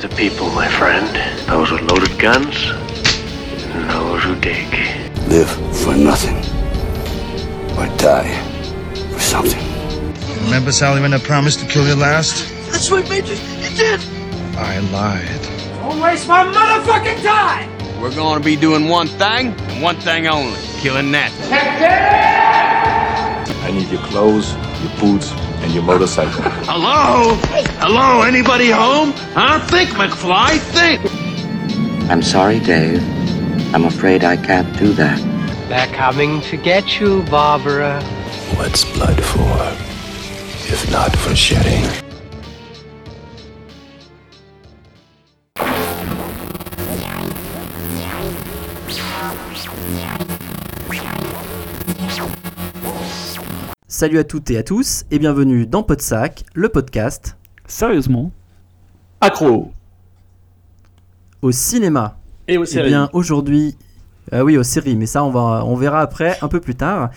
[0.00, 1.08] kinds of people, my friend.
[1.46, 2.56] Those with loaded guns,
[3.74, 4.72] and those who dig.
[5.28, 6.36] Live for nothing.
[7.76, 8.32] Or die
[9.12, 9.62] for something.
[10.44, 12.48] Remember, Sally, when I promised to kill you last?
[12.70, 13.34] That's what made you.
[13.34, 14.00] You did.
[14.56, 15.42] I lied.
[15.80, 17.68] Don't waste my motherfucking time!
[18.00, 21.30] We're gonna be doing one thing, and one thing only killing that.
[23.64, 25.30] I need your clothes, your boots,
[25.70, 26.42] and your motorcycle.
[26.64, 27.34] Hello?
[27.78, 28.22] Hello?
[28.22, 29.12] Anybody home?
[29.34, 29.64] Huh?
[29.68, 31.00] Think, McFly, think!
[32.10, 33.00] I'm sorry, Dave.
[33.72, 35.18] I'm afraid I can't do that.
[35.68, 38.02] They're coming to get you, Barbara.
[38.56, 39.58] What's blood for?
[40.72, 42.09] If not for shedding.
[54.00, 58.32] Salut à toutes et à tous et bienvenue dans Podsac, le podcast Sérieusement
[59.20, 59.72] Accro
[61.42, 62.16] au cinéma.
[62.48, 62.88] Et au Eh séries.
[62.88, 63.76] bien aujourd'hui,
[64.32, 67.10] ah oui aux séries, mais ça on va, on verra après un peu plus tard.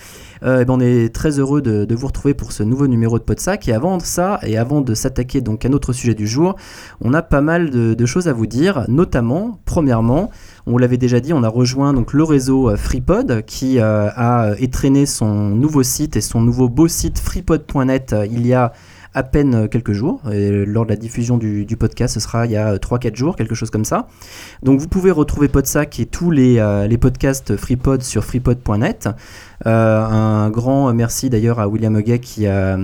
[0.44, 3.24] Euh, eh ben, on est très heureux de, vous retrouver pour ce nouveau numéro de
[3.24, 6.56] Podsac et avant ça et avant de s'attaquer donc à notre sujet du jour,
[7.02, 10.30] on a pas mal de, choses à vous dire, notamment premièrement.
[10.66, 14.52] On l'avait déjà dit, on a rejoint donc le réseau euh, FreePod qui euh, a
[14.60, 18.74] étraîné son nouveau site et son nouveau beau site freepod.net il y a
[19.14, 20.22] à peine euh, quelques jours.
[20.32, 23.56] Et lors de la diffusion du, podcast, ce sera il y a 3-4 jours, quelque
[23.56, 24.08] chose comme ça.
[24.62, 29.10] Donc vous pouvez retrouver Podsac et tous les, euh, podcasts FreePod sur freepod.net.
[29.66, 32.78] Euh, un grand merci d'ailleurs à William Huguet qui a,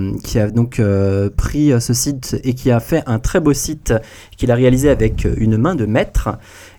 [0.52, 3.92] donc euh, pris euh, ce site et qui a fait un très beau site
[4.36, 6.30] qu'il a réalisé avec une main de maître.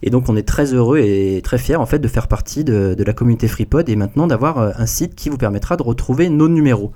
[0.02, 2.96] Et donc on est très heureux et très fiers en fait de faire partie de,
[3.06, 6.48] la communauté FreePod et maintenant d'avoir euh, un site qui vous permettra de retrouver nos
[6.48, 6.92] numéros.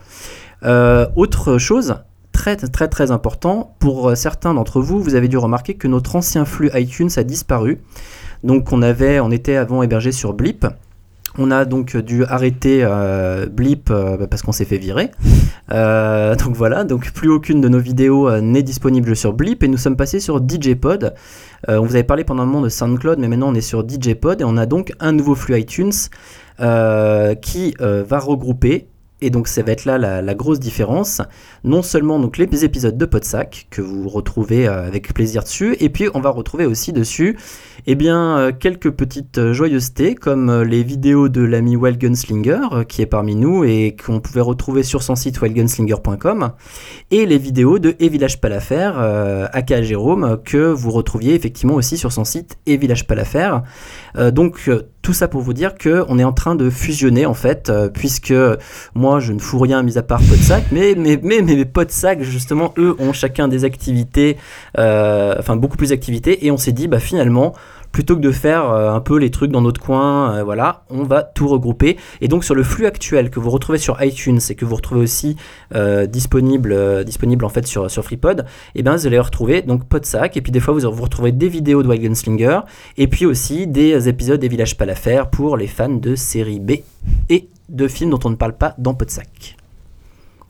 [0.63, 1.95] Euh, autre chose,
[2.35, 6.15] très très très important, pour euh, certains d'entre vous, vous avez dû remarquer que notre
[6.15, 7.79] ancien flux iTunes a disparu.
[8.43, 10.67] Donc on avait, on était avant hébergé sur Blip.
[11.37, 15.11] On a donc dû arrêter euh, Blip euh, bah, parce qu'on s'est fait virer.
[15.69, 19.97] Donc voilà, donc plus aucune de nos vidéos n'est disponible sur Blip et nous sommes
[19.97, 21.15] passés sur DJPod.
[21.69, 23.83] Euh, on vous avait parlé pendant un moment de SoundCloud, mais maintenant on est sur
[23.87, 25.91] DJPod et on a donc un nouveau flux iTunes
[27.41, 28.87] qui va regrouper.
[29.21, 31.21] Et donc ça va être là la, grosse différence.
[31.63, 35.89] Non seulement donc les épisodes de Podsac que vous retrouvez euh, avec plaisir dessus, et
[35.89, 37.37] puis on va retrouver aussi dessus
[37.87, 43.01] eh bien, euh, quelques petites euh, joyeusetés comme les vidéos de l'ami Wild Gunslinger qui
[43.01, 46.51] est parmi nous et qu'on pouvait retrouver sur son site wildgunslinger.com
[47.11, 52.25] et les vidéos de Et Village aka Jérôme, que vous retrouviez effectivement aussi sur son
[52.25, 52.77] site Et
[54.31, 57.33] donc euh, tout ça pour vous dire que on est en train de fusionner en
[57.35, 58.33] fait, euh, puisque
[58.95, 62.23] moi je ne fous rien mis à part Podsac, mais mais mais mais mes Podsac
[62.23, 64.37] justement eux ont chacun des activités,
[64.79, 67.53] euh, enfin beaucoup plus d'activités, et on s'est dit bah finalement
[67.95, 71.03] plutôt que de faire euh, un peu les trucs dans notre coin, euh, voilà, on
[71.03, 71.95] va tout regrouper.
[72.19, 74.99] Et donc sur le flux actuel que vous retrouvez sur iTunes et que vous retrouvez
[74.99, 75.37] aussi
[75.73, 78.45] euh, disponible, disponible en fait sur, sur FreePod,
[78.75, 81.47] et ben vous allez retrouver donc Podsac et puis des fois vous, vous retrouvez des
[81.47, 82.59] vidéos de Wild Gunslinger
[82.97, 86.71] et puis aussi des épisodes des Villages pas l'affaire pour les fans de série B
[87.29, 89.55] et de films dont on ne parle pas dans Podsac.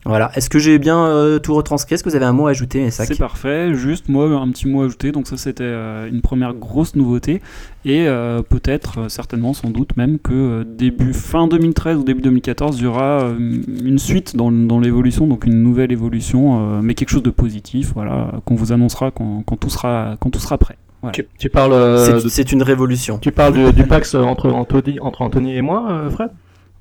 [0.06, 1.94] Voilà, est-ce que j'ai bien euh, tout retranscrit?
[1.96, 4.82] Est-ce que vous avez un mot à ajouter, C'est parfait, juste moi un petit mot
[4.84, 7.42] ajouté, donc ça c'était euh, une première grosse nouveauté,
[7.84, 12.20] et euh, peut-être, euh, certainement, sans doute même que euh, début fin 2013 ou début
[12.22, 13.36] 2014, il y aura euh,
[13.84, 17.92] une suite dans, dans l'évolution, donc une nouvelle évolution, euh, mais quelque chose de positif,
[17.94, 20.76] voilà, qu'on vous annoncera quand, quand tout, sera, quand tout sera prêt.
[21.02, 21.12] Voilà.
[21.14, 23.18] Tu, tu parles, euh, C'est une révolution.
[23.18, 26.30] tu parles du, du Pax entre Anthony, entre Anthony et moi, euh, Fred?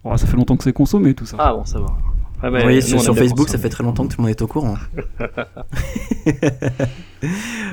[0.04, 1.38] Oh, ça fait longtemps que c'est consommé tout ça.
[1.40, 1.88] Ah bon, ça va.
[2.44, 4.48] Ah, mais oui, sur, Facebook, ça fait très longtemps que tout le monde est au
[4.48, 4.76] courant.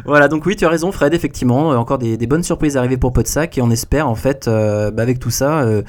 [0.04, 2.96] voilà, donc oui, tu as raison, Fred, effectivement, euh, encore des, des bonnes surprises arrivées
[2.96, 5.82] pour Podsac et on espère en fait, euh, bah, avec tout ça, euh,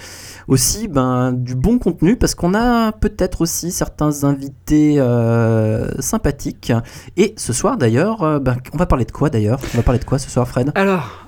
[0.48, 6.74] aussi ben, du bon contenu parce qu'on a peut-être aussi certains invités euh, sympathiques.
[7.18, 9.60] Et ce soir d'ailleurs, euh, ben, on va parler de quoi d'ailleurs?
[9.74, 10.72] On va parler de quoi ce soir, Fred?
[10.76, 11.28] Alors,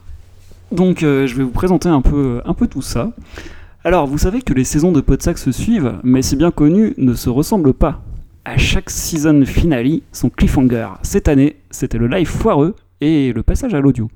[0.71, 3.09] donc euh, je vais vous présenter un peu, un peu tout ça.
[3.87, 7.13] Alors, vous savez que les saisons de Podsac se suivent, mais c'est bien connu, ne
[7.13, 8.01] se ressemblent pas.
[8.43, 10.87] À chaque season finale, son cliffhanger.
[11.03, 14.09] Cette année, c'était le live foireux et le passage à l'audio.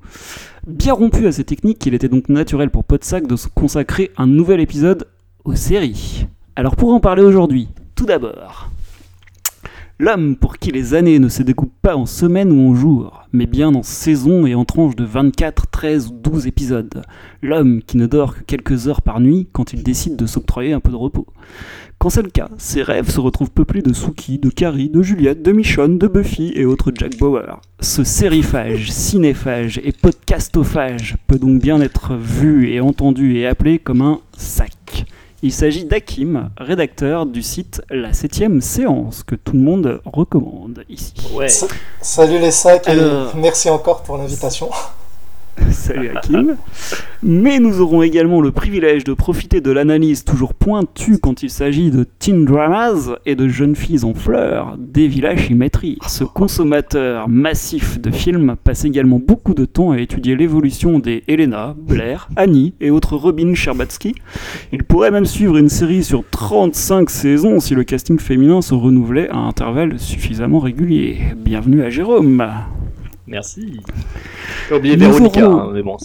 [0.66, 4.26] Bien rompu à ces techniques, il était donc naturel pour Podsac de se consacrer un
[4.26, 5.06] nouvel épisode
[5.44, 6.26] aux séries.
[6.56, 8.70] Alors pour en parler aujourd'hui, tout d'abord,
[10.02, 13.44] L'homme pour qui les années ne se découpent pas en semaines ou en jours, mais
[13.44, 17.02] bien en saisons et en tranches de 24, 13 ou 12 épisodes.
[17.42, 20.80] L'homme qui ne dort que quelques heures par nuit quand il décide de s'octroyer un
[20.80, 21.26] peu de repos.
[21.98, 25.42] Quand c'est le cas, ses rêves se retrouvent peuplés de Suki, de Carrie, de Juliette,
[25.42, 27.60] de Michonne, de Buffy et autres Jack Bauer.
[27.80, 34.00] Ce sériphage, cinéphage et podcastophage peut donc bien être vu et entendu et appelé comme
[34.00, 35.04] un sac.
[35.42, 41.14] Il s'agit d'Hakim, rédacteur du site La 7ème séance, que tout le monde recommande ici.
[41.34, 41.48] Ouais.
[42.02, 44.68] Salut les sacs et Alors- merci encore pour l'invitation.
[45.70, 46.56] Salut Hakim.
[47.22, 51.90] Mais nous aurons également le privilège de profiter de l'analyse toujours pointue quand il s'agit
[51.90, 55.98] de teen dramas et de jeunes filles en fleurs d'Evila Chimetri.
[56.06, 61.74] Ce consommateur massif de films passe également beaucoup de temps à étudier l'évolution des Elena,
[61.78, 64.14] Blair, Annie et autres Robin Scherbatsky.
[64.72, 69.28] Il pourrait même suivre une série sur 35 saisons si le casting féminin se renouvelait
[69.28, 71.18] à intervalles suffisamment réguliers.
[71.36, 72.46] Bienvenue à Jérôme.
[73.30, 73.80] Merci.
[74.68, 75.96] J'ai oublié Nous Véronica, aurons- hein, mais bon.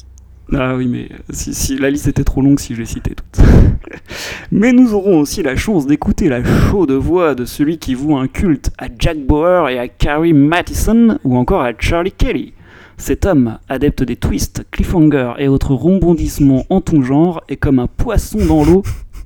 [0.54, 3.44] Ah oui, mais si, si la liste était trop longue si je les citais toutes.
[4.52, 8.28] mais nous aurons aussi la chance d'écouter la chaude voix de celui qui voue un
[8.28, 12.54] culte à Jack Bauer et à Carrie Mathison ou encore à Charlie Kelly.
[12.98, 17.88] Cet homme, adepte des twists, cliffhangers et autres rebondissements en tout genre, est comme un
[17.88, 18.84] poisson dans l'eau.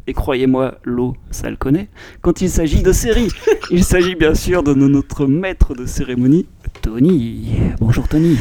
[0.09, 1.87] Et croyez-moi, l'eau, ça le connaît.
[2.21, 3.27] Quand il s'agit de séries,
[3.69, 6.47] il s'agit bien sûr de notre maître de cérémonie,
[6.81, 7.49] Tony.
[7.79, 8.35] Bonjour Tony.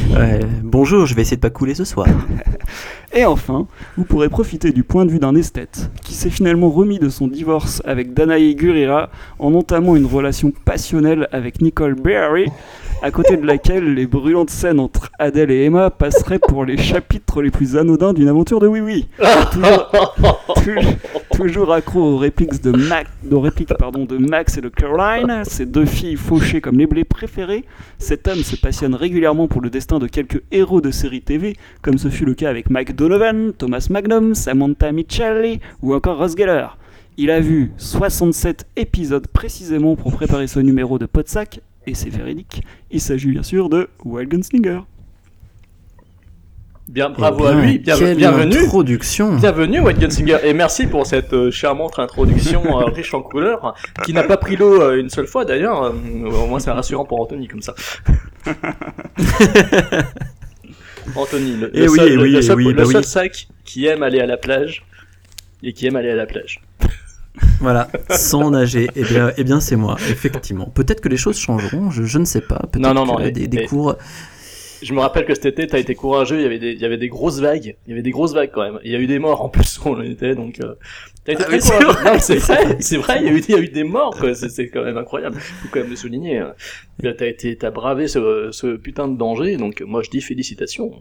[0.63, 2.07] Bonjour, je vais essayer de pas couler ce soir.
[3.13, 3.67] Et enfin,
[3.97, 7.27] vous pourrez profiter du point de vue d'un esthète qui s'est finalement remis de son
[7.27, 12.47] divorce avec Danae Gurira en entamant une relation passionnelle avec Nicole Berry,
[13.01, 17.41] à côté de laquelle les brûlantes scènes entre Adèle et Emma passeraient pour les chapitres
[17.41, 19.07] les plus anodins d'une aventure de Oui Oui.
[21.35, 23.09] Toujours, accro aux répliques de Max,
[24.19, 27.63] Max et de Caroline, ces deux filles fauchées comme les blés préférés,
[27.97, 31.97] cet homme se passionne régulièrement pour le destin de quelques héros de séries TV, comme
[31.97, 36.67] ce fut le cas avec Mike Donovan, Thomas Magnum, Samantha Michelli ou encore Ross Geller.
[37.17, 42.61] Il a vu 67 épisodes précisément pour préparer ce numéro de Podsac, et c'est véridique,
[42.91, 44.81] il s'agit bien sûr de Wild Gunslinger.
[46.87, 48.57] Bien, bravo Eh à lui, bien- quelle bienvenue.
[48.57, 49.35] introduction.
[49.37, 53.73] Bienvenue, White Gunslinger, et merci pour cette euh, charmante introduction euh, riche en couleurs,
[54.05, 55.83] qui n'a pas pris l'eau euh, une seule fois d'ailleurs.
[55.83, 57.73] euh, au moins, c'est rassurant pour Anthony comme ça.
[61.15, 63.03] Anthony, le, le oui, seul, le- oui, le seul- oui, le bah seul oui.
[63.03, 64.83] sac qui aime aller à la plage
[65.63, 66.61] et qui aime aller à la plage.
[67.61, 70.65] Voilà, sans nager, eh bien, eh bien c'est moi, effectivement.
[70.67, 72.59] Peut-être que les choses changeront, je, je ne sais pas.
[72.71, 73.95] Peut-être Non, non, non, que et- des, des et- cours.
[74.81, 76.85] Je me rappelle que cet été, t'as été courageux, il y avait des, il y
[76.85, 78.79] avait des grosses vagues, il y avait des grosses vagues quand même.
[78.85, 80.75] Il y a eu des morts en plus, on était, donc, euh,
[81.25, 82.13] t'as été Ah très c'est vrai.
[82.13, 82.19] Non,
[82.79, 84.33] c'est vrai, il y a eu, il y a eu des morts, quoi.
[84.33, 85.37] C'est, c'est quand même incroyable.
[85.37, 86.37] Faut quand même le souligner.
[86.37, 86.53] hein.
[87.03, 90.91] T'as été, t'as bravé ce, ce putain de danger, donc moi je dis félicitations.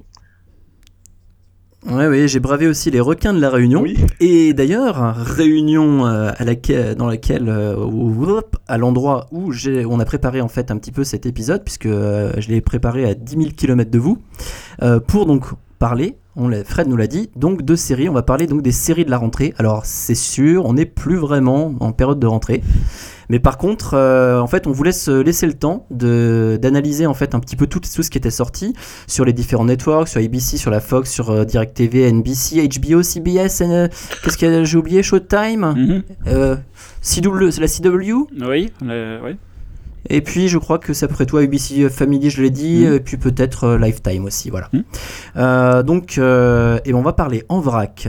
[1.87, 3.83] Ouais, oui, j'ai bravé aussi les requins de la Réunion.
[3.83, 3.97] Oui.
[4.19, 9.53] Et d'ailleurs, réunion euh, à laquelle, dans laquelle, euh, à l'endroit où
[9.89, 13.05] on a préparé en fait un petit peu cet épisode, puisque euh, je l'ai préparé
[13.05, 14.19] à 10 000 km de vous,
[14.83, 15.45] euh, pour donc
[15.79, 18.09] parler, on Fred nous l'a dit, donc de séries.
[18.09, 19.55] On va parler donc des séries de la rentrée.
[19.59, 22.63] Alors c'est sûr, on n'est plus vraiment en période de rentrée.
[23.31, 27.15] Mais par contre, euh, en fait, on voulait se laisser le temps de d'analyser en
[27.15, 28.75] fait un petit peu tout, tout ce qui était sorti
[29.07, 33.61] sur les différents networks, sur ABC, sur la Fox, sur euh, DirecTV, NBC, HBO, CBS,
[33.63, 33.89] euh,
[34.25, 36.57] qu'est-ce que j'ai oublié, Showtime, euh,
[37.03, 39.37] CW, c'est la CW, Oui, oui.
[40.09, 42.95] et puis je crois que c'est après toi ABC Family, je l'ai dit, Mhm.
[42.95, 44.69] et puis peut-être euh, Lifetime aussi, voilà.
[44.73, 44.85] Mhm.
[45.37, 48.09] Euh, donc, euh, et ben, on va parler en vrac.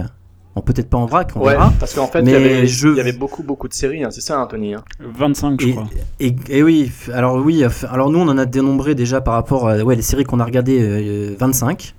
[0.56, 1.72] Bon, peut-être pas en vrac, on ouais, verra.
[1.80, 4.10] parce qu'en fait, il y, avait, je- il y avait beaucoup, beaucoup de séries, hein,
[4.12, 4.74] c'est ça, Anthony.
[4.74, 4.84] Hein.
[5.00, 5.88] 25, je Et, crois.
[6.20, 9.70] et- et oui, alors oui, f- alors nous on en a dénombré déjà par rapport
[9.70, 11.94] à ouais, les séries qu'on a regardées euh, 25.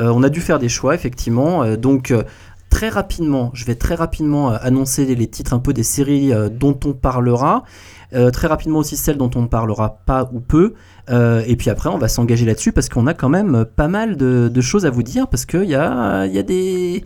[0.00, 1.62] Euh, on a dû faire des choix effectivement.
[1.64, 2.22] Euh, donc euh,
[2.68, 6.32] très rapidement, je vais très rapidement euh, annoncer les, les titres un peu des séries
[6.32, 7.64] euh, dont on parlera.
[8.12, 10.74] Euh, très rapidement aussi celles dont on ne parlera pas ou peu.
[11.10, 13.88] Euh, et puis après on va s'engager là-dessus parce qu'on a quand même euh, pas
[13.88, 17.02] mal de, de choses à vous dire parce qu'il y a, il y, a des,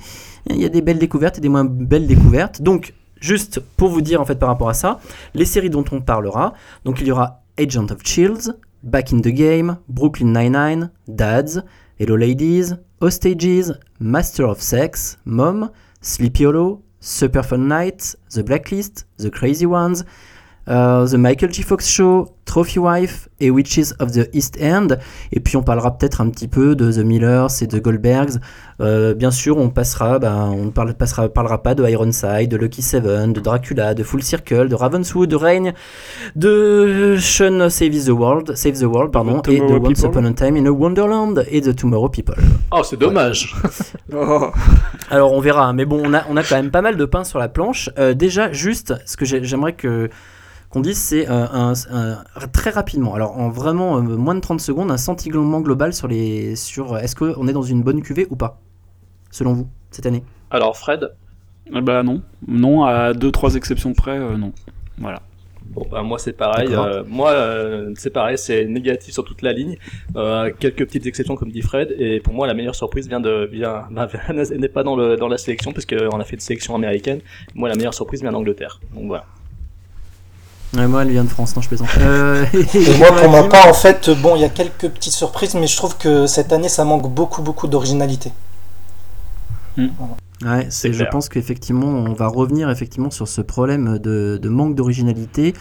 [0.51, 2.63] il y a des belles découvertes et des moins belles découvertes.
[2.63, 5.01] Donc juste pour vous dire en fait par rapport à ça,
[5.35, 6.55] les séries dont on parlera.
[6.85, 11.65] Donc il y aura Agent of Chills, Back in the Game, Brooklyn Nine-Nine, Dads,
[11.99, 19.31] Hello Ladies, Hostages, Master of Sex, Mom, Sleepy Hollow, Super Fun Night, The Blacklist, The
[19.31, 20.05] Crazy Ones,
[20.69, 21.63] euh, The Michael J.
[21.63, 24.89] Fox Show, Trophy Wife et Witches of the East End.
[25.33, 28.39] Et puis on parlera peut-être un petit peu de The Millers et de Goldbergs.
[28.81, 32.57] Euh, bien sûr, on passera, ben, on ne parle, passera, parlera pas de Ironside, de
[32.57, 35.73] Lucky Seven, de Dracula, de Full Circle, de Ravenswood, de Reign,
[36.37, 40.11] de Sean Save the World, Save the World, pardon, et de Tomorrow Once People.
[40.21, 42.37] Upon a Time in a Wonderland et de Tomorrow People.
[42.71, 43.55] Oh, c'est dommage.
[45.11, 47.25] Alors on verra, mais bon, on a, on a quand même pas mal de pain
[47.25, 47.91] sur la planche.
[47.99, 50.09] Euh, déjà, juste, ce que j'ai- j'aimerais que
[50.71, 54.61] qu'on dise, c'est euh, un, un- très rapidement, alors en vraiment euh, moins de 30
[54.61, 58.27] secondes, un sentiment global sur les, sur euh, est-ce qu'on est dans une bonne cuvée
[58.31, 58.61] ou pas,
[59.31, 60.23] selon vous, cette année?
[60.51, 61.11] Alors, Fred?
[61.75, 64.53] Ah bah non, non, à deux trois exceptions près, euh, non.
[64.99, 65.21] Voilà.
[65.71, 66.69] Bon, bah, moi c'est pareil.
[66.73, 69.77] Euh, moi euh, c'est pareil, c'est négatif sur toute la ligne.
[70.17, 71.95] Euh, quelques petites exceptions comme dit Fred.
[71.99, 75.29] Et pour moi la meilleure surprise vient de vient bah, n'est pas dans le dans
[75.29, 77.21] la sélection parce qu'on a fait une sélection américaine.
[77.55, 78.81] Moi la meilleure surprise vient d'Angleterre.
[78.95, 79.27] Donc voilà.
[80.77, 81.89] Ouais, Moi, elle vient de France, non, je plaisante.
[81.99, 85.55] Euh, Et moi, pour ma part, en fait, bon, il y a quelques petites surprises,
[85.55, 88.33] mais je trouve que cette année, ça manque beaucoup, beaucoup d'originalité.
[90.45, 91.11] Ouais, c'est, je clair.
[91.11, 95.53] pense qu'effectivement, on va revenir effectivement sur ce problème de, de manque d'originalité.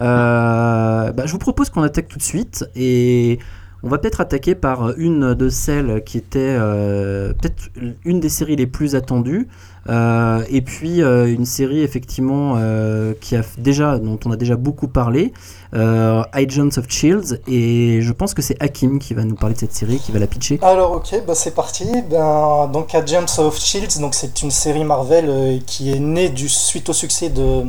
[0.00, 3.38] Euh, bah, je vous propose qu'on attaque tout de suite et
[3.82, 7.70] on va peut-être attaquer par une de celles qui était euh, peut-être
[8.04, 9.48] une des séries les plus attendues.
[9.88, 14.56] Euh, et puis euh, une série effectivement euh, qui a déjà, dont on a déjà
[14.56, 15.32] beaucoup parlé,
[15.72, 17.40] Agents of Shields.
[17.46, 20.18] Et je pense que c'est Hakim qui va nous parler de cette série, qui va
[20.18, 20.58] la pitcher.
[20.62, 21.84] Alors ok, bah c'est parti.
[22.10, 26.92] Ben, donc Agents of Shields, donc c'est une série Marvel qui est née suite au
[26.92, 27.64] succès de,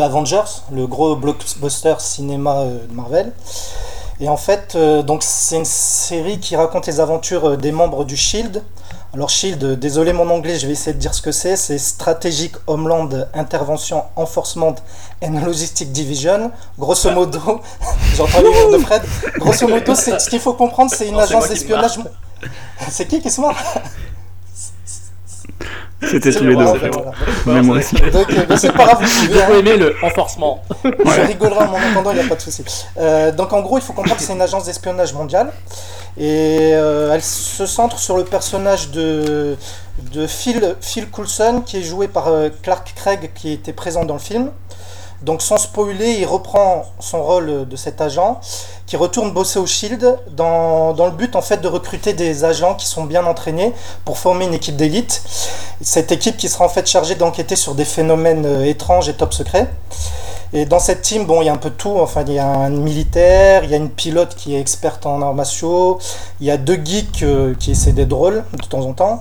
[0.00, 3.32] Avengers, le gros blockbuster cinéma de Marvel.
[4.20, 8.62] Et en fait, donc c'est une série qui raconte les aventures des membres du Shield.
[9.14, 11.54] Alors Shield, désolé mon anglais, je vais essayer de dire ce que c'est.
[11.54, 14.74] C'est Strategic Homeland Intervention Enforcement
[15.22, 16.50] and Logistic Division.
[16.76, 17.38] Grosso modo,
[18.16, 19.02] j'entends les rires de Fred.
[19.38, 22.00] Grosso modo, c'est ce qu'il faut comprendre, c'est une Non, agence d'espionnage.
[22.90, 23.56] C'est qui qui se marre?
[26.10, 26.64] C'était C'est tous les deux.
[26.64, 26.90] en fait.
[27.46, 27.94] Mais moi aussi.
[27.96, 30.62] Donc, euh, c'est pas grave, vous J'ai beaucoup aimé le renforcement.
[30.84, 32.64] Je rigolerai en entendant, il n'y a pas de souci.
[32.98, 35.52] Euh, donc en gros, il faut comprendre que c'est une agence d'espionnage mondiale.
[36.16, 39.56] Et euh, elle se centre sur le personnage de,
[40.12, 44.14] de Phil, Phil Coulson, qui est joué par euh, Clark Craig, qui était présent dans
[44.14, 44.50] le film.
[45.24, 48.40] Donc sans spoiler, il reprend son rôle de cet agent,
[48.86, 52.74] qui retourne bosser au Shield dans, dans le but en fait de recruter des agents
[52.74, 53.72] qui sont bien entraînés
[54.04, 55.22] pour former une équipe d'élite.
[55.80, 59.32] Cette équipe qui sera en fait chargée d'enquêter sur des phénomènes euh, étranges et top
[59.32, 59.70] secrets.
[60.56, 61.96] Et dans cette team, bon, il y a un peu tout.
[61.98, 65.20] Enfin, il y a un militaire, il y a une pilote qui est experte en
[65.20, 65.98] arts martiaux,
[66.40, 69.20] il y a deux geeks euh, qui essaient d'être drôles de temps en temps.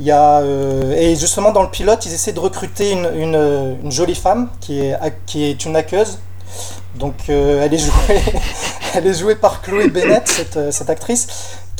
[0.00, 3.90] Il y a, euh, et justement, dans le pilote, ils essaient de recruter une, euh,
[3.90, 6.18] jolie femme qui est, qui est une hackeuse.
[6.96, 8.20] Donc, elle, est jouée,
[8.94, 10.28] elle est jouée par Chloé Bennett,
[10.70, 11.28] cette actrice,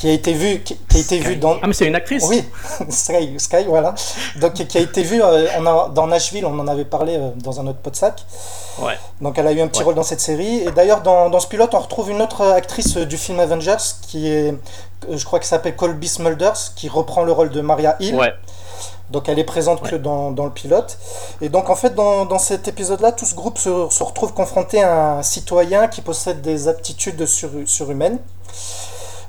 [0.03, 1.59] qui a été vue, qui, qui a été vue dans.
[1.63, 2.25] Ah mais c'est une actrice.
[2.29, 2.45] Oui,
[2.89, 3.95] Sky, Sky, voilà.
[4.41, 7.29] Donc, qui a été vue euh, on a- dans Nashville, on en avait parlé euh,
[7.37, 8.25] dans un autre podsac.
[8.81, 8.99] Ouais.
[9.21, 9.85] Donc elle a eu un petit Ouais.
[9.85, 10.57] rôle dans cette série.
[10.59, 13.77] Et d'ailleurs, dans, dans ce pilote, on retrouve une autre actrice euh, du film Avengers,
[14.09, 14.51] qui est,
[15.09, 18.17] euh, je crois qu'elle s'appelle Colby Smulders, qui reprend le rôle de Maria Hill.
[18.17, 18.33] Ouais.
[19.11, 20.99] Donc elle est présente que dans, dans le pilote.
[21.41, 24.83] Et donc en fait, dans, dans cet épisode-là, tout ce groupe se, se retrouve confronté
[24.83, 28.19] à un citoyen qui possède des aptitudes sur, surhumaines.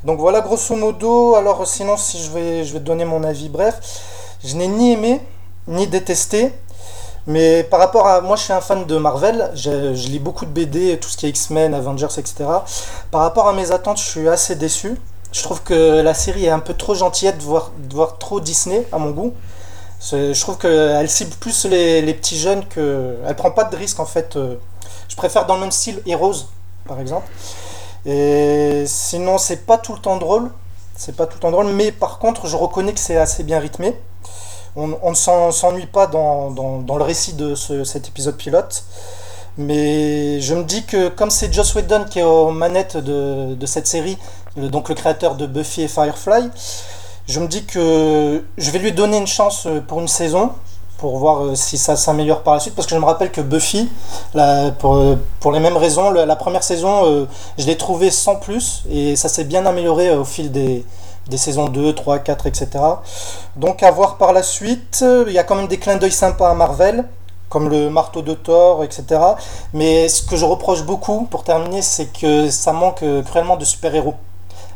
[0.05, 1.35] Donc voilà, grosso modo.
[1.35, 3.79] Alors sinon, si je vais, je vais te donner mon avis bref,
[4.43, 5.21] je n'ai ni aimé
[5.67, 6.53] ni détesté.
[7.25, 9.49] Mais par rapport à moi, je suis un fan de Marvel.
[9.55, 12.35] Je, lis beaucoup de BD, tout ce qui est X-Men, Avengers, etc.
[13.11, 14.99] Par rapport à mes attentes, je suis assez déçu.
[15.31, 18.97] Je trouve que la série est un peu trop gentillette, voire, voire trop Disney à
[18.97, 19.33] mon goût.
[20.11, 23.15] Je trouve qu'elle cible plus les, les petits jeunes que.
[23.25, 24.35] Elle prend pas de risque en fait.
[24.35, 24.55] euh.
[25.07, 26.47] Je préfère dans le même style Heroes,
[26.87, 27.27] par exemple.
[28.05, 30.51] Et sinon, c'est pas tout le temps drôle.
[30.95, 33.59] C'est pas tout le temps drôle, mais par contre, je reconnais que c'est assez bien
[33.59, 33.95] rythmé.
[34.75, 38.83] On, ne s'en- s'ennuie pas dans, le récit de ce- cet épisode pilote.
[39.57, 43.85] Mais je me dis que comme c'est Joss Whedon qui est aux manettes de, cette
[43.87, 44.17] série,
[44.57, 46.49] donc le créateur de Buffy et Firefly,
[47.27, 50.51] je me dis que je vais lui donner une chance euh, pour une saison,
[51.03, 53.41] pour voir euh, si ça s'améliore par la suite, parce que je me rappelle que
[53.41, 53.89] Buffy,
[54.37, 54.71] euh,
[55.41, 57.25] pour les mêmes raisons, la, première saison, euh,
[57.57, 60.85] je l'ai trouvé sans plus, et ça s'est bien amélioré au fil des,
[61.27, 62.69] des saisons 2, 3, 4, etc.
[63.57, 66.49] Donc à voir par la suite, il y a quand même des clins d'œil sympas
[66.49, 67.03] à Marvel,
[67.49, 69.19] comme le marteau de Thor, etc.
[69.73, 74.15] Mais ce que je reproche beaucoup, pour terminer, c'est que ça manque cruellement de super-héros.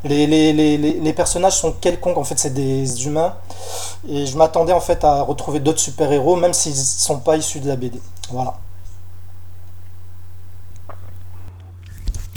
[0.03, 3.34] Les, les, les, les personnages sont quelconques, en fait c'est des humains.
[4.09, 7.59] Et je m'attendais en fait à retrouver d'autres super-héros, même s'ils ne sont pas issus
[7.59, 7.99] de la BD.
[8.31, 8.55] Voilà.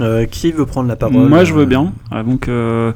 [0.00, 1.92] Euh, qui veut prendre la parole Moi, je veux bien.
[2.10, 2.92] Ah, donc, euh,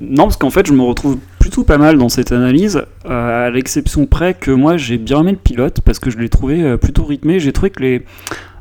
[0.00, 3.50] non, parce qu'en fait, je me retrouve plutôt pas mal dans cette analyse, euh, à
[3.50, 6.76] l'exception près que moi, j'ai bien aimé le pilote parce que je l'ai trouvé euh,
[6.76, 7.38] plutôt rythmé.
[7.38, 8.04] J'ai trouvé que les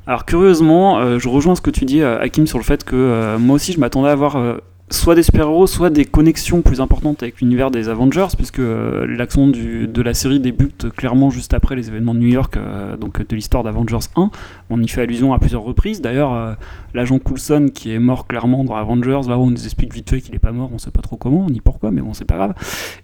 [0.10, 2.96] alors curieusement, euh, je rejoins ce que tu dis, euh, Hakim, sur le fait que
[2.96, 4.58] euh, moi aussi je m'attendais à avoir euh,
[4.92, 9.48] soit des super-héros, soit des connexions plus importantes avec l'univers des Avengers, puisque euh, l'action
[9.48, 13.36] de la série débute clairement juste après les événements de New York, euh, donc de
[13.36, 14.32] l'histoire d'Avengers 1.
[14.70, 16.02] On y fait allusion à plusieurs reprises.
[16.02, 16.54] D'ailleurs, euh,
[16.94, 20.40] l'agent Coulson qui est mort clairement dans Avengers, on nous explique vite fait qu'il est
[20.40, 22.54] pas mort, on sait pas trop comment ni pourquoi, mais bon c'est pas grave.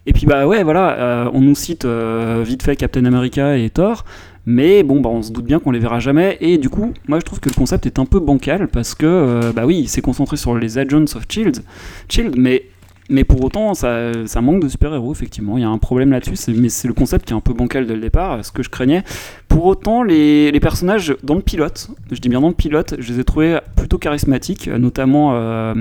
[0.06, 4.06] Et puis bah ouais voilà, on nous cite vite fait Captain America et Thor.
[4.46, 6.38] Mais bon, bah, on se doute bien qu'on les verra jamais.
[6.42, 9.06] Et du coup, moi je trouve que le concept est un peu bancal parce que,
[9.06, 11.64] euh, bah oui, il s'est concentré sur les Agents of Shield,
[12.10, 12.64] Shield mais,
[13.10, 15.58] mais pour autant, ça, ça manque de super-héros, effectivement.
[15.58, 17.86] Il y a un problème là-dessus, mais c'est le concept qui est un peu bancal
[17.86, 19.04] dès le départ, ce que je craignais.
[19.48, 23.20] Pour autant, les, personnages dans le pilote, je dis bien dans le pilote, je les
[23.20, 25.74] ai trouvés plutôt charismatiques, notamment euh,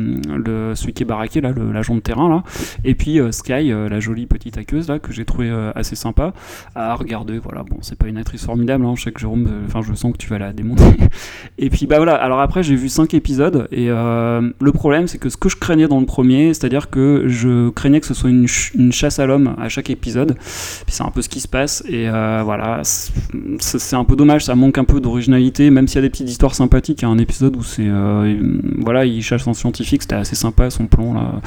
[0.74, 2.42] celui qui est baraqué, là, l'agent de terrain, là,
[2.84, 5.96] et puis euh, Sky, euh, la jolie petite aqueuse, là, que j'ai trouvé euh, assez
[5.96, 6.34] sympa
[6.74, 7.38] à regarder.
[7.38, 10.12] Voilà, bon, c'est pas une actrice formidable, hein, je sais que Jérôme, enfin, je sens
[10.12, 10.84] que tu vas la démonter.
[11.58, 15.28] et puis, bah voilà, alors après, j'ai vu 5 épisodes, et le problème, c'est que
[15.28, 18.48] ce que je craignais dans le premier, c'est-à-dire que je craignais que ce soit une,
[18.48, 21.48] ch- une chasse à l'homme à chaque épisode, puis c'est un peu ce qui se
[21.48, 25.96] passe, et euh, voilà, c'est un peu dommage, ça manque un peu d'originalité, même s'il
[25.96, 27.02] y a des petites histoires sympathiques.
[27.02, 27.86] Il y a un épisode où c'est.
[27.86, 28.34] euh,
[28.78, 31.40] voilà, il chasse un scientifique, c'était assez sympa son plan là.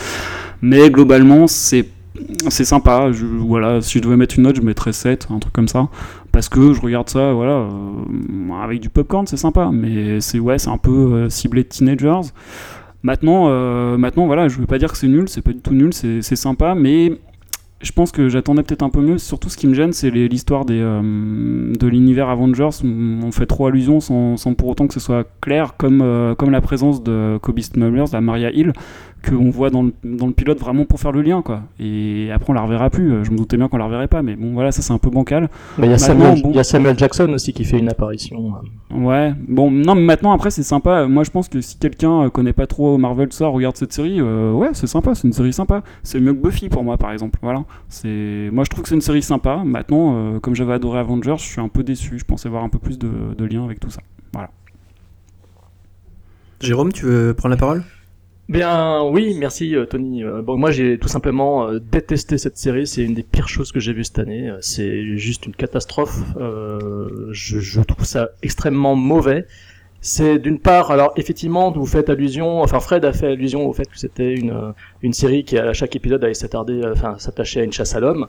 [0.62, 1.88] Mais globalement, c'est.
[2.50, 3.12] C'est sympa,
[3.46, 5.88] voilà, si je devais mettre une note, je mettrais 7, un truc comme ça.
[6.32, 10.58] Parce que je regarde ça, voilà, euh, avec du popcorn, c'est sympa, mais c'est ouais,
[10.58, 12.22] c'est un peu ciblé de teenagers.
[13.04, 15.74] Maintenant, euh, maintenant, voilà, je veux pas dire que c'est nul, c'est pas du tout
[15.74, 17.20] nul, c'est sympa, mais
[17.82, 19.18] je pense que j'attendais peut-être un peu mieux.
[19.18, 22.70] Surtout, ce qui me gêne, c'est l'histoire euh, de l'univers Avengers.
[22.84, 26.50] On fait trop allusion sans, sans pour autant que ce soit clair, comme, euh, comme
[26.50, 28.74] la présence de Kobe Smulders, la Maria Hill,
[29.28, 31.42] qu'on voit dans le, dans le pilote vraiment pour faire le lien.
[31.42, 31.62] quoi.
[31.80, 33.24] Et après, on la reverra plus.
[33.26, 35.10] Je me doutais bien qu'on la reverrait pas, mais bon, voilà, ça c'est un peu
[35.10, 35.50] bancal.
[35.78, 37.80] Mais il y, a Maintenant, Samuel, bon- il y a Samuel Jackson aussi qui fait
[37.80, 38.54] une apparition.
[38.94, 41.08] Ouais, bon, non, mais maintenant, après, c'est sympa.
[41.08, 44.20] Moi, je pense que si quelqu'un euh, connaît pas trop Marvel ça, regarde cette série,
[44.22, 45.84] euh, ouais, c'est sympa, c'est une série sympa.
[46.04, 47.38] C'est mieux que Buffy pour moi, par exemple.
[47.42, 47.64] Voilà.
[47.90, 49.62] C'est, moi, je trouve que c'est une série sympa.
[49.66, 52.18] Maintenant, euh, comme j'avais adoré Avengers, je suis un peu déçu.
[52.20, 54.02] Je pensais voir un peu plus de, de lien avec tout ça.
[54.34, 54.50] Voilà.
[56.60, 57.84] Jérôme, tu veux prendre la parole?
[58.50, 60.24] Bien oui, merci euh, Tony.
[60.24, 62.88] Euh, bon, moi j'ai tout simplement euh, détesté cette série.
[62.88, 64.50] C'est une des pires choses que j'ai vues cette année.
[64.62, 66.18] C'est juste une catastrophe.
[67.32, 69.46] Je, trouve ça extrêmement mauvais.
[70.00, 73.86] C'est d'une part, alors effectivement, vous faites allusion, enfin Fred a fait allusion au fait
[73.86, 77.74] que c'était une une série qui à chaque épisode allait s'attarder, enfin s'attacher à une
[77.74, 78.28] chasse à l'homme.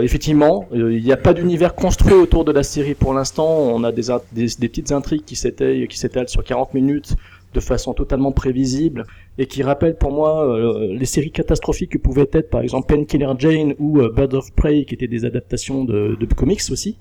[0.00, 3.48] Effectivement, il n'y a pas d'univers construit autour de la série pour l'instant.
[3.48, 7.16] On a des, des, des petites intrigues qui s'étalent sur 40 minutes
[7.54, 9.04] de façon totalement prévisible
[9.38, 13.32] et qui rappellent pour moi euh, les séries catastrophiques que pouvaient être par exemple Painkiller
[13.38, 16.98] Jane ou euh, Bird of Prey qui étaient des adaptations de, comics aussi.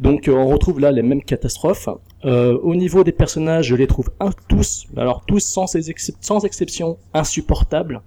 [0.00, 1.88] Donc euh, on retrouve là les mêmes catastrophes.
[2.24, 4.10] Euh, au niveau des personnages, je les trouve
[4.48, 8.00] tous, alors tous sans, exception, insupportables,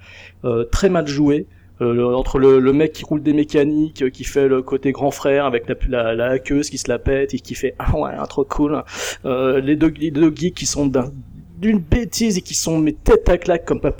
[0.71, 1.47] très mal joués.
[1.81, 5.65] Euh, entre le, mec qui roule des mécaniques, qui fait le côté grand frère avec
[5.87, 8.83] la, la, qui se la pète et qui fait ah ouais trop cool,
[9.25, 11.11] euh, les deux les deux geeks qui sont d'un
[11.59, 13.93] d'une bêtise et qui sont mes têtes à claque comme pas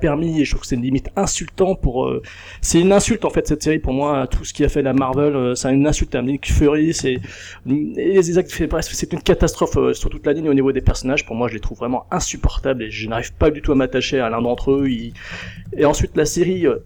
[0.00, 2.22] permis et je trouve que c'est une limite insultant pour euh,
[2.60, 3.78] c'est une insulte en fait cette série.
[3.80, 6.50] Pour moi tout ce qui a fait la Marvel euh, c'est une insulte à Nick
[6.52, 7.16] Fury c'est
[7.66, 11.26] c'est une catastrophe euh, sur toute la ligne au niveau des personnages.
[11.26, 14.20] Pour moi je les trouve vraiment insupportables et je n'arrive pas du tout à m'attacher
[14.20, 14.88] à l'un d'entre eux.
[14.88, 15.12] Ils-
[15.76, 16.78] et ensuite la série euh,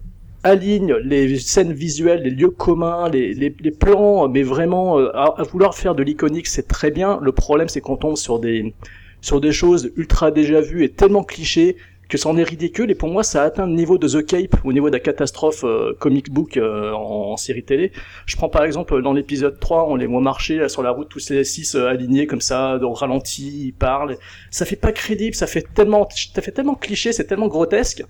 [0.43, 5.33] aligne les scènes visuelles, les lieux communs, les, les, les plans, mais vraiment euh, à,
[5.39, 7.19] à vouloir faire de l'iconique, c'est très bien.
[7.21, 8.73] Le problème, c'est qu'on tombe sur des
[9.21, 11.77] sur des choses ultra déjà vues et tellement clichés
[12.09, 12.89] que c'en est ridicule.
[12.91, 14.99] Et pour moi, ça a atteint le niveau de The Cape au niveau de la
[14.99, 17.91] catastrophe euh, comic book euh, en, série télé.
[18.25, 21.29] Je prends par exemple dans l'épisode 3, on les voit marcher sur la route tous
[21.29, 24.17] les six euh, alignés comme ça, au ralenti, ils parlent.
[24.49, 28.03] Ça fait pas crédible, ça fait tellement, ça fait tellement cliché, c'est tellement grotesque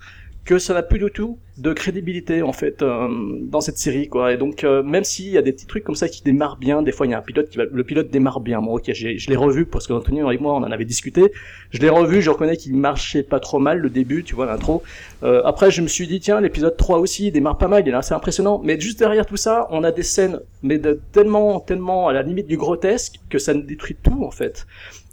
[0.47, 3.09] que ça n'a plus du tout de crédibilité en fait euh,
[3.41, 4.31] dans cette série quoi.
[4.31, 6.81] Et donc euh, même s'il y a des petits trucs comme ça qui démarrent bien
[6.81, 8.61] des fois il y a un pilote qui va le pilote démarre bien.
[8.61, 11.33] Bon ok je l'ai revu parce qu'Anthony avec moi on en avait discuté.
[11.71, 14.83] Je l'ai revu je reconnais qu'il marchait pas trop mal le début tu vois l'intro.
[15.23, 17.89] Euh, après je me suis dit tiens l'épisode 3 aussi il démarre pas mal il
[17.89, 18.61] est assez impressionnant.
[18.63, 22.23] Mais juste derrière tout ça on a des scènes mais de tellement tellement à la
[22.23, 24.65] limite du grotesque que ça détruit tout en fait.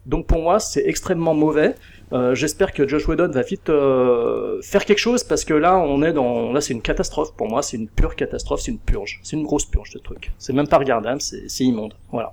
[0.06, 1.74] Donc pour moi c'est extrêmement mauvais
[2.14, 6.02] euh, J'espère que Josh Whedon va vite euh, faire quelque chose parce que là on
[6.02, 9.20] est dans là c'est une catastrophe pour moi c'est une pure catastrophe c'est une purge
[9.22, 12.32] c'est une grosse purge ce truc c'est même pas regardable c'est c'est immonde voilà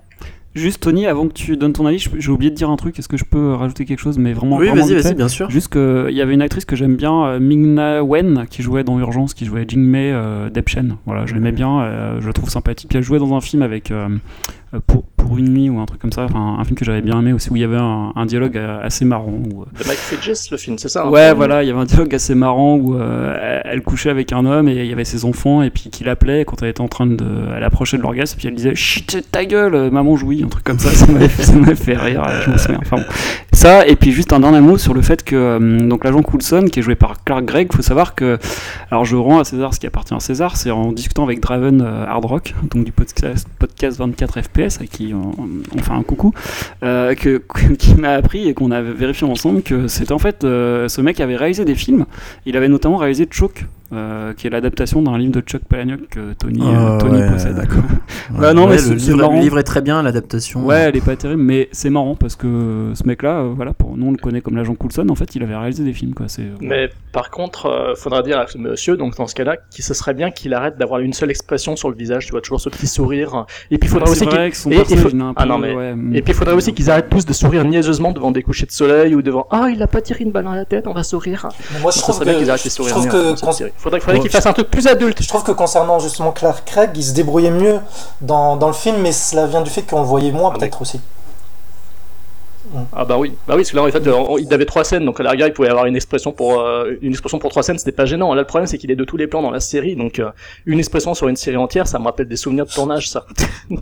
[0.53, 2.99] Juste Tony, avant que tu donnes ton avis, j'ai oublié de dire un truc.
[2.99, 4.57] Est-ce que je peux rajouter quelque chose, mais vraiment.
[4.57, 5.49] Oui, vas-y, vas-y, bien sûr.
[5.49, 8.99] Juste qu'il y avait une actrice que j'aime bien, euh, Ming-Na Wen, qui jouait dans
[8.99, 10.97] Urgence, qui jouait Jingmei euh, Debshen.
[11.05, 12.89] Voilà, je l'aimais bien, euh, je la trouve sympathique.
[12.89, 14.09] Puis elle jouait dans un film avec euh,
[14.73, 17.01] euh, pour, pour une nuit ou un truc comme ça, enfin un film que j'avais
[17.01, 19.31] bien aimé aussi où il y avait un, un dialogue euh, assez marrant.
[19.31, 21.85] où, De Mike Bridges, le film, c'est ça hein Ouais, voilà, il y avait un
[21.85, 25.25] dialogue assez marrant où euh, elle- couchait avec un homme et il y avait ses
[25.25, 27.25] enfants et puis qui l'appelait quand elle était en train de.
[27.55, 30.63] Elle approchait de l'orgasme puis elle disait Chut, ta gueule, euh, maman jouit, un truc
[30.63, 30.89] comme ça.
[30.91, 32.79] Ça m'avait fait, rire, euh, je souviens.
[32.81, 33.03] Enfin bon.
[33.53, 35.57] Ça, et puis juste un dernier mot sur le fait que
[35.87, 38.37] donc l'agent Coulson, qui est joué par Clark Gregg, faut savoir que.
[38.91, 41.81] Alors je rends à César ce qui appartient à César, c'est en discutant avec Draven
[41.81, 45.31] Hard Rock, donc du podcast, podcast 24 FPS, à qui on,
[45.75, 46.33] on fait un coucou,
[46.83, 47.41] euh, que,
[47.79, 51.19] qui m'a appris et qu'on a vérifié ensemble que c'était en fait euh, ce mec
[51.19, 52.05] avait réalisé des films.
[52.45, 56.33] Il avait notamment réalisé Choke, euh, qui est l'adaptation d'un livre de Chuck Palahniuk que
[56.33, 57.55] Tony, euh, Ah, Tony ouais, possède.
[57.55, 57.83] d'accord.
[58.37, 59.33] Bah non, Ouais, mais le livre, marrant.
[59.35, 60.65] le livre est très bien, l'adaptation.
[60.65, 63.97] Ouais, elle est pas terrible, mais c'est marrant parce que ce mec-là, euh, voilà, pour
[63.97, 65.07] nous on le connaît comme l'agent Coulson.
[65.09, 66.27] En fait, il avait réalisé des films, quoi.
[66.29, 69.83] C'est Mais par contre, euh, faudra dire à ce monsieur, donc dans ce cas-là, qu'il
[69.83, 72.61] ce serait bien qu'il arrête d'avoir une seule expression sur le visage, tu vois, toujours
[72.61, 73.45] ce petit sourire.
[73.69, 75.73] Et puis il faudrait Ouais, aussi vrai qu'il- que et- faut- Ah non, mais...
[75.75, 78.71] ouais, Et puis faudrait aussi qu'ils arrêtent tous de sourire niaiseusement devant des couchers de
[78.71, 81.03] soleil ou devant Ah, il a pas tiré une balle dans la tête, on va
[81.03, 81.49] sourire.
[81.73, 83.35] Mais moi, je Ça trouve serait bien que- qu'ils arrêtent les je trouve que.
[83.81, 85.23] Faudrait, faudrait Bon, qu'ils fassent un truc plus adulte.
[85.23, 87.79] Je trouve que concernant justement Clark Craig, il se débrouillait mieux
[88.21, 91.01] dans, dans le film, mais cela vient du fait qu'on le voyait moins peut-être aussi.
[92.93, 95.03] Ah bah oui, bah oui, parce que là en fait, on- il avait trois scènes,
[95.03, 97.63] donc à la rigueur il pouvait avoir une expression pour euh, une expression pour trois
[97.63, 98.33] scènes, c'était pas gênant.
[98.35, 100.29] Là le problème c'est qu'il est de tous les plans dans la série, donc euh,
[100.67, 103.25] une expression sur une série entière, ça me rappelle des souvenirs de tournage, ça.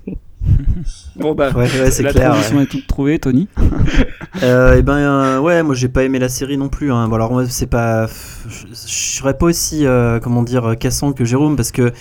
[1.15, 2.63] Bon bah, Ouais, ouais, c'est la clair, transition ouais.
[2.63, 3.47] est toute trouvée, Tony.
[4.43, 6.93] Euh, et ben euh, ouais, moi j'ai pas aimé la série non plus.
[6.93, 7.07] Hein.
[7.09, 8.05] Bon, alors moi c'est pas,
[8.47, 11.91] je serais pas aussi euh, comment dire cassant que Jérôme parce que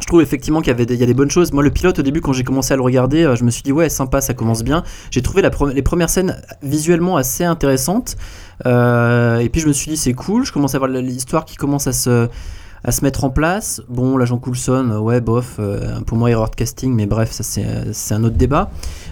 [0.00, 1.52] je trouve effectivement qu'il y avait des, il y a des bonnes choses.
[1.52, 3.62] Moi le pilote au début quand j'ai commencé à le regarder, euh, je me suis
[3.62, 4.84] dit ouais sympa, ça commence bien.
[5.10, 8.16] J'ai trouvé la pre- les premières scènes visuellement assez intéressantes.
[8.66, 10.44] Euh, et puis je me suis dit c'est cool.
[10.44, 12.28] Je commence à voir l'histoire qui commence à se
[12.84, 13.82] à se mettre en place.
[13.88, 17.42] Bon, l'agent Coulson, euh, ouais, bof, euh, pour moi, erreur de casting, mais bref, ça
[17.42, 18.70] c'est, euh, un autre débat.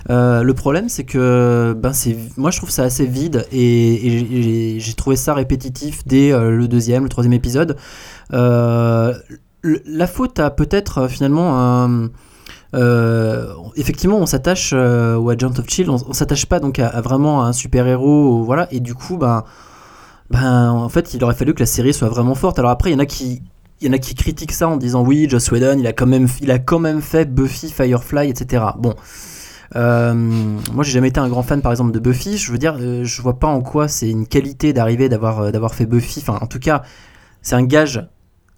[0.08, 1.92] Le problème, c'est que ben,
[2.36, 7.08] moi je trouve ça assez vide et, j'ai- trouvé ça répétitif dès le deuxième, le
[7.08, 7.76] troisième épisode.
[8.30, 12.10] La faute a peut-être finalement un.
[13.76, 17.00] effectivement, on s'attache euh, au Agent of Chill, on, on s'attache pas donc à, à
[17.00, 19.44] vraiment un super héros, voilà, et du coup, ben,
[20.30, 22.58] ben, en fait, il aurait fallu que la série soit vraiment forte.
[22.58, 23.42] Alors après, il y en a qui,
[23.80, 26.06] il y en a qui critiquent ça en disant oui, Joss Whedon, il a quand
[26.06, 28.64] même, il a quand même fait Buffy, Firefly, etc.
[28.78, 28.94] Bon.
[29.76, 32.38] Euh, moi, j'ai jamais été un grand fan, par exemple, de Buffy.
[32.38, 35.50] Je veux dire, euh, je vois pas en quoi c'est une qualité d'arriver d'avoir euh,
[35.50, 36.20] d'avoir fait Buffy.
[36.20, 36.82] Enfin, en tout cas,
[37.42, 38.08] c'est un gage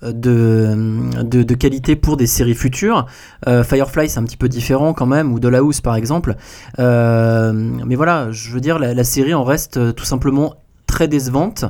[0.02, 3.06] euh, de, de, qualité pour des séries futures.
[3.48, 6.37] Euh, Firefly, c'est un petit peu différent quand même, ou Dollhouse par exemple.
[6.78, 10.54] Mais voilà, je veux dire, la, la série en reste tout simplement
[10.87, 11.64] très décevante.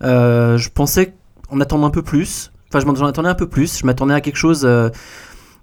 [0.00, 1.14] Je pensais
[1.50, 2.52] en attendre un peu plus.
[2.74, 3.78] Enfin, je m'en attendais un peu plus.
[3.78, 4.88] Je m'attendais à quelque chose euh,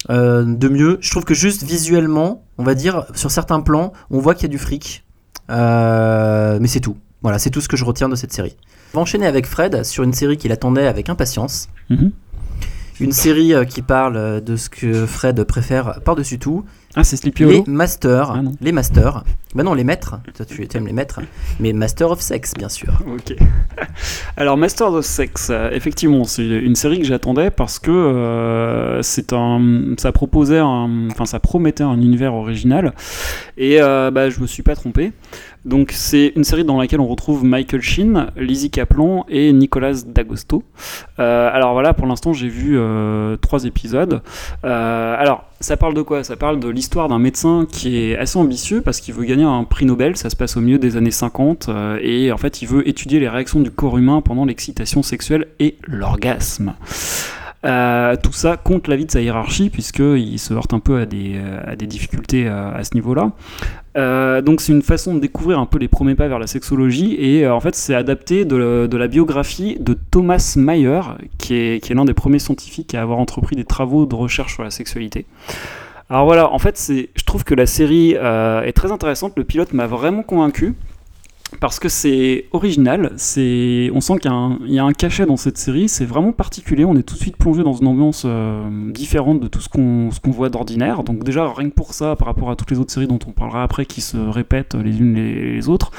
[0.10, 0.98] euh, de mieux.
[1.02, 4.46] Je trouve que juste visuellement, on va dire, sur certains plans, on voit qu'il y
[4.46, 5.04] a du fric.
[5.50, 6.96] Euh, mais c'est tout.
[7.22, 8.56] Voilà, c'est tout ce que je retiens de cette série.
[8.94, 11.68] On va enchaîner avec Fred sur une série qu'il attendait avec impatience.
[11.90, 12.12] Mhm.
[13.02, 16.64] Une série qui parle de ce que Fred préfère par-dessus tout.
[16.96, 18.32] Ah, c'est Sleepy Les Hollow masters.
[18.32, 19.24] Ah les masters.
[19.54, 20.16] Bah non, les maîtres.
[20.34, 21.20] Toi, tu aimes les maîtres.
[21.60, 22.94] Mais Master of Sex, bien sûr.
[23.06, 23.36] Ok.
[24.38, 29.34] Alors, Masters of Sex, euh, effectivement, c'est une série que j'attendais parce que euh, c'est
[29.34, 32.94] un, ça proposait, enfin, ça promettait un univers original
[33.58, 35.12] et euh, bah, je me suis pas trompé.
[35.66, 40.64] Donc, c'est une série dans laquelle on retrouve Michael Sheen, Lizzie Kaplan et Nicolas D'Agosto.
[41.20, 42.80] Euh, alors voilà, pour l'instant, j'ai vu
[43.42, 44.22] trois épisodes.
[44.64, 46.24] Alors, ça parle de quoi?
[46.24, 49.64] Ça parle de l'histoire d'un médecin qui est assez ambitieux parce qu'il veut gagner un
[49.64, 50.16] prix Nobel.
[50.18, 53.20] Ça se passe au milieu des années 50 euh, et en fait, il veut étudier
[53.20, 56.74] les réactions du corps humain pendant l'excitation sexuelle et l'orgasme.
[57.64, 61.40] Euh, tout ça contre l'avis de sa hiérarchie, puisqu'il se heurte un peu à des,
[61.66, 63.34] à des difficultés à, ce niveau-là.
[63.98, 67.14] Euh, donc c'est une façon de découvrir un peu les premiers pas vers la sexologie,
[67.20, 71.02] et euh, en fait c'est adapté de, la- de la biographie de Thomas Mayer,
[71.38, 74.54] qui est, qui est l'un des premiers scientifiques à avoir entrepris des travaux de recherche
[74.54, 75.26] sur la sexualité.
[76.12, 79.72] Alors voilà, en fait je trouve que la série euh, est très intéressante, le pilote
[79.72, 80.76] m'a vraiment convaincu.
[81.60, 84.32] Parce que c'est original, c'est, on sent qu'il
[84.68, 87.38] y, a un- cachet dans cette série, c'est vraiment particulier, on est tout de suite
[87.38, 91.70] plongé dans une ambiance euh, différente de tout ce qu'on voit d'ordinaire, donc déjà rien
[91.70, 94.02] que pour ça, par rapport à toutes les autres séries dont on parlera après, qui
[94.02, 95.92] se répètent les unes les, autres,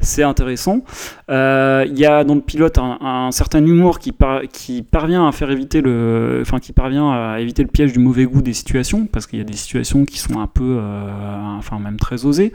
[0.00, 0.82] c'est intéressant.
[1.30, 5.26] Euh, Il y a dans le pilote un, un certain humour qui, par- qui parvient
[5.26, 8.52] à faire éviter le, enfin qui parvient à éviter le piège du mauvais goût des
[8.54, 12.24] situations, parce qu'il y a des situations qui sont un peu, euh, enfin même très
[12.26, 12.52] osées.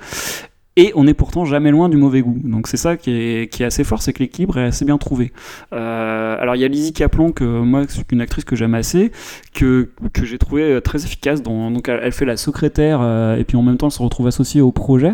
[0.77, 2.37] Et on n'est pourtant jamais loin du mauvais goût.
[2.43, 4.97] Donc c'est ça qui est, qui est assez fort, c'est que l'équilibre est assez bien
[4.97, 5.31] trouvé.
[5.71, 9.13] Euh, alors il y a Lizzie Kaplan, que moi c'est une actrice que j'aime assez,
[9.53, 11.41] que, que j'ai trouvé euh, très efficace.
[11.41, 14.03] Dans, donc elle, elle fait la secrétaire euh, et puis en même temps elle se
[14.03, 15.13] retrouve associée au projet.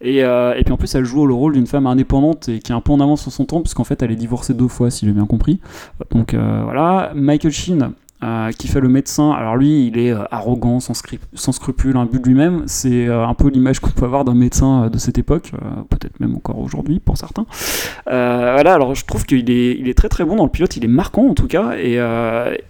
[0.00, 2.72] Et, euh, et puis en plus elle joue le rôle d'une femme indépendante et qui
[2.72, 4.90] est un peu en avance sur son temps, puisqu'en fait elle est divorcée deux fois
[4.90, 5.60] si j'ai bien compris.
[6.12, 7.92] Donc euh, voilà, Michael Sheen.
[8.22, 10.94] Euh, qui fait le médecin, alors lui il est euh, arrogant, sans,
[11.34, 14.34] sans scrupule, un but de lui-même, c'est euh, un peu l'image qu'on peut avoir d'un
[14.34, 15.52] médecin de cette époque,
[15.90, 17.44] peut-être même encore aujourd'hui pour certains.
[18.06, 20.84] Voilà, alors je trouve qu'il est, il est très très bon dans le pilote, il
[20.84, 21.98] est marquant en tout cas, et,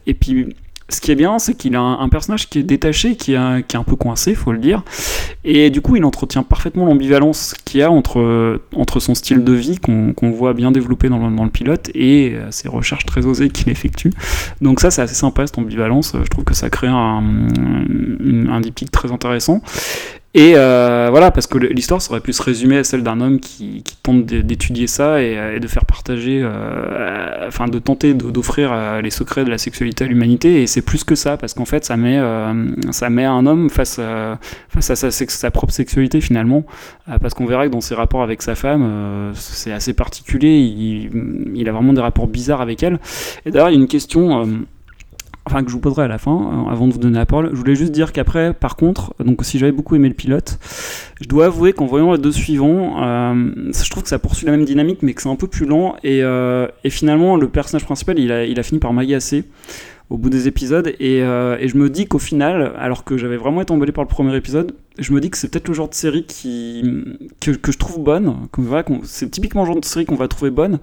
[0.07, 0.55] et puis
[0.89, 3.63] ce qui est bien, c'est qu'il a un, personnage qui est détaché, qui est, un-
[3.87, 4.83] peu coincé, faut le dire,
[5.45, 8.61] et du coup il entretient parfaitement l'ambivalence qu'il y a entre,
[8.99, 12.51] son style de vie, qu'on voit bien développé dans le, dans le pilote, et euh,
[12.51, 14.11] ses recherches très osées qu'il effectue.
[14.61, 18.61] Donc ça c'est assez sympa cette ambivalence, je trouve que ça crée un, un, un
[18.61, 19.63] diptyque très intéressant.
[20.37, 23.39] Et euh, voilà, parce que l'histoire ça aurait pu se résumer à celle d'un homme
[23.39, 27.69] qui, qui tente d'é- d'étudier ça et, euh, et de faire partager, euh, euh, enfin
[27.69, 30.61] de tenter d'offrir euh, les secrets de la sexualité à l'humanité.
[30.61, 32.53] Et c'est plus que ça, parce qu'en fait ça met, euh,
[32.91, 36.65] ça met un homme face à, face à sa, sa propre sexualité finalement.
[37.21, 40.57] Parce qu'on verra que dans ses rapports avec sa femme, c'est assez particulier.
[40.57, 41.11] Il,
[41.55, 42.99] il a vraiment des rapports bizarres avec elle.
[43.45, 44.43] Et d'ailleurs, il y a une question.
[45.47, 46.33] Enfin que je vous poserai à la fin,
[46.67, 47.51] euh, avant de vous donner la parole.
[47.53, 50.59] Je voulais juste dire qu'après, par contre, donc si j'avais beaucoup aimé le pilote,
[51.21, 54.53] je dois avouer qu'en voyant les deux suivants, euh, je trouve que ça poursuit la
[54.53, 55.97] même dynamique, mais que c'est un peu plus lent.
[56.03, 59.45] Et, euh, et finalement, le personnage principal, il a, il a fini par m'agacer
[60.11, 60.89] au bout des épisodes.
[61.01, 64.05] Et, euh, et je me dis qu'au final, alors que j'avais vraiment été emballé par
[64.05, 66.85] le premier épisode, je me dis que c'est peut-être le genre de série qui,
[67.41, 68.35] que, que je trouve bonne.
[69.03, 70.79] c'est typiquement le genre de série qu'on va trouver bonne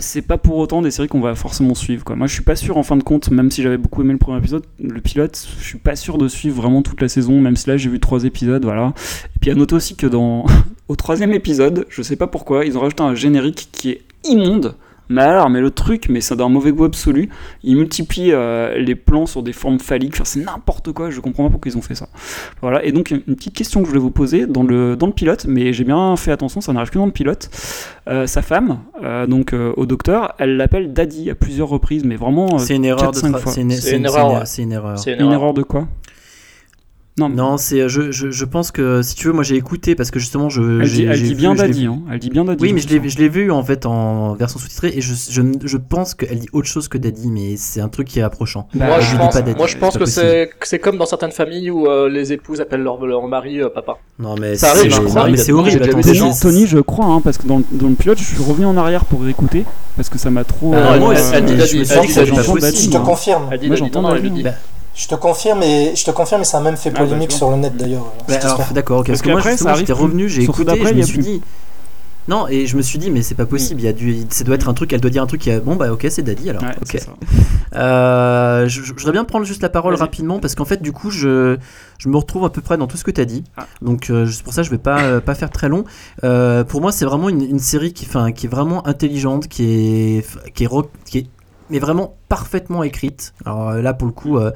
[0.00, 2.04] c'est pas pour autant des séries qu'on va forcément suivre.
[2.04, 2.16] Quoi.
[2.16, 4.18] Moi, je suis pas sûr, en fin de compte, même si j'avais beaucoup aimé le
[4.18, 7.56] premier épisode, le pilote, je suis pas sûr de suivre vraiment toute la saison, même
[7.56, 8.92] si là j'ai vu trois épisodes, voilà.
[9.36, 10.46] Et puis à noter aussi que dans
[10.88, 14.74] au troisième épisode, je sais pas pourquoi, ils ont rajouté un générique qui est immonde.
[15.08, 17.28] Mais alors, mais le truc, mais c'est d'un mauvais goût absolu.
[17.62, 20.14] Ils multiplient euh, les plans sur des formes phalliques.
[20.14, 21.10] Enfin, c'est n'importe quoi.
[21.10, 22.08] Je comprends pas pourquoi ils ont fait ça.
[22.60, 22.84] Voilà.
[22.84, 25.46] Et donc, une petite question que je voulais vous poser dans le, dans le pilote,
[25.48, 27.48] mais j'ai bien fait attention, ça n'arrive que dans le pilote.
[28.08, 32.16] Euh, sa femme, euh, donc euh, au docteur, elle l'appelle Daddy à plusieurs reprises, mais
[32.16, 32.48] vraiment.
[32.54, 33.52] euh, C'est une erreur de 4-5 tra- fois.
[33.52, 34.04] c'est une- une- c'est une-
[34.46, 34.98] c'est une erreur.
[34.98, 35.88] C'est Une erreur de quoi?
[37.18, 40.10] Non, Non, c'est je, je, je pense que si tu veux, moi j'ai écouté parce
[40.10, 40.62] que justement je.
[40.82, 41.86] Elle dit- elle j'ai dit vu- bien vu.
[41.86, 41.98] hein.
[42.12, 44.58] Elle dit bien Daddy, Oui, mais je l'ai je l'ai vu en fait en version
[44.58, 47.88] sous-titrée et je, je, je pense qu'elle dit autre chose que Daddy, mais c'est un
[47.88, 48.68] truc qui est approchant.
[48.74, 51.86] moi, je pense, pas Daddy, moi, je pense que c'est comme dans certaines familles où
[51.86, 53.98] euh, les épouses appellent leur, leur mari euh, papa.
[54.18, 55.28] Non, mais ça c'est- arrive, je non, crois.
[55.28, 57.94] mais c'est horrible, attends, des Tony, je crois, hein, parce que dans, le- dans le
[57.94, 59.64] pilote, je suis revenu en arrière pour réécouter,
[59.96, 60.72] parce que ça m'a trop.
[60.74, 62.08] Ah, euh, moi, elle- dit je Daddy,
[62.86, 63.48] Je te confirme.
[63.50, 64.44] Elle dit Daddy,
[64.98, 67.50] Je te confirme et je te confirme et ça a même fait Ah, polémique sur
[67.50, 68.12] le net d'ailleurs.
[68.72, 69.06] D'accord, ok.
[69.06, 71.22] Parce, que moi, justement, j'étais revenu, j'ai écouté, et d'après, je me suis plus.
[71.22, 71.42] dit.
[72.26, 74.44] Non, et je me suis dit, mais c'est pas possible, il y a dû, ça
[74.44, 75.60] doit être un truc, elle doit dire un truc qui a.
[75.60, 76.62] Bon, bah, ok, c'est Daddy alors.
[76.62, 77.00] Ouais, ok.
[77.74, 81.10] Euh, je, je voudrais bien prendre juste la parole rapidement parce qu'en fait, du coup,
[81.10, 81.56] je,
[81.98, 83.44] je me retrouve à peu près dans tout ce que tu as dit.
[83.56, 83.66] Ah.
[83.82, 85.84] Donc, euh, c'est pour ça que je vais pas, euh, pas faire très long.
[86.24, 89.64] Euh, pour moi, c'est vraiment une, une série qui, enfin, qui est vraiment intelligente, qui
[90.18, 91.26] est, qui est, ro- qui est
[91.70, 93.34] mais vraiment parfaitement écrite.
[93.44, 94.50] Alors euh, là, pour le coup, euh,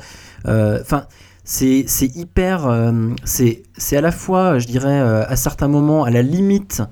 [0.47, 1.07] euh, enfin.
[1.45, 2.67] c'est hyper.
[2.67, 6.83] euh, c'est à la fois, je dirais, à certains moments, à la limite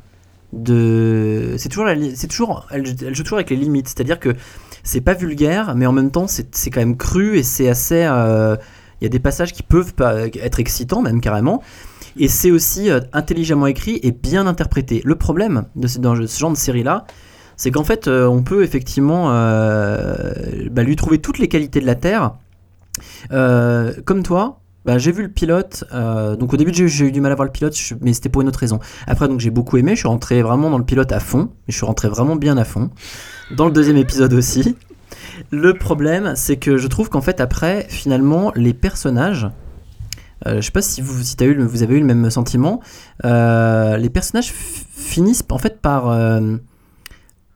[0.53, 1.55] de.
[1.59, 3.89] C'est toujours, c'est toujours, elle, joue toujours avec les limites.
[3.89, 4.35] C'est-à-dire que
[4.83, 8.03] c'est pas vulgaire, mais en même temps, c'est quand même cru et c'est assez.
[9.01, 9.95] Il y a des passages qui peuvent
[10.35, 11.63] être excitants, même carrément.
[12.19, 15.01] Et c'est aussi intelligemment écrit et bien interprété.
[15.05, 17.07] Le problème de dans ce genre de série-là,
[17.61, 20.33] c'est qu'en fait, euh, on peut effectivement euh,
[20.71, 22.33] bah, lui trouver toutes les qualités de la Terre.
[23.33, 25.85] Euh, comme toi, bah, j'ai vu le pilote.
[25.93, 28.49] donc au début, j'ai eu du mal à voir le pilote, mais c'était pour une
[28.49, 28.81] autre raison.
[29.07, 29.91] Après, donc j'ai beaucoup aimé.
[29.91, 31.51] Je suis rentré vraiment dans le pilote à fond.
[31.69, 32.89] Je suis rentré vraiment bien à fond.
[33.55, 34.75] Dans le deuxième épisode aussi.
[35.51, 39.51] Le problème, c'est que je trouve qu'en fait, après, finalement, les personnages.
[40.47, 42.81] euh, je sais pas si vous, si eu, vous avez eu le même sentiment.
[43.23, 46.09] les personnages finissent en fait par,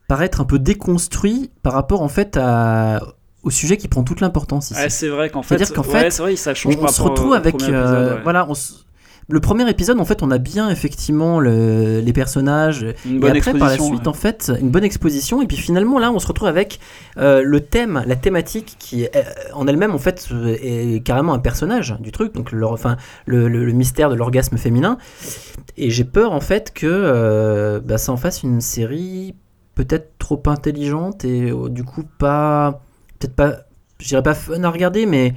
[0.08, 3.00] par être un peu déconstruits par rapport en fait à,
[3.42, 4.80] au sujet qui prend toute l'importance ici.
[4.80, 7.00] Ouais, c'est vrai qu'en fait, C'est-à-dire qu'en ouais, fait, c'est vrai, ça change on, se
[7.02, 8.20] au retrouve avec, euh, ouais.
[8.22, 8.54] voilà, on
[9.26, 12.84] le premier épisode, en fait, on a bien effectivement le- les personnages.
[13.06, 15.40] Une et bonne après, par la exposition, suite, en fait, une bonne exposition.
[15.40, 16.78] Et puis finalement, là, on se retrouve avec
[17.16, 19.22] euh, le thème, la thématique qui, est, euh,
[19.54, 20.28] en elle-même, en fait,
[20.60, 22.34] est carrément un personnage du truc.
[22.34, 24.98] Donc, le, enfin, le, le- le mystère de l'orgasme féminin.
[25.78, 29.34] Et j'ai peur, en fait, que euh, bah, ça en fasse une série
[29.74, 32.82] peut-être trop intelligente et euh, du coup pas,
[33.18, 33.56] peut-être pas,
[33.98, 35.34] je dirais pas fun à regarder, mais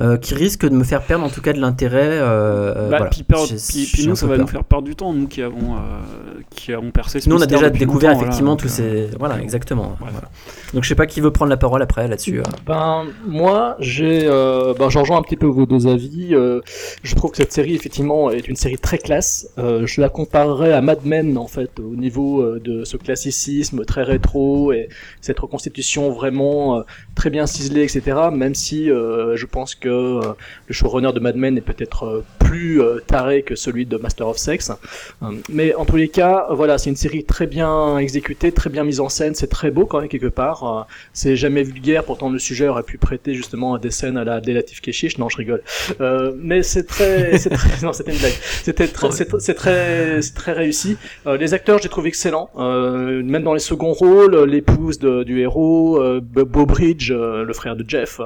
[0.00, 2.08] euh, qui risque de me faire perdre en tout cas de l'intérêt.
[2.08, 3.10] euh, euh, Bah, voilà.
[3.10, 4.44] puis, nous, ça va peur.
[4.44, 7.40] nous faire perdre du temps, nous qui avons, euh, qui avons percé ce Nous, on
[7.40, 9.16] a déjà découvert voilà, effectivement tous euh, ces.
[9.18, 9.96] Voilà, exactement.
[10.00, 10.20] Voilà.
[10.74, 12.40] Donc, je sais pas qui veut prendre la parole après là-dessus.
[12.40, 12.42] euh.
[12.66, 16.34] Ben moi j'ai euh, ben je rejoins un petit peu vos deux avis.
[16.34, 16.60] Euh,
[17.02, 19.48] je trouve que cette série effectivement est une série très classe.
[19.58, 23.84] Euh, je la comparerais à Mad Men en fait au niveau euh, de ce classicisme
[23.84, 24.88] très rétro et
[25.20, 26.82] cette reconstitution vraiment euh,
[27.14, 28.02] très bien ciselée etc.
[28.32, 30.20] Même si euh, je pense que euh,
[30.66, 34.28] le showrunner de Mad Men est peut-être euh, plus euh, taré que celui de Master
[34.28, 34.70] of Sex.
[35.48, 39.00] Mais en tous les cas voilà c'est une série très bien exécutée, très bien mise
[39.00, 40.86] en scène, c'est très beau quand même quelque part.
[41.12, 44.40] C'est jamais vulgaire, pourtant le sujet aurait pu prêter justement à des scènes à la
[44.40, 45.18] Delatif Keshish.
[45.18, 45.62] Non, je rigole.
[46.36, 48.32] Mais c'est très, très, non, c'était une blague.
[48.62, 49.08] C'était très,
[49.54, 50.96] très, très réussi.
[51.26, 52.50] Les acteurs, j'ai trouvé excellents.
[52.56, 57.84] Même dans les seconds rôles, l'épouse du héros, euh, Bo- Bo Bridge, le frère de
[57.86, 58.20] Jeff,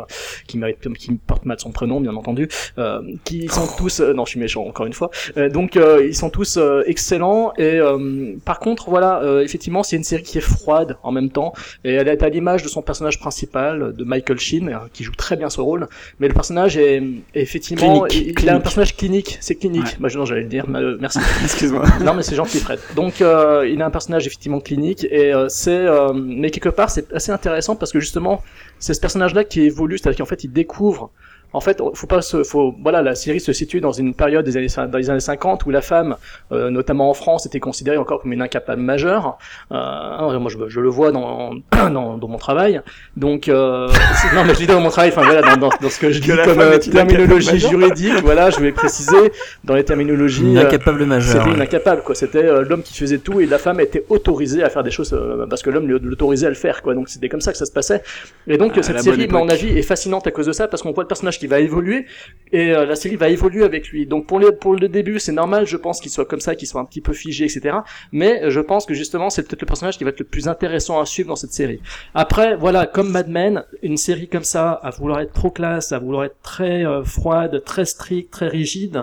[0.46, 4.25] qui mérite, qui porte mal son prénom, bien entendu, euh, qui sont tous, euh, non,
[4.25, 5.11] je suis méchant encore une fois.
[5.37, 7.53] Euh, donc, euh, ils sont tous euh, excellents.
[7.59, 11.31] Et euh, par contre, voilà, euh, effectivement, c'est une série qui est froide en même
[11.31, 11.53] temps.
[11.85, 15.37] Et elle est à l'image de son personnage principal, de Michael Sheen, qui joue très
[15.37, 15.88] bien ce rôle.
[16.19, 16.97] Mais le personnage est,
[17.35, 19.85] est effectivement, Clinique, il, il a un personnage clinique, c'est clinique.
[19.85, 19.97] Ouais.
[20.01, 21.19] Bah, non, j'allais le dire, merci.
[21.45, 21.85] Excuse-moi.
[22.03, 22.79] non, mais c'est gentil, Fred.
[22.97, 26.91] Donc, euh, il a un personnage effectivement clinique, et euh, c'est, euh, mais quelque part,
[26.91, 28.43] c'est assez intéressant parce que justement,
[28.79, 31.11] c'est ce personnage-là qui évolue, c'est-à-dire qu'en fait, il découvre.
[31.55, 34.57] En fait, faut pas se, faut, voilà, la série se situe dans une période des
[34.57, 36.17] années, dans les années 50 où la femme,
[36.53, 39.38] euh, notamment en France, était considérée encore comme une incapable majeure.
[39.71, 41.55] Euh, moi, je, je le vois dans,
[41.91, 42.81] dans, dans mon travail.
[43.17, 43.88] Donc, euh,
[44.23, 46.11] c'est- non, mais je dis dans mon travail, enfin voilà, dans, dans, dans ce que
[46.11, 49.33] je dis Que comme euh, terminologie juridique, voilà, je vais préciser
[49.65, 50.43] dans les terminologies.
[50.43, 51.43] Une euh, incapable majeure.
[51.45, 52.15] c'était une incapable, quoi.
[52.15, 55.12] C'était euh, l'homme qui faisait tout et la femme était autorisée à faire des choses
[55.12, 56.95] euh, parce que l'homme l'autorisait à le faire, quoi.
[56.95, 58.03] Donc c'était comme ça que ça se passait.
[58.47, 60.83] Et donc À cette série, à mon avis, est fascinante à cause de ça parce
[60.83, 62.07] qu'on voit le personnage qui va évoluer
[62.52, 64.07] et euh, la série va évoluer avec lui.
[64.07, 66.68] Donc pour les pour le début, c'est normal, je pense qu'il soit comme ça, qu'il
[66.68, 67.78] soit un petit peu figé, etc.
[68.12, 71.00] Mais je pense que justement, c'est peut-être le personnage qui va être le plus intéressant
[71.00, 71.81] à suivre dans cette série.
[72.14, 75.98] Après, voilà, comme Mad Men, une série comme ça, à vouloir être trop classe, à
[75.98, 79.02] vouloir être très euh, froide, très stricte, très rigide.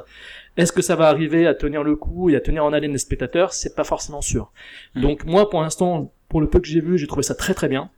[0.56, 3.00] Est-ce que ça va arriver à tenir le coup et à tenir en haleine les
[3.00, 3.52] spectateurs?
[3.52, 4.52] C'est pas forcément sûr.
[4.96, 5.02] Mm.
[5.02, 7.68] Donc moi, pour l'instant, pour le peu que j'ai vu, j'ai trouvé ça très très
[7.68, 7.90] bien.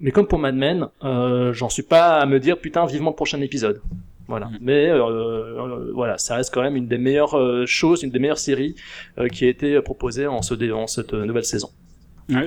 [0.00, 3.16] Mais comme pour Mad Men, euh, j'en suis pas à me dire putain vivement le
[3.16, 3.80] prochain épisode.
[4.28, 4.50] Voilà.
[4.60, 8.18] Mais euh, euh, voilà, ça reste quand même une des meilleures euh, choses, une des
[8.18, 8.74] meilleures séries
[9.18, 11.70] euh, qui a été proposée en, ce en cette nouvelle saison.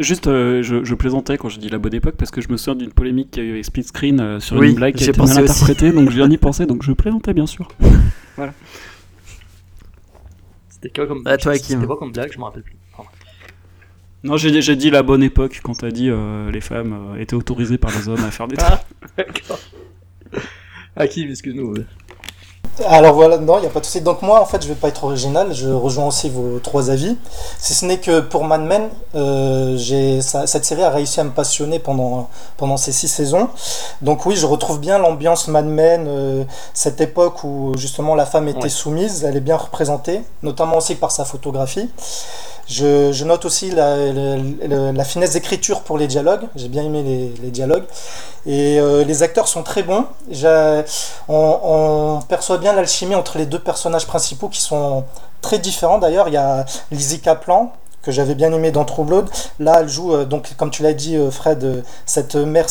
[0.01, 2.57] Juste, euh, je, je plaisantais quand je dis la bonne époque parce que je me
[2.57, 4.93] souviens d'une polémique qu'il y a eu avec Split Screen euh, sur Oui, une blague
[4.93, 5.53] qui a j'ai été pensé mal aussi.
[5.63, 7.69] interprétée, donc je viens d'y penser, donc je plaisantais bien sûr.
[10.69, 11.53] C'était quoi comme toi,
[11.87, 12.75] quoi comme blague Je me rappelle plus.
[14.23, 17.35] Non, j'ai j'ai dit la bonne époque quand t'as dit euh, les femmes euh, étaient
[17.35, 18.69] autorisées par les hommes à faire des trucs.
[18.69, 18.81] Ah,
[19.17, 19.59] d'accord.
[20.97, 21.73] Hakim, excuse-nous.
[21.73, 21.85] ouais.
[22.85, 23.99] Alors voilà, non, il n'y a pas de souci.
[24.01, 27.17] Donc moi, en fait, je vais pas être original, je rejoins aussi vos trois avis.
[27.57, 31.25] Si ce n'est que pour Mad Men, euh, j'ai, ça- cette série a réussi à
[31.25, 33.49] me passionner pendant, pendant ces six saisons.
[34.01, 38.47] Donc oui, je retrouve bien l'ambiance Mad Men, euh, cette époque où justement la femme
[38.47, 38.69] était Ouais.
[38.69, 41.89] soumise, elle est bien représentée, notamment aussi par sa photographie.
[42.69, 46.47] Je, note aussi la, finesse d'écriture pour les dialogues.
[46.55, 47.85] J'ai bien aimé les, dialogues.
[48.45, 50.05] Et euh, les acteurs sont très bons.
[51.27, 55.03] On, perçoit bien l'alchimie entre les deux personnages principaux qui sont
[55.41, 56.27] très différents d'ailleurs.
[56.27, 59.29] Il y a Lizzie Kaplan que j'avais bien aimé dans True Blood.
[59.59, 62.67] Là, elle joue, euh, donc, comme tu l'as dit, euh, Fred, cette mère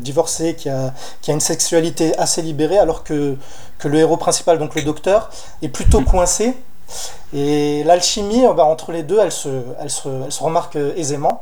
[0.00, 3.36] divorcée qui a, qui a une sexualité assez libérée, alors que,
[3.78, 5.30] que le héros principal, donc le docteur,
[5.62, 6.54] est plutôt coincé.
[7.34, 9.48] Et l'alchimie euh, bah, entre les deux, elle se,
[9.80, 11.40] elle se, elle se remarque euh, aisément.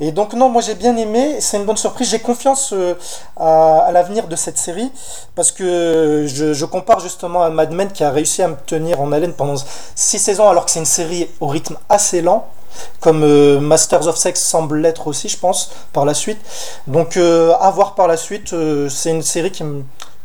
[0.00, 2.08] Et donc non, moi j'ai bien aimé, c'est une bonne surprise.
[2.10, 2.94] J'ai confiance euh,
[3.36, 4.90] à, l'avenir de cette série
[5.34, 9.12] parce que je, compare justement à Mad Men qui a réussi à me tenir en
[9.12, 9.56] haleine pendant
[9.94, 12.46] six saisons alors que c'est une série au rythme assez lent.
[13.00, 13.24] Comme
[13.58, 16.38] Masters of Sex semble l'être aussi, je pense, par la suite.
[16.86, 18.54] Donc, euh, à voir par la suite,
[18.90, 19.50] c'est une série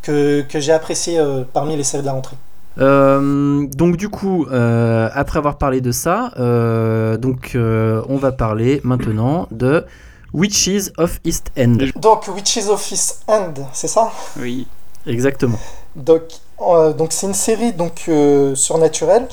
[0.02, 1.22] que, que j'ai appréciée
[1.54, 2.36] parmi les séries de la rentrée.
[2.80, 8.32] Euh, donc du coup, euh, après avoir parlé de ça, euh, donc euh, on va
[8.32, 9.86] parler maintenant de
[10.34, 11.78] Witches of East End.
[11.96, 14.12] Donc, Witches of East End, c'est ça?
[14.40, 14.68] Oui.
[15.06, 15.60] Exactement.
[15.96, 16.24] Donc,
[16.62, 19.28] Euh, donc c'est une série donc euh, surnaturelle.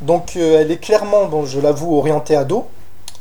[0.00, 2.66] Donc euh, elle est clairement, bon, je l'avoue, orientée ado.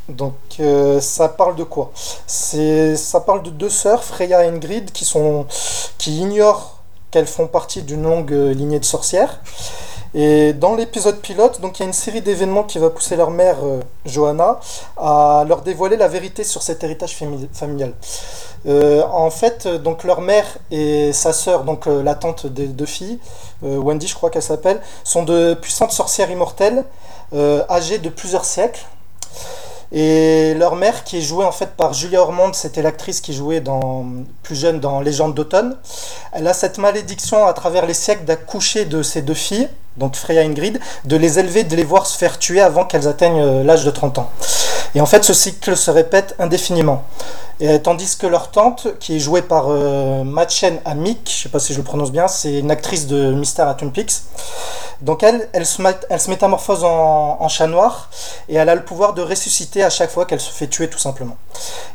[0.10, 1.92] Donc euh, ça parle de quoi?
[2.26, 5.46] C'est ça parle de deux sœurs, Freya et Ingrid, qui sont
[6.00, 6.73] qui ignorent
[7.14, 9.40] qu'elles font partie d'une longue euh, lignée de sorcières.
[10.16, 13.30] Et dans l'épisode pilote, donc il y a une série d'événements qui va pousser leur
[13.30, 14.60] mère, euh, Johanna,
[14.98, 17.94] à leur dévoiler la vérité sur cet héritage fami- familial.
[18.66, 23.20] Euh, en fait, donc leur mère et sa sœur, donc la tante des deux filles,
[23.62, 26.84] Wendy, je crois qu'elle s'appelle, sont de puissantes sorcières immortelles,
[27.70, 28.86] âgées de plusieurs siècles.
[29.96, 33.62] Et leur mère, qui est jouée en fait par Julia Ormond, c'était l'actrice qui jouait
[33.62, 34.06] dans,
[34.42, 35.78] plus jeune dans Légende d'automne,
[36.32, 40.42] elle a cette malédiction à travers les siècles d'accoucher de ces deux filles, donc Freya
[40.42, 43.64] et Ingrid, de les élever, de les voir se faire tuer avant qu'elles atteignent euh,
[43.64, 44.32] l'âge de 30 ans.
[44.96, 47.04] Et en fait, ce cycle se répète indéfiniment.
[47.60, 51.60] Et, tandis que leur tante, qui est jouée par euh, Machen Amik, je sais pas
[51.60, 54.24] si je le prononce bien, c'est une actrice de à Twin Peaks.
[55.02, 58.10] Donc elle, elle se, elle se métamorphose en, chat noir
[58.48, 60.98] et elle a le pouvoir de ressusciter à chaque fois qu'elle se fait tuer tout
[60.98, 61.36] simplement.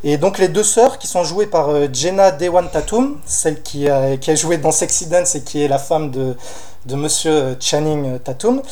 [0.05, 3.89] Et donc les deux sœurs qui sont jouées par euh, Jenna Dewan Tatum, celle qui
[4.21, 6.37] qui a joué dans Sexy Dance et qui est la femme de,
[6.89, 8.63] de Monsieur Channing Tatum,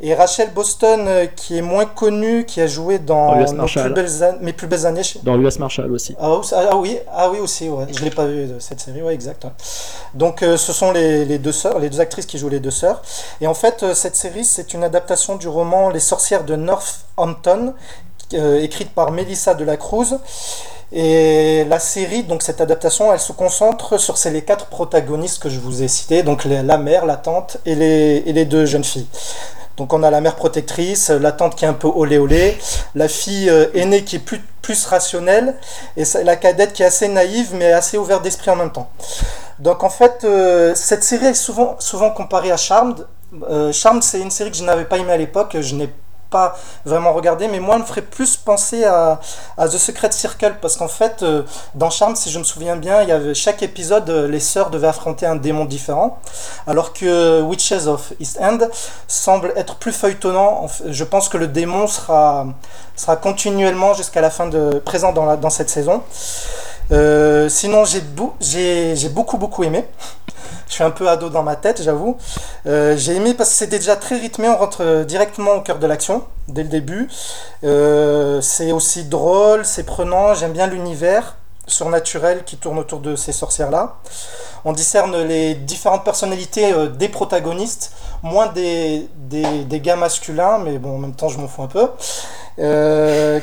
[0.00, 3.32] et Rachel Boston euh, qui est moins connue, qui a joué dans
[3.66, 5.02] plus belles an- Mes plus belles années.
[5.22, 6.14] Dans l'US Marshall aussi.
[6.20, 7.86] ah, aussi- ah oui, ah oui aussi, ouais.
[7.90, 9.44] je l'ai pas vu de cette série, ouais, exact.
[9.44, 9.50] ouais.
[10.14, 12.70] Donc euh, ce sont les, les deux sœurs, les deux actrices qui jouent les deux
[12.70, 13.00] sœurs.
[13.40, 17.74] Et en fait, euh, cette série, c'est une adaptation du roman Les sorcières de Northampton,
[18.34, 20.18] euh, écrite par Melissa de la Cruz.
[20.94, 25.48] Et la série, donc cette adaptation, elle se concentre sur ces les quatre protagonistes que
[25.48, 28.84] je vous ai cités, donc la mère, la tante et les, et les deux jeunes
[28.84, 29.06] filles.
[29.78, 32.58] Donc on a la mère protectrice, la tante qui est un peu olé olé,
[32.94, 35.56] la fille euh, aînée qui est plus, plus rationnelle,
[35.96, 38.90] et la cadette qui est assez naïve mais assez ouverte d'esprit en même temps.
[39.60, 43.06] Donc en fait, euh, cette série est souvent, souvent comparée à Charmed.
[43.48, 45.88] Euh, Charmed, c'est une série que je n'avais pas aimée à l'époque, je n'ai
[46.32, 49.20] pas vraiment regardé, mais moi, elle me ferait plus penser à,
[49.56, 51.42] à The Secret Circle, parce qu'en fait, euh,
[51.74, 54.70] dans Charmed, si je me souviens bien, il y avait chaque épisode, euh, les sœurs
[54.70, 56.18] devaient affronter un démon différent,
[56.66, 58.58] alors que Witches of East End
[59.06, 60.66] semble être plus feuilletonnant.
[60.86, 62.46] Je pense que le démon sera,
[62.96, 66.02] sera continuellement jusqu'à la fin de présent dans, la, dans cette saison.
[66.90, 68.02] Euh, sinon, j'ai
[68.40, 69.84] j'ai j'ai beaucoup beaucoup aimé.
[70.68, 72.16] Je suis un peu ado dans ma tête, j'avoue.
[72.66, 75.78] Euh, j'ai aimé parce que c'était déjà très rythmé, on rentre euh, directement au cœur
[75.78, 77.10] de l'action dès le début.
[77.62, 81.36] Euh, c'est aussi drôle, c'est prenant, j'aime bien l'univers
[81.66, 83.96] surnaturel qui tourne autour de ces sorcières-là.
[84.64, 90.98] On discerne les différentes personnalités des protagonistes, moins des, des, gars masculins, mais bon, en
[90.98, 91.88] même temps, je m'en fous un peu.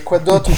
[0.03, 0.49] Quoi d'autre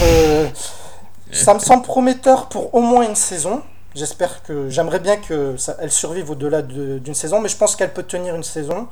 [1.31, 3.61] Ça me semble prometteur pour au moins une saison.
[3.93, 7.75] J'espère que j'aimerais bien que ça, elle survive au-delà de- d'une saison, mais je pense
[7.75, 8.87] qu'elle peut tenir une saison.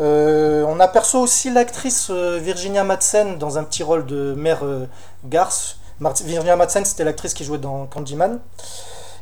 [0.00, 4.86] Euh, on aperçoit aussi l'actrice euh, Virginia Madsen dans un petit rôle de mère euh,
[5.24, 5.76] garce.
[6.00, 8.38] Mar- Virginia Madsen, c'était l'actrice qui jouait dans Candyman.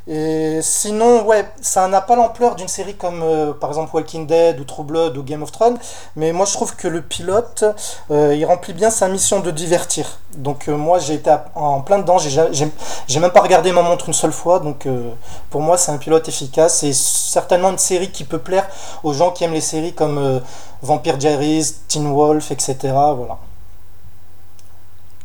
[0.08, 4.60] Et sinon, ouais, ça n'a pas l'ampleur d'une série comme euh, par exemple Walking Dead
[4.60, 5.78] ou True Blood ou Game of Thrones,
[6.14, 7.64] mais moi je trouve que le pilote,
[8.12, 10.06] euh, il remplit bien sa mission de divertir.
[10.36, 12.68] Donc euh, moi j'ai été à- en plein dedans, j'ai ja- j'ai
[13.08, 15.10] j'ai même pas regardé ma montre une seule fois, donc euh,
[15.50, 18.68] pour moi c'est un pilote efficace et certainement une série qui peut plaire
[19.02, 20.38] aux gens qui aiment les séries comme euh,
[20.82, 22.76] Vampire Diaries, Teen Wolf, etc.
[22.92, 23.38] Voilà.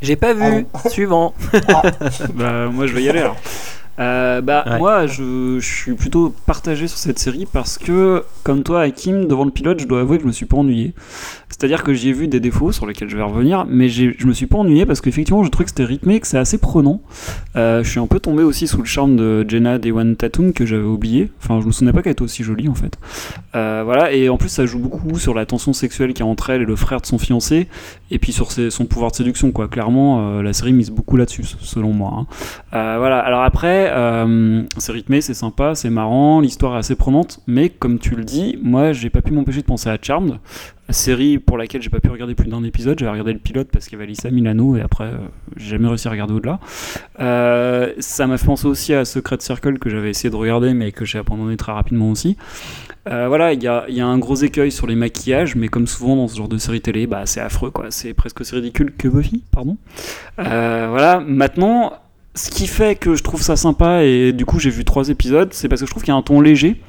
[0.02, 0.66] J'ai pas vu.
[0.90, 1.34] Suivant.
[2.34, 3.36] bah, moi je vais y aller alors.
[4.00, 4.78] Euh, bah Ouais.
[4.80, 9.44] moi je, je suis plutôt partagé sur cette série parce que comme toi Hakim devant
[9.44, 10.94] le pilote je dois avouer que je me suis pas ennuyé
[11.62, 13.88] c'est à dire que j'y ai vu des défauts sur lesquels je vais revenir mais
[13.88, 16.40] j'ai- je me suis pas ennuyé parce qu'effectivement je trouve que c'était rythmé que c'est
[16.40, 17.02] assez prenant.
[17.56, 20.66] Euh, je suis un peu tombé aussi sous le charme de Jenna Dewan Tatum que
[20.66, 21.30] j'avais oublié.
[21.40, 22.98] Enfin je me souvenais pas qu'elle était aussi jolie en fait.
[23.54, 26.32] Euh, voilà et en plus ça joue beaucoup sur la tension sexuelle qu'il y a
[26.32, 27.68] entre elle et le frère de son fiancé
[28.10, 29.68] et puis sur son pouvoir de séduction quoi.
[29.68, 32.26] Clairement euh, la série mise beaucoup là-dessus selon moi hein.
[32.72, 33.92] Voilà, alors après,
[34.78, 38.58] c'est rythmé, c'est sympa, c'est marrant, l'histoire est assez prenante, mais comme tu le dis,
[38.64, 40.38] moi j'ai pas pu m'empêcher de penser à Charmed,
[40.92, 43.86] série pour laquelle j'ai pas pu regarder plus d'un épisode, j'avais regardé le pilote parce
[43.86, 45.18] qu'il y avait Lisa Milano et après euh,
[45.58, 46.60] j'ai jamais réussi à regarder au-delà.
[47.20, 50.92] Euh, ça m'a fait penser aussi à Secret Circle que j'avais essayé de regarder mais
[50.92, 52.38] que j'ai abandonné très rapidement aussi.
[53.08, 55.88] Euh, voilà, il y a, y a un gros écueil sur les maquillages, mais comme
[55.88, 58.94] souvent dans ce genre de série télé, bah, c'est affreux quoi, c'est presque aussi ridicule
[58.96, 59.78] que Buffy, pardon.
[60.38, 61.94] Voilà, maintenant,
[62.36, 65.50] ce qui fait que je trouve ça sympa, et du coup j'ai vu trois épisodes,
[65.52, 66.80] c'est parce que je trouve qu'il y a un ton léger,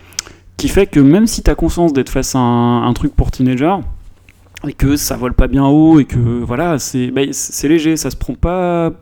[0.62, 3.74] qui fait que même si tu as conscience d'être face à un, truc pour teenager,
[4.64, 7.22] et que ça vole pas bien haut et que voilà c'est bah,
[7.64, 8.92] léger ça se prend pas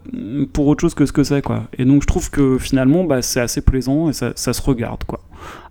[0.55, 1.65] pour autre chose que ce que c'est quoi.
[1.77, 5.21] Et donc je trouve que finalement bah, c'est assez plaisant et ça, se regarde quoi.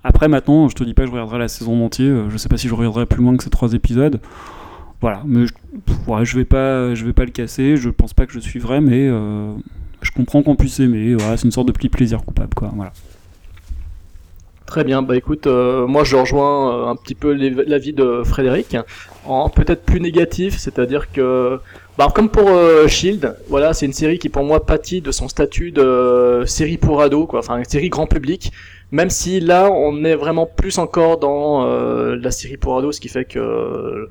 [0.04, 2.58] Après maintenant je te dis pas que je regarderai la saison entière je sais pas
[2.58, 4.22] si je regarderai plus loin que ces trois épisodes.
[5.02, 8.40] Voilà mais je vais pas je vais pas le casser je pense pas que je
[8.40, 9.52] suivrai mais euh,
[10.04, 12.92] je comprends qu'on puisse aimer voilà, c'est une sorte de petit plaisir coupable quoi voilà
[14.70, 18.78] Très bien, bah écoute, euh, moi je rejoins euh, un petit peu l'avis de Frédéric,
[19.26, 21.60] en peut-être plus négatif, c'est-à-dire que,
[21.98, 25.28] bah, comme pour euh, Shield, voilà, c'est une série qui pour moi pâtit de son
[25.28, 28.52] statut de série pour ados, quoi, enfin une série grand public,
[28.92, 33.10] même si là on est vraiment plus encore dans la série pour ados, ce qui
[33.10, 34.08] fait que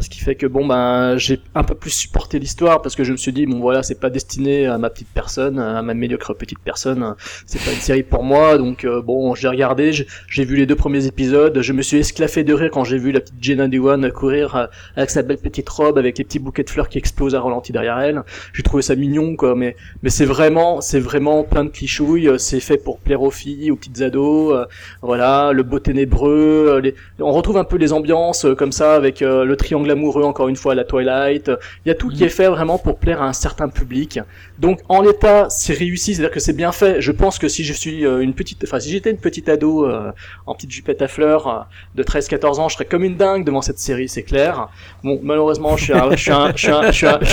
[0.00, 3.12] ce qui fait que bon ben j'ai un peu plus supporté l'histoire parce que je
[3.12, 6.34] me suis dit bon voilà c'est pas destiné à ma petite personne, à ma médiocre
[6.34, 7.14] petite personne,
[7.46, 10.76] c'est pas une série pour moi donc euh, bon j'ai regardé, j'ai vu les deux
[10.76, 14.10] premiers épisodes, je me suis esclaffé de rire quand j'ai vu la petite Jenna Dewan
[14.10, 14.66] courir euh,
[14.96, 17.72] avec sa belle petite robe avec les petits bouquets de fleurs qui explosent à ralenti
[17.72, 18.22] derrière elle.
[18.52, 22.60] J'ai trouvé ça mignon quoi mais mais c'est vraiment c'est vraiment plein de clichouilles, c'est
[22.60, 24.64] fait pour plaire aux filles, aux petites ados, euh,
[25.02, 26.82] voilà le beau ténébreux,
[27.20, 30.74] on retrouve un peu les ambiances comme ça avec le triangle amoureux encore une fois
[30.74, 31.50] la Twilight.
[31.84, 34.20] Il y a tout qui est fait vraiment pour plaire à un certain public.
[34.58, 37.00] Donc en l'état, c'est réussi, c'est-à-dire que c'est bien fait.
[37.00, 39.84] Je pense que si je suis euh, une petite, enfin si j'étais une petite ado
[39.84, 40.12] euh,
[40.46, 41.60] en petite jupette à fleurs euh,
[41.94, 44.68] de 13-14 ans, je serais comme une dingue devant cette série, c'est clair.
[45.04, 45.92] Bon, malheureusement, je suis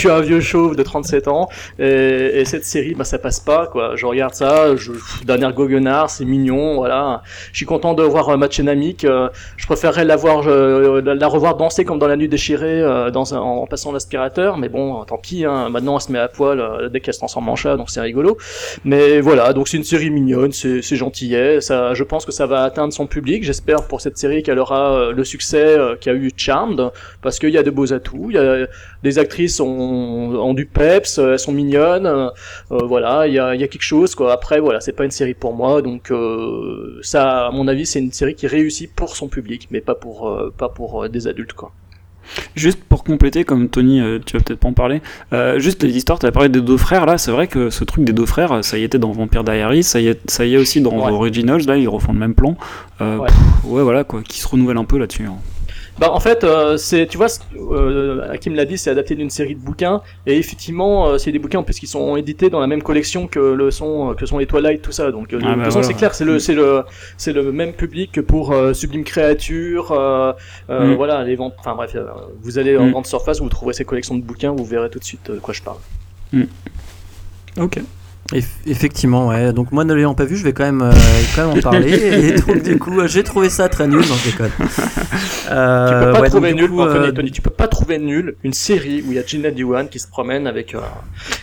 [0.09, 1.49] un, vieux chauve de 37 ans
[1.79, 3.95] et, et, cette série, bah ça passe pas quoi.
[3.95, 4.91] Je regarde ça, je,
[5.23, 7.21] dernière goguenard, c'est mignon, voilà.
[7.51, 9.05] Je suis content de voir Match Dynamique.
[9.05, 12.81] je préférerais la voir, la revoir danser comme dans la nuit déchirée
[13.13, 15.45] dans en passant l'aspirateur, mais bon, tant pis.
[15.45, 18.01] Hein, maintenant, elle se met à poil dès qu'elle se transforme en chat, donc c'est
[18.01, 18.37] rigolo.
[18.83, 21.61] Mais voilà, donc c'est une série mignonne, c'est gentillet.
[21.61, 23.43] Ça, je pense que ça va atteindre son public.
[23.43, 26.91] J'espère pour cette série qu'elle aura euh, le succès euh, qu'a eu Charmed,
[27.21, 28.29] parce qu'il y a de beaux atouts.
[28.29, 28.67] Il y a,
[29.03, 32.05] les actrices ont, du peps, elles sont mignonnes.
[32.05, 32.29] Euh,
[32.69, 34.15] voilà, il y a, y a quelque chose.
[34.15, 34.33] Quoi.
[34.33, 36.11] Après, voilà, c'est pas une série pour moi, donc
[37.01, 40.51] ça, à mon avis, c'est une série qui réussit pour son public, mais pas pour,
[40.57, 41.71] pas pour des adultes, quoi.
[42.55, 45.01] Juste pour compléter, comme Tony, euh, tu vas peut-être pas en parler,
[45.33, 47.83] euh, juste les histoires, tu as parlé des deux frères, là, c'est vrai que ce
[47.83, 50.55] truc des deux frères, ça y était dans Vampire Diaries, ça y est, ça y
[50.55, 52.55] est aussi dans Originals, là, ils refont le même plan.
[53.01, 53.83] Euh, ouais.
[53.83, 55.25] voilà, quoi, qui se renouvelle un peu là-dessus.
[55.25, 55.37] Hein.
[55.99, 59.53] Bah en fait, euh, c'est tu vois, euh, Hakim l'a dit, c'est adapté d'une série
[59.53, 62.65] de bouquins et effectivement, euh, c'est des bouquins en plus qui sont édités dans la
[62.65, 65.11] même collection que le sont euh, que sont les Twilight tout ça.
[65.11, 66.83] Donc ah bah c'est clair, c'est le c'est le
[67.17, 69.91] c'est le même public que pour Sublime Créature,
[70.67, 70.93] mm.
[70.95, 71.53] voilà les ventes.
[71.59, 71.95] Enfin bref,
[72.41, 72.91] vous allez en mm.
[72.91, 75.53] grande surface, vous trouverez ces collections de bouquins, vous verrez tout de suite de quoi
[75.53, 75.77] je parle.
[76.31, 76.43] Mm.
[77.59, 77.79] Ok
[78.65, 79.53] effectivement, ouais.
[79.53, 80.91] Donc moi ne l'ayant pas vu, je vais quand même, euh,
[81.35, 81.91] quand même en parler.
[81.91, 84.29] et donc du coup, j'ai trouvé ça très nul dans ce
[85.51, 89.11] Euh, tu peux pas trouver nul, euh, tu peux pas trouver nul une série où
[89.11, 90.79] il y a Gina Dewan qui se promène avec, euh,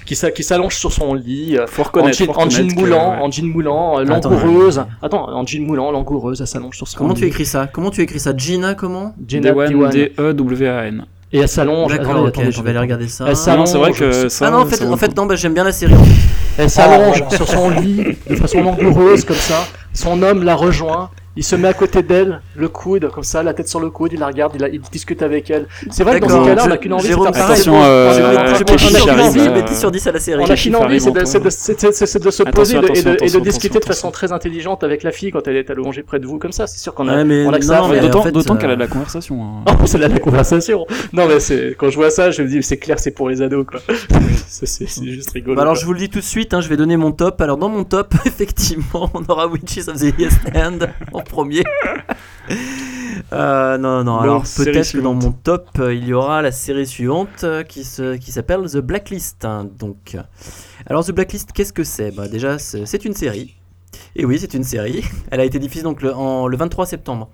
[0.05, 4.82] qui s'allonge sur son lit, faut reconnaître, en, jean, moulant, en jean moulant, langoureuse.
[5.03, 7.20] Attends, en jean moulant, langoureuse, elle s'allonge sur son comment lit.
[7.20, 7.68] Comment tu écris ça?
[7.72, 8.36] Comment tu écris ça?
[8.36, 9.14] Gina comment?
[9.26, 11.07] Gina Dewan, D-E-W-A-N.
[11.32, 11.97] Et elle s'allonge.
[11.97, 13.26] D'accord, ok, je vais aller regarder ça.
[13.28, 13.68] Elle s'allonge.
[13.68, 14.49] c'est vrai que ça.
[14.49, 15.95] Ah non, en fait, en fait non, bah, j'aime bien la série.
[16.61, 19.66] Elle s'allonge sur son lit de façon langoureuse comme ça.
[19.93, 23.55] Son homme la rejoint il se met à côté d'elle, le coude, comme ça, la
[23.55, 25.68] tête sur le coude, il la regarde, il, il discute avec elle.
[25.91, 28.59] C'est vrai que dans ce cas-là, on n'a qu'une envie, c'est de faire Attention, euh,
[29.55, 30.43] mais 10 sur 10 à la série.
[30.43, 34.82] On a qu'une envie, c'est de, se poser et de, discuter de façon très intelligente
[34.82, 36.66] avec la fille quand elle est allongée près de vous, comme ça.
[36.66, 38.30] C'est sûr qu'on a, on.
[38.30, 39.62] D'autant qu'elle a de la conversation.
[39.66, 40.84] En plus, elle a de la conversation.
[41.12, 43.41] Non, mais c'est, quand je vois ça, je me dis, c'est clair, c'est pour les
[43.41, 43.80] ados, quoi.
[44.49, 45.61] C'est juste rigolo.
[45.61, 47.41] Alors, je vous le dis tout de suite, je vais donner mon top.
[47.41, 50.78] Alors, dans mon top, effectivement, on aura Witches the East End
[51.24, 51.62] premier.
[53.32, 56.86] euh, non, non, alors peut-être que dans mon top, euh, il y aura la série
[56.86, 59.45] suivante euh, qui, se, qui s'appelle The Blacklist.
[59.45, 60.16] Hein, donc,
[60.86, 62.11] alors The Blacklist, qu'est-ce que c'est?
[62.11, 63.57] Bah, Déjà, c'est, une série.
[64.16, 65.05] Et oui, c'est une série.
[65.30, 67.28] Elle a été diffusée donc le, en, le 23 septembre.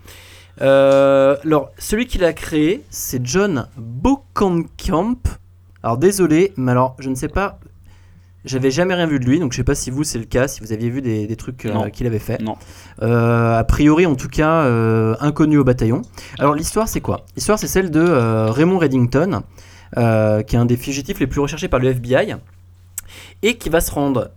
[0.62, 5.18] Euh, alors, celui qui l'a créé, c'est John Bokenkamp.
[5.82, 7.58] Alors, désolé, mais alors, je ne sais pas
[8.46, 10.48] j'avais jamais rien vu de lui, donc je sais pas si vous c'est le cas,
[10.48, 12.40] si vous aviez vu des, trucs euh, qu'il avait fait.
[12.40, 12.56] Non.
[13.02, 16.02] Euh, a priori, en tout cas, euh, inconnu au bataillon.
[16.38, 17.26] Alors l'histoire c'est quoi?
[17.34, 18.00] L'histoire c'est celle de
[18.50, 19.42] Raymond Reddington,
[19.94, 22.36] qui est un des fugitifs les plus recherchés par le FBI,
[23.42, 24.30] et qui va se rendre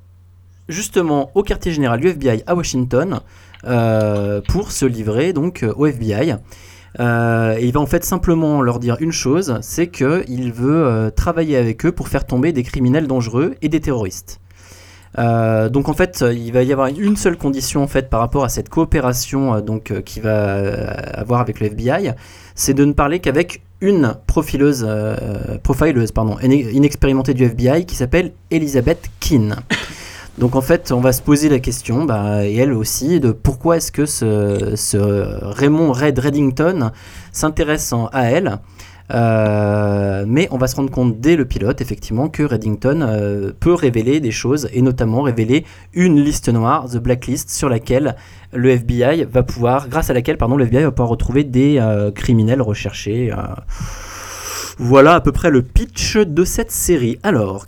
[0.67, 3.21] justement au quartier général du FBI à Washington
[4.47, 6.35] pour se livrer donc au FBI.
[6.99, 11.09] Euh, et il va en fait simplement leur dire une chose, c'est qu'il veut euh,
[11.09, 14.39] travailler avec eux pour faire tomber des criminels dangereux et des terroristes.
[15.17, 18.43] Euh, donc en fait, il va y avoir une seule condition en fait par rapport
[18.43, 22.11] à cette coopération euh, donc euh, qui va euh, avoir avec le FBI,
[22.55, 28.33] c'est de ne parler qu'avec une profileuse, euh, profileuse pardon, inexpérimentée du FBI qui s'appelle
[28.51, 29.55] Elizabeth Keane.
[30.39, 33.75] Donc en fait, on va se poser la question, bah, et elle aussi, de pourquoi
[33.75, 36.91] est-ce que ce, Raymond Red Reddington
[37.33, 38.59] s'intéresse à elle.
[39.11, 43.73] Euh, mais on va se rendre compte dès le pilote, effectivement, que Reddington euh, peut
[43.73, 48.15] révéler des choses, et notamment révéler une liste noire, The Blacklist, sur laquelle
[48.53, 52.11] le FBI va pouvoir, grâce à laquelle, pardon, le FBI va pouvoir retrouver des euh,
[52.11, 53.33] criminels recherchés.
[54.77, 57.19] Voilà à peu près le pitch de cette série.
[57.23, 57.65] Alors,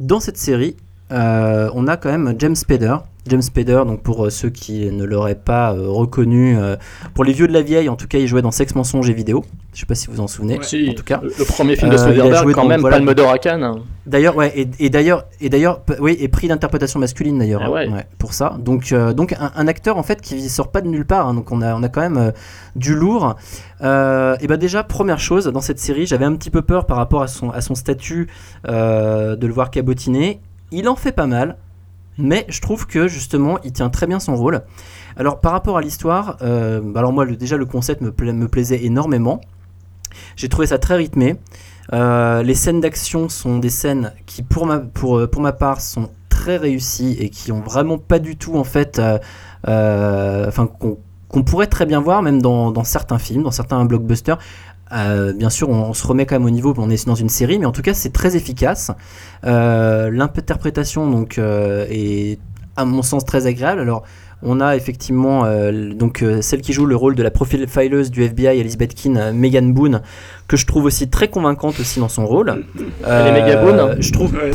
[0.00, 0.76] dans cette série,
[1.12, 2.96] euh, on a quand même James Spader.
[3.26, 6.76] James Spader, donc pour euh, ceux qui ne l'auraient pas euh, reconnu, euh,
[7.12, 9.12] pour les vieux de la vieille, en tout cas, il jouait dans Sex, Mensonges et
[9.12, 9.44] Vidéo.
[9.74, 10.58] Je sais pas si vous en souvenez.
[10.62, 12.68] Si, en tout cas, le, le premier film de il a Soderbergh, joué quand dans-
[12.68, 12.96] même, voilà.
[12.96, 13.80] Palme d'or à Cannes.
[14.06, 17.72] D'ailleurs, ouais, et, et d'ailleurs, et d'ailleurs, oui, et prix d'interprétation masculine d'ailleurs, Ah hein,
[17.72, 17.88] ouais.
[17.90, 18.56] ouais, pour ça.
[18.60, 21.28] Donc, euh, donc un, un acteur en fait qui sort pas de nulle part.
[21.28, 22.30] hein, donc on a, on a quand même euh,
[22.76, 23.36] du lourd.
[23.82, 26.96] Euh, et ben déjà première chose dans cette série, j'avais un petit peu peur par
[26.96, 28.26] rapport à son, à son statut
[28.68, 30.40] euh, de le voir cabotiner.
[30.70, 31.56] Il en fait pas mal,
[32.18, 34.62] mais je trouve que justement il tient très bien son rôle.
[35.16, 38.84] Alors par rapport à l'histoire, euh, alors moi déjà le concept me, pla- me plaisait
[38.84, 39.40] énormément.
[40.36, 41.36] J'ai trouvé ça très rythmé.
[41.92, 45.80] Euh, les scènes d'action sont des scènes qui, pour ma, pour, euh, pour ma part,
[45.80, 49.00] sont très réussies et qui ont vraiment pas du tout, en fait,
[49.64, 50.68] enfin,
[51.30, 54.38] qu'on pourrait très bien voir, même dans certains films, dans certains blockbusters.
[54.92, 57.28] Euh, bien sûr, on, on se remet quand même au niveau, on est dans une
[57.28, 58.90] série, mais en tout cas, c'est très efficace.
[59.44, 62.38] Euh, L'interprétation, donc, euh, est,
[62.76, 63.80] à mon sens, très agréable.
[63.80, 64.04] Alors,
[64.42, 68.22] on a effectivement euh, donc euh, celle qui joue le rôle de la profileuse du
[68.22, 70.00] FBI, Elizabeth Keane, Megan Boone,
[70.46, 72.64] que je trouve aussi très convaincante aussi dans son rôle.
[73.04, 74.32] Elle est méga Boone Je trouve.
[74.32, 74.52] Ouais,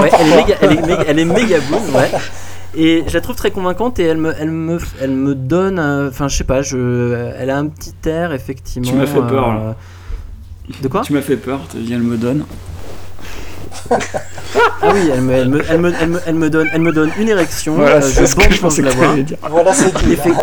[0.00, 2.10] Ouais, elle, est méga, elle, est méga, elle est méga Boone, ouais.
[2.80, 6.08] Et je la trouve très convaincante et elle me, elle me, elle me donne, euh,
[6.10, 8.88] enfin je sais pas, je, elle a un petit air effectivement.
[8.88, 9.76] Tu m'as fait peur, euh, là.
[10.80, 11.00] De quoi?
[11.02, 12.44] Tu m'as fait peur, t'as dit elle me donne.
[13.90, 16.92] Ah oui, elle me, elle me, elle me, elle me, elle me donne, elle me
[16.92, 17.74] donne une érection.
[17.74, 19.38] Voilà, euh, c'est ce que je pensais la que dire.
[19.50, 19.88] Voilà, c'est.
[20.08, 20.38] Effect-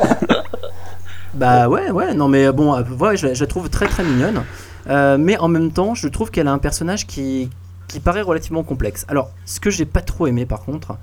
[1.36, 4.04] Bah ouais, ouais, non mais bon, euh, ouais, je, la- je la trouve très très
[4.04, 4.44] mignonne.
[4.90, 7.50] Euh, mais en même temps, je trouve qu'elle a un personnage qui,
[7.88, 9.06] qui paraît relativement complexe.
[9.10, 10.96] Alors, ce que j'ai pas trop aimé par contre, euh,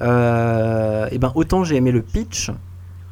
[0.00, 2.50] et ben autant j'ai aimé le pitch,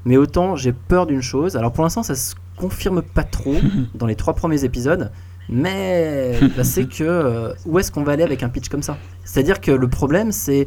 [0.04, 1.56] mais autant j'ai peur d'une chose.
[1.56, 3.56] Alors pour l'instant, ça se confirme pas trop
[3.94, 5.10] dans les trois premiers épisodes.
[5.50, 8.98] Mais bah, c'est que euh, où est-ce qu'on va aller avec un pitch comme ça?
[9.24, 10.66] C'est-à-dire que le problème, c'est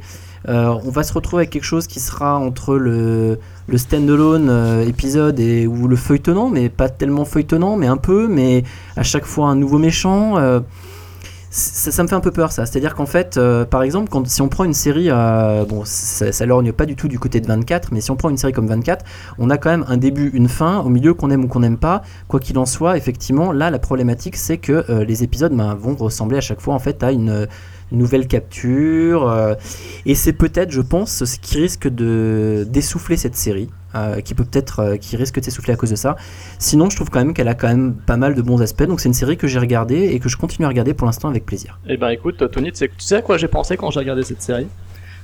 [0.49, 4.83] euh, on va se retrouver avec quelque chose qui sera entre le, le standalone euh,
[4.87, 8.63] épisode et ou le feuilletonnant, mais pas tellement feuilletonnant, mais un peu, mais
[8.95, 10.61] à chaque fois un nouveau méchant.
[11.51, 12.65] Ça, me fait un peu peur ça.
[12.65, 16.45] C'est-à-dire qu'en fait, euh, par exemple, si on prend une série, euh, bon, ça, ça
[16.45, 18.67] lorgne pas du tout du côté de 24, mais si on prend une série comme
[18.67, 19.03] 24,
[19.37, 21.77] on a quand même un début, une fin, au milieu qu'on aime ou qu'on n'aime
[21.77, 22.03] pas.
[22.29, 25.95] Quoi qu'il en soit, effectivement, là, la problématique, c'est que euh, les épisodes ben, vont
[25.95, 27.47] ressembler à chaque fois en fait à une
[27.91, 29.57] nouvelle capture.
[30.05, 33.69] et c'est peut-être, je pense, ce qui risque de d'essouffler cette série.
[33.95, 36.15] Euh, qui peut peut-être euh, qui risque de s'essouffler à cause de ça.
[36.59, 38.83] Sinon, je trouve quand même qu'elle a quand même pas mal de bons aspects.
[38.83, 41.29] Donc c'est une série que j'ai regardée et que je continue à regarder pour l'instant
[41.29, 41.79] avec plaisir.
[41.87, 44.23] Eh ben écoute, Tony, tu sais, tu sais à quoi j'ai pensé quand j'ai regardé
[44.23, 44.67] cette série?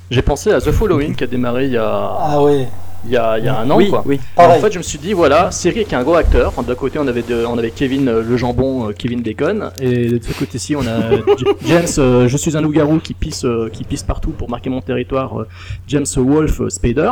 [0.09, 2.65] J'ai pensé à The Following qui a démarré il y a, Ah oui.
[3.05, 3.77] Il y a, il y a un an.
[3.77, 4.03] Oui, quoi.
[4.05, 4.19] oui.
[4.37, 6.51] Et en fait, je me suis dit, voilà, série avec un gros acteur.
[6.63, 9.69] D'un côté, on avait, de- on avait Kevin euh, le jambon, euh, Kevin Bacon.
[9.81, 13.45] Et de ce côté-ci, on a J- James, euh, je suis un loup-garou qui pisse,
[13.73, 15.45] qui pisse partout pour marquer mon territoire,
[15.87, 17.11] James Wolf euh, Spader.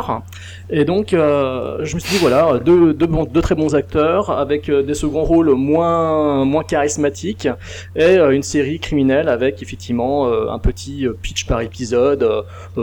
[0.70, 4.70] Et donc, je me suis dit, voilà, deux, deux, bons- deux très bons acteurs avec
[4.70, 7.48] des seconds rôles moins, moins charismatiques
[7.94, 12.28] et une série criminelle avec effectivement un petit pitch par épisode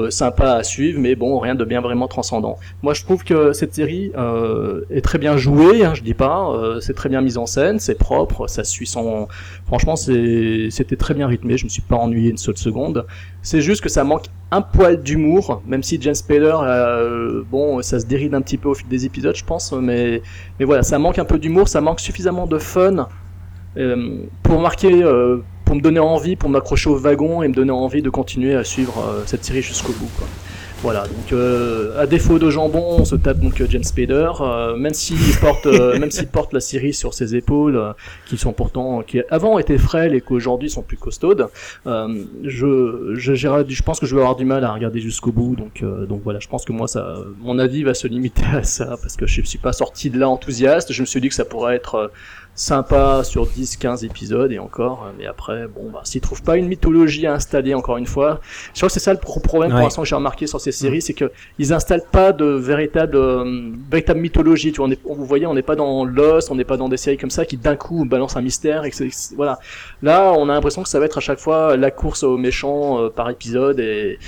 [0.09, 2.57] sympa à suivre, mais bon, rien de bien vraiment transcendant.
[2.81, 6.49] Moi, je trouve que cette série euh, est très bien jouée, hein, je dis pas,
[6.49, 9.27] euh, c'est très bien mise en scène, c'est propre, ça suit son.
[9.65, 13.05] Franchement, c'était très bien rythmé, je me suis pas ennuyé une seule seconde.
[13.41, 17.99] C'est juste que ça manque un poil d'humour, même si James Spader, euh, bon, ça
[17.99, 20.21] se déride un petit peu au fil des épisodes, je pense, mais,
[20.59, 23.07] mais voilà, ça manque un peu d'humour, ça manque suffisamment de fun
[24.43, 25.03] pour marquer,
[25.65, 28.63] pour me donner envie, pour m'accrocher au wagon et me donner envie de continuer à
[28.63, 30.11] suivre cette série jusqu'au bout.
[30.83, 34.75] Voilà, donc euh, à défaut de jambon, on se tape donc euh, James Spader, euh,
[34.75, 37.93] même s'il porte, euh, même s'il porte la série sur ses épaules, euh,
[38.25, 41.47] qui sont pourtant, qui avant étaient frêles et qu'aujourd'hui sont plus costaudes.
[41.87, 45.55] Euh, je, je, je pense que je vais avoir du mal à regarder jusqu'au bout,
[45.55, 48.63] donc, euh, donc voilà, je pense que moi ça, mon avis va se limiter à
[48.63, 50.91] ça parce que je suis pas sorti de là enthousiaste.
[50.91, 52.07] Je me suis dit que ça pourrait être euh,
[52.55, 57.25] sympa sur 10-15 épisodes et encore, mais après, bon, bah, s'ils trouvent pas une mythologie
[57.25, 58.41] à installer encore une fois,
[58.73, 60.71] je crois que c'est ça le pro- problème pour l'instant que j'ai remarqué sur ces
[60.71, 64.71] séries, c'est que ils installent pas de véritable, euh, véritable mythologie.
[64.71, 66.77] Tu vois, on est, on- vous voyez, on n'est pas dans Lost, on n'est pas
[66.77, 69.57] dans des séries comme ça qui d'un coup balancent un mystère et que c'est- voilà.
[70.03, 73.01] Là, on a l'impression que ça va être à chaque fois la course aux méchants
[73.01, 74.19] euh, par épisode et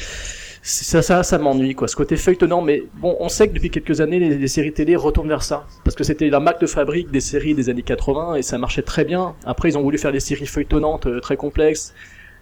[0.67, 1.87] ça, ça, ça m'ennuie quoi.
[1.87, 5.27] Ce côté feuilletonnant, mais bon, on sait que depuis quelques années, les, séries télé retournent
[5.27, 8.41] vers ça parce que c'était la marque de fabrique des séries des années 80 et
[8.41, 9.35] ça marchait très bien.
[9.45, 11.93] Après, ils ont voulu faire des séries feuilletonnantes euh, très complexes.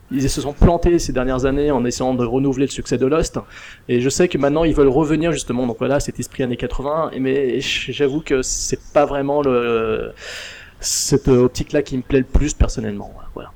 [0.10, 3.40] Ils se sont plantés ces dernières années en essayant de renouveler le succès de Lost.
[3.90, 5.68] Et je sais que maintenant ils veulent revenir justement.
[5.68, 7.12] Donc voilà, cet esprit années 80.
[7.12, 10.14] Et mais j'avoue que c'est pas vraiment le
[10.80, 13.14] cette optique-là qui me plaît le plus personnellement.
[13.34, 13.52] Voilà.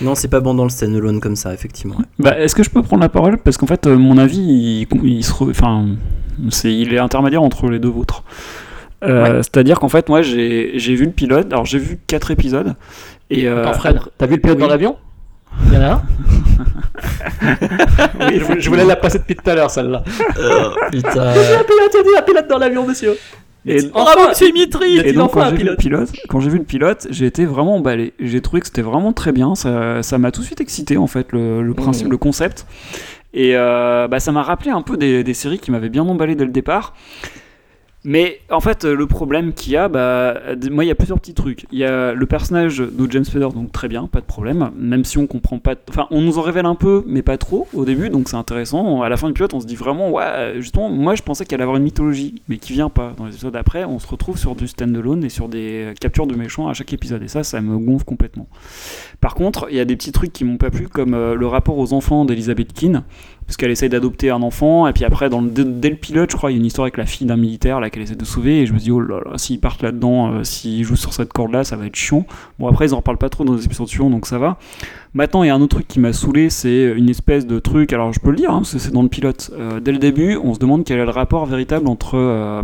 [0.00, 1.96] Non, c'est pas bon dans le standalone comme ça, effectivement.
[1.96, 2.04] ouais.
[2.18, 3.38] Bah, Est-ce que je peux prendre la parole?
[3.38, 5.86] Parce qu'en fait, euh, mon avis, il, il se re- enfin,
[6.50, 8.24] c'est, il est intermédiaire entre les deux vôtres.
[9.04, 11.52] Euh, C'est-à-dire qu'en fait, moi, j'ai j'ai vu le pilote.
[11.52, 12.74] Alors, j'ai vu quatre épisodes.
[13.30, 14.62] Et, euh, Attends, Fred, t'as vu le pilote oui.
[14.62, 14.96] dans l'avion?
[15.68, 16.02] Il y en a un?
[18.20, 20.02] Oui, je, voulais la passer depuis tout à l'heure, celle-là.
[20.90, 21.10] Putain.
[21.34, 23.16] Il y a un pilote, il y a dit un pilote dans l'avion, monsieur.
[23.66, 26.12] Et, Bravo, monsieur Dimitri et donc, quand j'ai vu le pilote.
[26.28, 28.14] quand j'ai vu le pilote, j'ai été vraiment emballé.
[28.20, 29.54] J'ai trouvé que c'était vraiment très bien.
[29.54, 32.66] Ça, ça m'a tout de suite excité en fait le, le principe, le concept.
[33.34, 36.34] Et euh, bah, ça m'a rappelé un peu des, des séries qui m'avaient bien emballé
[36.36, 36.94] dès le départ.
[38.08, 40.40] Mais en fait, euh, le problème qu'il y a, bah,
[40.70, 41.66] moi, il y a plusieurs petits trucs.
[41.72, 44.70] Il y a le personnage de James Spader, donc très bien, pas de problème.
[44.78, 47.66] Même si on comprend pas, enfin, on nous en révèle un peu, mais pas trop
[47.74, 49.02] au début, donc c'est intéressant.
[49.02, 51.56] À la fin du pilote, on se dit vraiment, ouais, justement, moi, je pensais qu'elle
[51.56, 53.12] allait avoir une mythologie, mais qui vient pas.
[53.16, 56.36] Dans les épisodes après, on se retrouve sur du standalone et sur des captures de
[56.36, 58.46] méchants à chaque épisode, et ça, ça me gonfle complètement.
[59.20, 61.46] Par contre, il y a des petits trucs qui m'ont pas plu, comme euh, le
[61.48, 63.02] rapport aux enfants d'Elizabeth Keane,
[63.46, 66.36] parce qu'elle essaye d'adopter un enfant, et puis après, dans le, dès, le pilote, je
[66.36, 68.24] crois, il y a une histoire avec la fille d'un militaire là qu'elle essaie de
[68.24, 71.12] sauver, et je me dis, oh là là, s'ils partent là-dedans, euh, s'ils jouent sur
[71.12, 72.26] cette corde-là, ça va être chiant.
[72.58, 74.58] Bon, après, ils en reparlent pas trop dans les épisodes suivants, donc ça va.
[75.14, 77.92] Maintenant, il y a un autre truc qui m'a saoulé, c'est une espèce de truc,
[77.92, 79.50] alors je peux le dire, hein, parce que c'est dans le pilote.
[79.54, 82.16] Euh, dès le début, on se demande quel est le rapport véritable entre.
[82.16, 82.62] euh,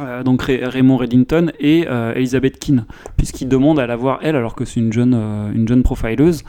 [0.00, 2.86] euh, donc Ray- Raymond Reddington et euh, Elizabeth Keane,
[3.18, 5.14] puisqu'il demande à la voir elle alors que c'est une jeune,
[5.54, 6.44] une jeune profileuse.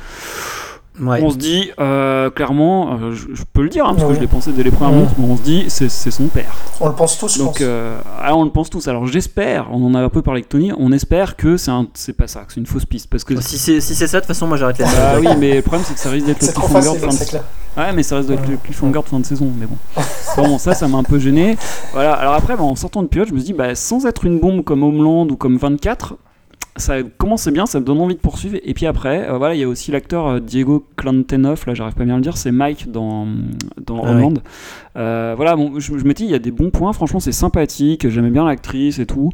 [1.02, 1.22] Ouais.
[1.24, 4.10] On se dit euh, clairement, euh, je, je peux le dire hein, parce Ouais.
[4.10, 4.98] que je l'ai pensé dès les premières Ouais.
[5.02, 6.54] minutes, mais on se dit c'est son père.
[6.80, 7.58] On le pense tous, je Donc pense.
[7.62, 8.88] euh, ah, on le pense tous.
[8.88, 11.88] Alors j'espère, on en a un peu parlé avec Tony, on espère que c'est un,
[11.96, 14.18] c'est pas ça, que c'est une fausse piste parce que Si c'est si c'est ça,
[14.18, 16.28] de toute façon, moi j'arrête les ah oui, mais le problème c'est que ça risque
[16.28, 17.44] d'être le cliffhanger de fin de clair.
[17.76, 19.78] Ouais, mais ça risque d'être le cliffhanger de fin de saison, mais bon.
[20.38, 21.58] Bon, ça, ça m'a un peu gêné.
[21.94, 24.26] Voilà, alors après, bah, en sortant de pilote, je me suis dit, bah, sans être
[24.26, 26.16] une bombe comme Homeland ou comme 24,
[26.76, 28.58] ça commençait bien, ça me donne envie de poursuivre.
[28.64, 31.94] Et puis après, euh, voilà, il y a aussi l'acteur euh, Diego Klantenoff, là, j'arrive
[31.96, 33.28] pas bien à le dire, c'est Mike dans,
[33.86, 34.34] dans Ah Homeland.
[34.96, 37.32] Euh, voilà, bon, je, je me dis, il y a des bons points, franchement, c'est
[37.32, 39.32] sympathique, j'aimais bien l'actrice et tout.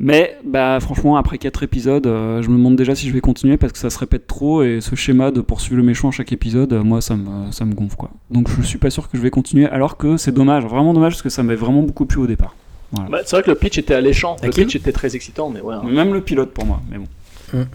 [0.00, 3.56] Mais bah franchement après 4 épisodes, euh, je me demande déjà si je vais continuer
[3.56, 6.30] parce que ça se répète trop et ce schéma de poursuivre le méchant à chaque
[6.30, 8.12] épisode, moi ça me, ça me gonfle quoi.
[8.30, 11.14] Donc je suis pas sûr que je vais continuer alors que c'est dommage, vraiment dommage
[11.14, 12.54] parce que ça m'avait vraiment beaucoup plu au départ.
[12.92, 13.08] Voilà.
[13.10, 14.36] Bah, c'est vrai que le pitch était alléchant.
[14.42, 15.74] Le pitch était très excitant, mais ouais.
[15.74, 15.82] hein.
[15.84, 17.66] Même le pilote pour moi, mais bon.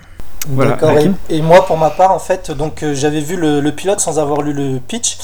[0.49, 0.97] Voilà, D'accord.
[1.30, 3.99] Et, et moi, pour ma part, en fait, donc euh, j'avais vu le, le pilote
[4.01, 5.18] sans avoir lu le pitch.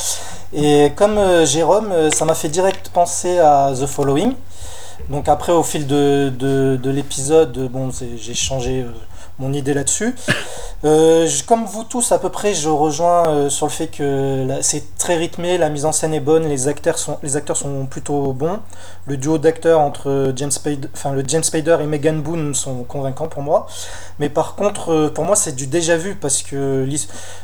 [0.54, 4.34] Et comme euh, Jérôme, euh, ça m'a fait direct penser à The Following.
[5.10, 8.92] Donc après, au fil de, de, de l'épisode, bon, j'ai changé euh,
[9.40, 10.16] mon idée là-dessus.
[10.86, 14.96] Euh, comme vous tous, à peu près, je rejoins euh, sur le fait que c'est
[14.98, 18.32] très rythmé, la mise en scène est bonne, les acteurs sont, les acteurs sont plutôt
[18.32, 18.60] bons.
[19.06, 23.28] Le duo d'acteurs entre James Spader, enfin le James Spader et Megan Boone sont convaincants
[23.28, 23.68] pour moi.
[24.20, 26.88] Mais par contre, euh, pour moi, c'est du déjà vu parce que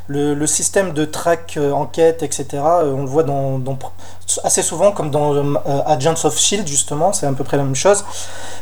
[0.08, 2.48] le, le système de track enquête, etc.,
[2.86, 3.78] on le voit dans, dans-
[4.46, 8.06] assez souvent comme dans Agents of Shield justement, c'est à peu près la même chose.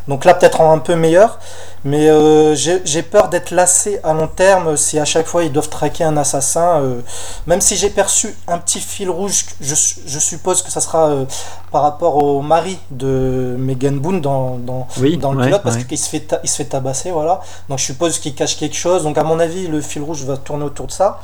[0.08, 1.38] Donc là, peut-être un peu meilleur.
[1.86, 2.08] Mais
[2.56, 6.04] j'ai j'ai peur d'être lassé à long terme si à chaque fois ils doivent traquer
[6.04, 6.82] un assassin.
[6.82, 7.02] euh,
[7.48, 11.26] même si j'ai perçu un petit fil rouge, je, je suppose que ça sera euh,
[11.72, 15.78] par rapport au mari de Megan Boone dans, dans, Oui, dans le ouais, pilote parce
[15.78, 15.86] ouais.
[15.86, 17.12] qu'il se, fait il se fait tabasser.
[17.12, 17.42] Voilà.
[17.70, 19.04] Donc je suppose qu'il cache quelque chose.
[19.04, 21.20] Donc à mon avis, le fil rouge va tourner autour de ça.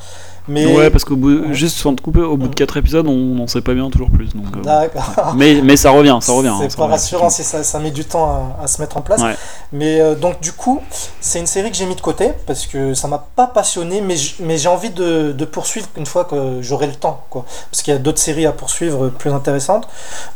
[0.50, 1.54] Mais Ouais, parce qu'au bout, Ouais.
[1.54, 4.10] juste sans te couper, au bout de 4 épisodes, on n'en sait pas bien toujours
[4.10, 4.34] plus.
[4.34, 5.34] Donc, euh, D'accord.
[5.36, 6.48] mais, mais ça revient, ça revient.
[6.48, 8.26] hein, C'est ça pas rassurant si ça, ça met du temps
[8.60, 9.20] à, à se mettre en place.
[9.22, 9.36] Ouais.
[9.72, 10.80] Mais euh, donc du coup,
[11.20, 14.56] c'est une série que j'ai mis de côté parce que ça m'a pas passionné, mais
[14.58, 17.44] j'ai envie de, de poursuivre une fois que j'aurai le temps, quoi.
[17.70, 19.86] Parce qu'il y a d'autres séries à poursuivre plus intéressantes.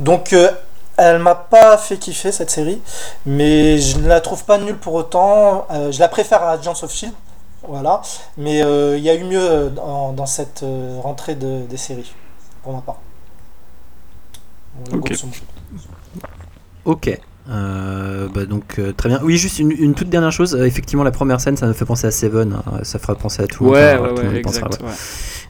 [0.00, 0.48] Donc euh,
[0.96, 2.80] elle m'a pas fait kiffer cette série,
[3.26, 5.66] mais je ne la trouve pas nulle pour autant.
[5.72, 7.12] Euh, je la préfère à Agents of Shield.
[7.66, 8.02] Voilà,
[8.36, 11.76] mais euh, il y a eu mieux euh, dans, dans cette euh, rentrée de- des
[11.78, 12.12] séries,
[12.62, 12.98] pour ma part.
[14.84, 14.96] Voilà.
[16.84, 17.20] Ok.
[17.50, 19.20] Euh, bah donc euh, très bien.
[19.22, 20.54] Oui, juste une, une toute dernière chose.
[20.54, 22.54] Euh, effectivement, la première scène, ça me fait penser à Seven.
[22.54, 22.78] hein.
[22.82, 23.64] Ça fera penser à tout.
[23.66, 24.62] Ouais, ouais, tout le ouais, monde y exact.
[24.62, 24.88] pensera, ouais.
[24.90, 24.94] ouais.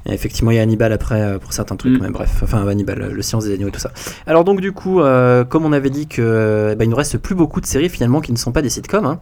[0.07, 1.99] Et effectivement, il y a Hannibal après euh, pour certains trucs.
[1.99, 2.03] Mm.
[2.03, 3.91] Mais bref, enfin Hannibal, le silence des agneaux et tout ça.
[4.27, 7.35] Alors donc du coup, euh, comme on avait dit que ben, il nous reste plus
[7.37, 9.07] beaucoup de séries finalement qui ne sont pas des sitcoms.
[9.07, 9.21] hein.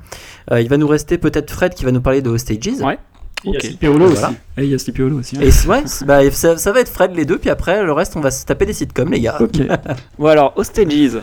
[0.50, 2.80] Euh, il va nous rester peut-être Fred qui va nous parler de Hostages.
[2.82, 2.98] Ouais.
[3.44, 3.60] Il y a.
[3.60, 4.28] Sleepy Hollow Voilà.
[4.28, 4.36] aussi.
[4.56, 5.36] Et il y a Sleepy Hollow aussi.
[5.36, 5.40] hein.
[5.42, 8.20] Et ouais, bah, ça, ça va être Fred les deux, puis après le reste on
[8.20, 9.36] va se taper des sitcoms les gars.
[9.40, 9.58] Ok.
[10.18, 11.18] Bon alors, Hostages.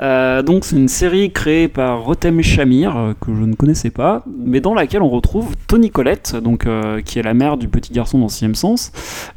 [0.00, 4.22] Euh, donc c'est une série créée par Rotem Shamir euh, que je ne connaissais pas,
[4.38, 7.92] mais dans laquelle on retrouve Tony Collette, donc euh, qui est la mère du petit
[7.92, 8.92] garçon dans Sixième Sens,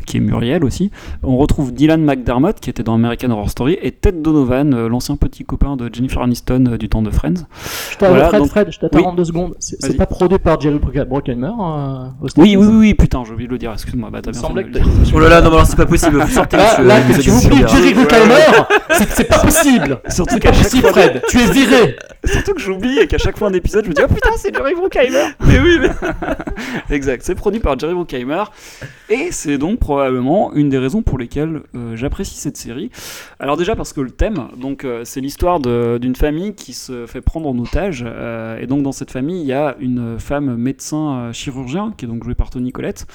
[0.05, 0.91] qui est Muriel aussi.
[1.24, 5.16] On retrouve Dylan McDermott qui était dans American Horror Story et Ted Donovan, euh, l'ancien
[5.16, 7.45] petit copain de Jennifer Aniston euh, du temps de Friends.
[7.91, 9.03] Je Voilà, Fred, donc- Fred, je t'attends Oui.
[9.05, 9.55] en deux secondes.
[9.59, 12.05] C'est pas produit par Jerry Bruckheimer euh,
[12.38, 14.53] Oui, oui, oui, oui, putain, j'ai oublié de le dire, excuse-moi, bah t'as bien fait
[14.53, 14.86] de le dire.
[15.16, 16.18] Oh là là, non, alors c'est pas possible.
[16.20, 17.64] Vous sortez, Là, monsieur, là, que tu oublies.
[17.68, 18.36] Jerry Bruckheimer,
[19.09, 19.99] c'est pas possible.
[20.09, 21.22] Surtout qu'à chaque fois- Fred.
[21.30, 21.95] Tu es viré.
[22.24, 24.54] Surtout que j'oublie et qu'à chaque fois un épisode, je me dis oh putain, c'est
[24.56, 25.30] Jerry Bruckheimer.
[25.47, 25.89] Mais oui, mais
[26.95, 27.24] exact.
[27.24, 28.43] C'est produit par Jerry Bruckheimer
[29.10, 32.91] et c'est donc probablement une des raisons pour lesquelles euh, j'apprécie cette série.
[33.39, 37.22] Alors déjà parce que le thème, donc euh, c'est l'histoire d'une famille qui se fait
[37.22, 41.32] prendre en otage euh, et donc dans cette famille il y a une femme médecin
[41.34, 43.06] chirurgien qui est donc jouée par Tony Collette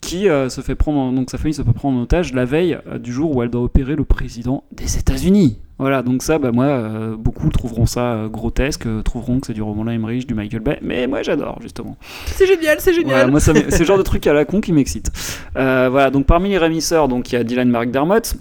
[0.00, 2.44] qui euh, se fait prendre en- donc sa famille se fait prendre en otage la
[2.44, 5.58] veille euh, du jour où elle doit opérer le président des États-Unis.
[5.78, 9.52] Voilà, donc ça, bah moi, euh, beaucoup trouveront ça euh, grotesque, euh, trouveront que c'est
[9.52, 11.96] du Roland Emmerich, du Michael Bay, mais moi j'adore justement.
[12.26, 13.10] C'est génial, c'est génial.
[13.14, 15.10] Voilà, moi, c'est le genre de truc à la con qui m'excite.
[15.54, 18.34] Voilà, donc parmi les rémisseurs, donc il y a Dylan McDermott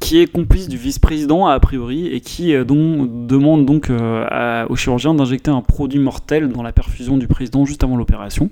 [0.00, 4.66] qui est complice du vice-président a priori et qui euh, donc, demande donc euh, à-
[4.70, 8.50] au chirurgien d'injecter un produit mortel dans la perfusion du président juste avant l'opération.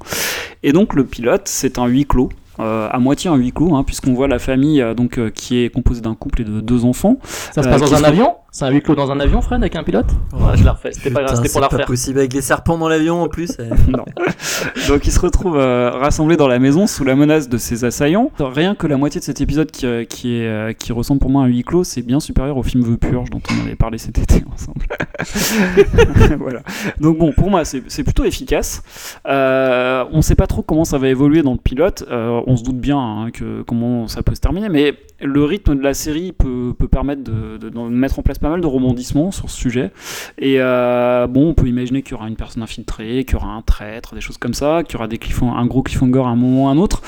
[0.63, 2.31] Et donc le pilote, c'est un huis clos.
[2.61, 5.59] Euh, à moitié un huis clos, hein, puisqu'on voit la famille euh, donc euh, qui
[5.59, 7.17] est composée d'un couple et de deux enfants.
[7.25, 8.35] Ça se Euh, passe dans qui un avion?
[8.59, 10.07] C'est un huis clos dans un avion, Fred, avec un pilote?
[10.33, 10.91] Ouais, je la refais.
[10.91, 11.87] C'était pas grave, c'était pour la c'est pas refaire.
[11.87, 13.53] possible avec les serpents dans l'avion en plus.
[13.59, 13.65] eh.
[13.91, 14.07] Non.
[14.89, 18.31] Donc ils se retrouvent euh, rassemblés dans la maison sous la menace de ses assaillants.
[18.39, 21.29] Rien que la moitié de cet épisode qui, euh, qui, est, euh, qui ressemble pour
[21.29, 23.77] moi à un huis clos, c'est bien supérieur au film The Purge dont on avait
[23.77, 24.87] parlé cet été ensemble.
[26.41, 26.61] voilà.
[26.99, 28.83] Donc bon, pour moi c'est c'est plutôt efficace.
[29.29, 32.05] Euh, on sait pas trop comment ça va évoluer dans le pilote.
[32.11, 35.75] Euh, on se doute bien hein, que comment ça peut se terminer, mais le rythme
[35.77, 38.67] de la série peut, peut permettre de, de- de mettre en place pas mal de
[38.69, 39.91] rebondissements sur ce sujet.
[40.39, 43.49] Et euh, bon, on peut imaginer qu'il y aura une personne infiltrée, qu'il y aura
[43.49, 46.37] un traître, des choses comme ça, qu'il y aura des un gros cliffhanger à un
[46.37, 47.03] moment ou un autre.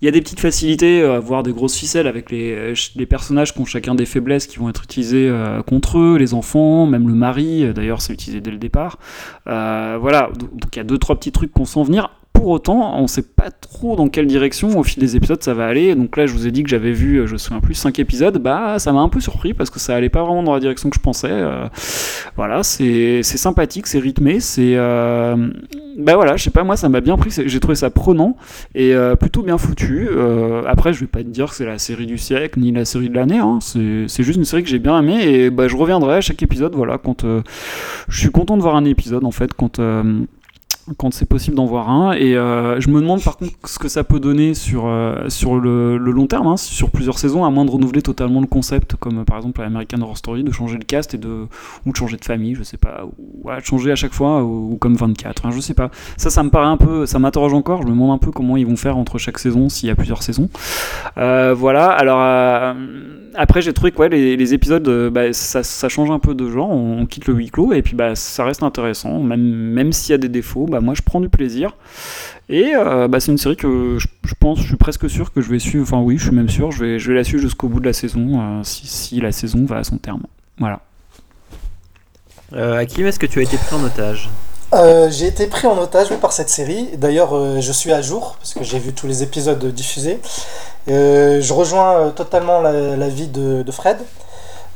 [0.00, 3.06] Il y a des petites facilités, euh, voire des grosses ficelles avec les, euh, les
[3.06, 5.28] personnages qui ont chacun des faiblesses qui vont être utilisées
[5.66, 8.98] contre eux, les enfants, même le mari, d'ailleurs c'est utilisé dès le départ.
[9.46, 12.10] Voilà, donc il y a deux, trois petits trucs qu'on sent venir.
[12.34, 15.66] Pour autant, on sait pas trop dans quelle direction au fil des épisodes ça va
[15.66, 15.94] aller.
[15.94, 17.98] Donc là, je vous ai dit que j'avais vu, euh, je me souviens plus, 5
[18.00, 18.38] épisodes.
[18.38, 20.90] Bah, ça m'a un peu surpris parce que ça allait pas vraiment dans la direction
[20.90, 21.30] que je pensais.
[21.30, 21.66] Euh,
[22.36, 24.74] voilà, c'est sympathique, c'est rythmé, c'est.
[24.76, 25.48] Euh,
[25.96, 28.36] bah voilà, je sais pas, moi ça m'a bien pris, j'ai trouvé ça prenant
[28.74, 30.08] et plutôt bien foutu.
[30.66, 33.08] Après, je vais pas te dire que c'est la série du siècle ni la série
[33.08, 33.60] de l'année, hein.
[33.60, 36.74] c'est juste une série que j'ai bien aimée et bah, je reviendrai à chaque épisode.
[36.74, 37.24] Voilà, quand
[38.08, 39.78] je suis content de voir un épisode en fait, quand.
[40.96, 42.12] Quand c'est possible d'en voir un.
[42.12, 45.56] Et euh, je me demande par contre ce que ça peut donner sur, euh, sur
[45.56, 49.20] le, long terme, hein, sur plusieurs saisons, à moins de renouveler totalement le concept, comme
[49.20, 51.46] euh, par exemple à American Horror Story, de changer le cast et de,
[51.86, 54.76] ou de changer de famille, je sais pas, ou de changer à chaque fois, ou,
[54.80, 55.90] comme 24, hein, je sais pas.
[56.16, 58.56] Ça, ça me paraît un peu, ça m'interroge encore, je me demande un peu comment
[58.56, 60.48] ils vont faire entre chaque saison, s'il y a plusieurs saisons.
[61.16, 62.74] Voilà, alors
[63.34, 67.06] après j'ai trouvé que ouais, les, épisodes, bah, ça, change un peu de genre, on,
[67.06, 70.18] quitte le huis clos, et puis bah, ça reste intéressant, même, même s'il y a
[70.18, 71.76] des défauts, moi je prends du plaisir.
[72.48, 75.40] Et euh, bah, c'est une série que je, je pense, je suis presque sûr que
[75.40, 77.42] je vais suivre, enfin oui, je suis même sûr, je vais, je vais la suivre
[77.42, 80.22] jusqu'au bout de la saison, euh, si, si la saison va à son terme.
[80.58, 80.80] Voilà.
[82.52, 84.28] Euh, Hakim, est-ce que tu as été pris en otage?
[84.74, 86.88] Euh, j'ai été pris en otage oui, par cette série.
[86.96, 90.18] D'ailleurs, euh, je suis à jour parce que j'ai vu tous les épisodes diffusés.
[90.88, 93.96] Euh, je rejoins euh, totalement la, la vie de, de Fred.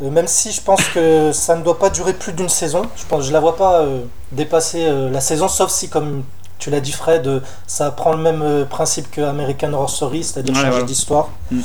[0.00, 2.82] Même si je pense que ça ne doit pas durer plus d'une saison.
[2.96, 6.22] Je pense, je la vois pas euh, dépasser euh, la saison, sauf si, comme
[6.58, 10.54] tu l'as dit, Fred, euh, ça prend le même principe que American Horror Story, c'est-à-dire
[10.54, 11.30] Ouais, changer d'histoire.
[11.50, 11.60] Mm.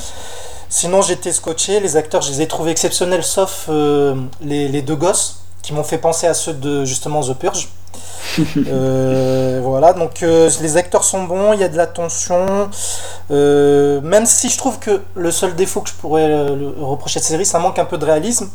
[0.74, 1.80] Sinon, j'étais scotché.
[1.80, 5.84] Les acteurs, je les ai trouvés exceptionnels, sauf euh, les, les deux gosses qui m'ont
[5.84, 7.70] fait penser à ceux de justement The Purge.
[8.68, 12.70] Euh, voilà, donc euh, les acteurs sont bons, il y a de la tension.
[13.32, 16.48] Euh, même si je trouve que le seul défaut que je pourrais
[16.80, 18.50] reprocher à cette série, ça manque un peu de réalisme.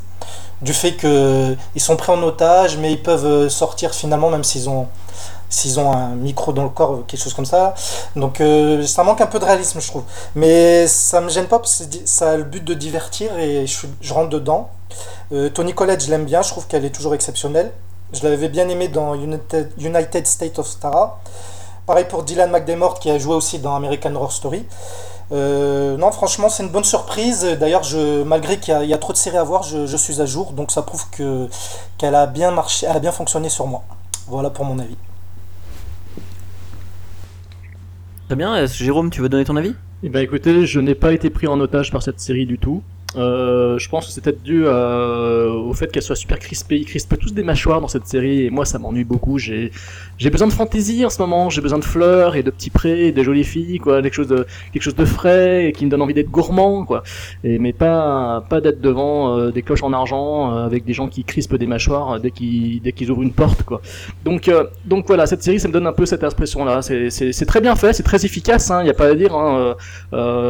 [0.60, 4.88] Du fait qu'ils sont pris en otage, mais ils peuvent sortir finalement, même s'ils ont
[5.50, 7.74] s'ils ont un micro dans le corps, quelque chose comme ça.
[8.16, 8.42] Donc
[8.84, 10.04] ça manque un peu de réalisme, je trouve.
[10.34, 13.86] Mais ça me gêne pas parce que ça a le but de divertir et je,
[14.00, 14.70] je rentre dedans.
[15.54, 17.72] Tony Collette, je l'aime bien, je trouve qu'elle est toujours exceptionnelle.
[18.12, 21.20] Je l'avais bien aimé dans United, United States of Stara.
[21.86, 24.64] Pareil pour Dylan McDermott qui a joué aussi dans American Horror Story.
[25.30, 27.44] Euh, non, franchement, c'est une bonne surprise.
[27.60, 29.86] D'ailleurs, je, malgré qu'il y, a- il y a trop de séries à voir, je,
[29.86, 31.48] je suis à jour, donc ça prouve que
[31.98, 33.82] qu'elle a bien marché, elle a bien fonctionné sur moi.
[34.26, 34.96] Voilà pour mon avis.
[38.26, 39.74] Très bien, est-ce que Jérôme, tu veux donner ton avis?
[40.02, 42.82] Eh ben écoutez, je n'ai pas été pris en otage par cette série du tout.
[43.16, 46.76] Euh, je pense que c'est peut-être dû euh, au fait qu'elle soit super crispée.
[46.76, 49.38] Ils crispent tous des mâchoires dans cette série et moi ça m'ennuie beaucoup.
[49.38, 49.70] J'ai
[50.30, 51.48] besoin de fantaisie en ce moment.
[51.48, 54.28] J'ai besoin de fleurs et de petits prés et de jolies filles quoi, quelque chose
[54.28, 57.02] de frais et qui me donne envie d'être gourmand quoi.
[57.44, 61.66] Mais pas d'être devant euh, des cloches en argent avec des gens qui crispent des
[61.66, 63.80] mâchoires dès qu'ils ouvrent une porte quoi.
[64.24, 64.50] Donc
[65.06, 66.82] voilà, cette série ça me donne un peu cette impression là.
[66.82, 68.68] C'est très bien fait, c'est très efficace.
[68.68, 69.34] Il hein, y a pas à dire.
[69.34, 69.76] Hein,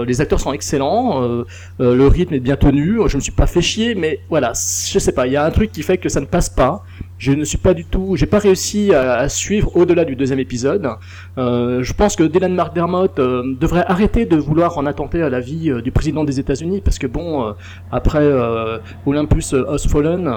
[0.06, 1.44] les acteurs sont excellents.
[1.78, 5.12] le rythme est bien tenu, je me suis pas fait chier, mais voilà, je sais
[5.12, 6.84] pas, il y a un truc qui fait que ça ne passe pas.
[7.18, 10.38] Je ne suis pas du tout, j'ai pas réussi à, à suivre au-delà du deuxième
[10.38, 10.88] épisode.
[11.36, 15.40] Euh, je pense que Dylan McDermott euh, devrait arrêter de vouloir en attenter à la
[15.40, 17.52] vie euh, du président des États-Unis, parce que bon, euh,
[17.90, 18.24] après
[19.04, 20.32] Olympus Has Fallen,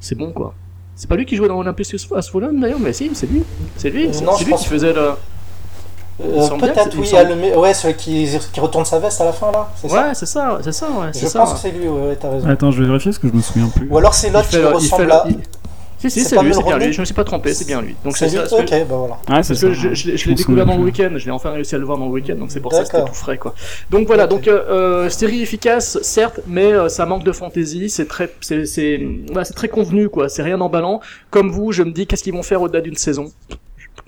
[0.00, 0.54] c'est bon quoi.
[0.94, 3.42] C'est pas lui qui jouait dans Olympus Has Fallen d'ailleurs, mais si, c'est lui,
[3.76, 5.12] c'est lui, c'est lui pense qui faisait le.
[6.20, 9.32] Euh, Peut-être oui, semble- ah, le ouais, celui qui, qui retourne sa veste à la
[9.32, 9.68] fin là.
[9.80, 11.38] c'est ça Ouais, c'est ça, c'est ça, ouais, Je c'est ça.
[11.40, 12.48] pense que c'est lui, ouais, t'as raison.
[12.48, 13.88] Attends, je vais vérifier parce que je me souviens plus.
[13.88, 15.24] Ou alors c'est l'autre qui le- ressemble fait le- à.
[15.28, 15.38] il-
[16.00, 17.96] Si, si, C'est lui, c'est bien lui, je me suis pas trompé, c'est bien lui.
[18.04, 19.18] Donc C'est ça, Ok, bah voilà.
[19.28, 19.66] Ouais, c'est ça.
[19.66, 21.78] que je, je- je Je l'ai découvert dans le week-end, je l'ai enfin réussi à
[21.78, 23.52] le voir dans le week-end, donc c'est pour ça que c'était tout frais quoi.
[23.90, 28.06] Donc voilà, donc euh, euh, série efficace, certes, mais euh, ça manque de fantaisie, c'est
[28.06, 31.00] très, c'est, c'est, voilà, c'est très convenu quoi, c'est rien d'emballant.
[31.30, 33.32] Comme vous, je me dis qu'est-ce qu'ils vont faire au-delà d'une saison?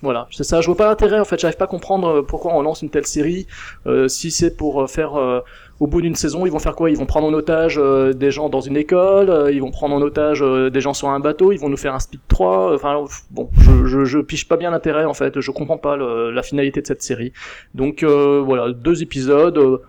[0.02, 0.60] Voilà, c'est ça.
[0.60, 1.38] Je vois pas l'intérêt en fait.
[1.38, 3.46] J'arrive pas à comprendre euh, pourquoi on lance une telle série.
[3.86, 5.40] Euh, si c'est pour euh, faire euh,
[5.78, 6.90] au bout d'une saison, ils vont faire quoi?
[6.90, 7.76] Ils vont prendre en otage
[8.14, 11.52] des gens dans une école, ils vont prendre en otage des gens sur un bateau,
[11.52, 12.74] ils vont nous faire un speed 3.
[12.74, 13.48] Enfin bon,
[13.86, 15.40] je, je, piche pas bien l'intérêt en fait.
[15.40, 17.32] Je comprends pas la finalité de cette série.
[17.74, 19.80] Donc voilà, deux épisodes.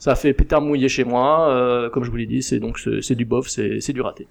[0.00, 1.88] ça fait pétard mouillé chez moi.
[1.92, 4.26] comme je vous l'ai dit, c'est donc c'est du bof, c'est du raté.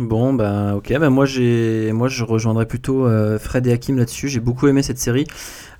[0.00, 4.28] Bon, bah ok, bah moi, j'ai, moi je rejoindrais plutôt euh, Fred et Hakim là-dessus,
[4.28, 5.26] j'ai beaucoup aimé cette série.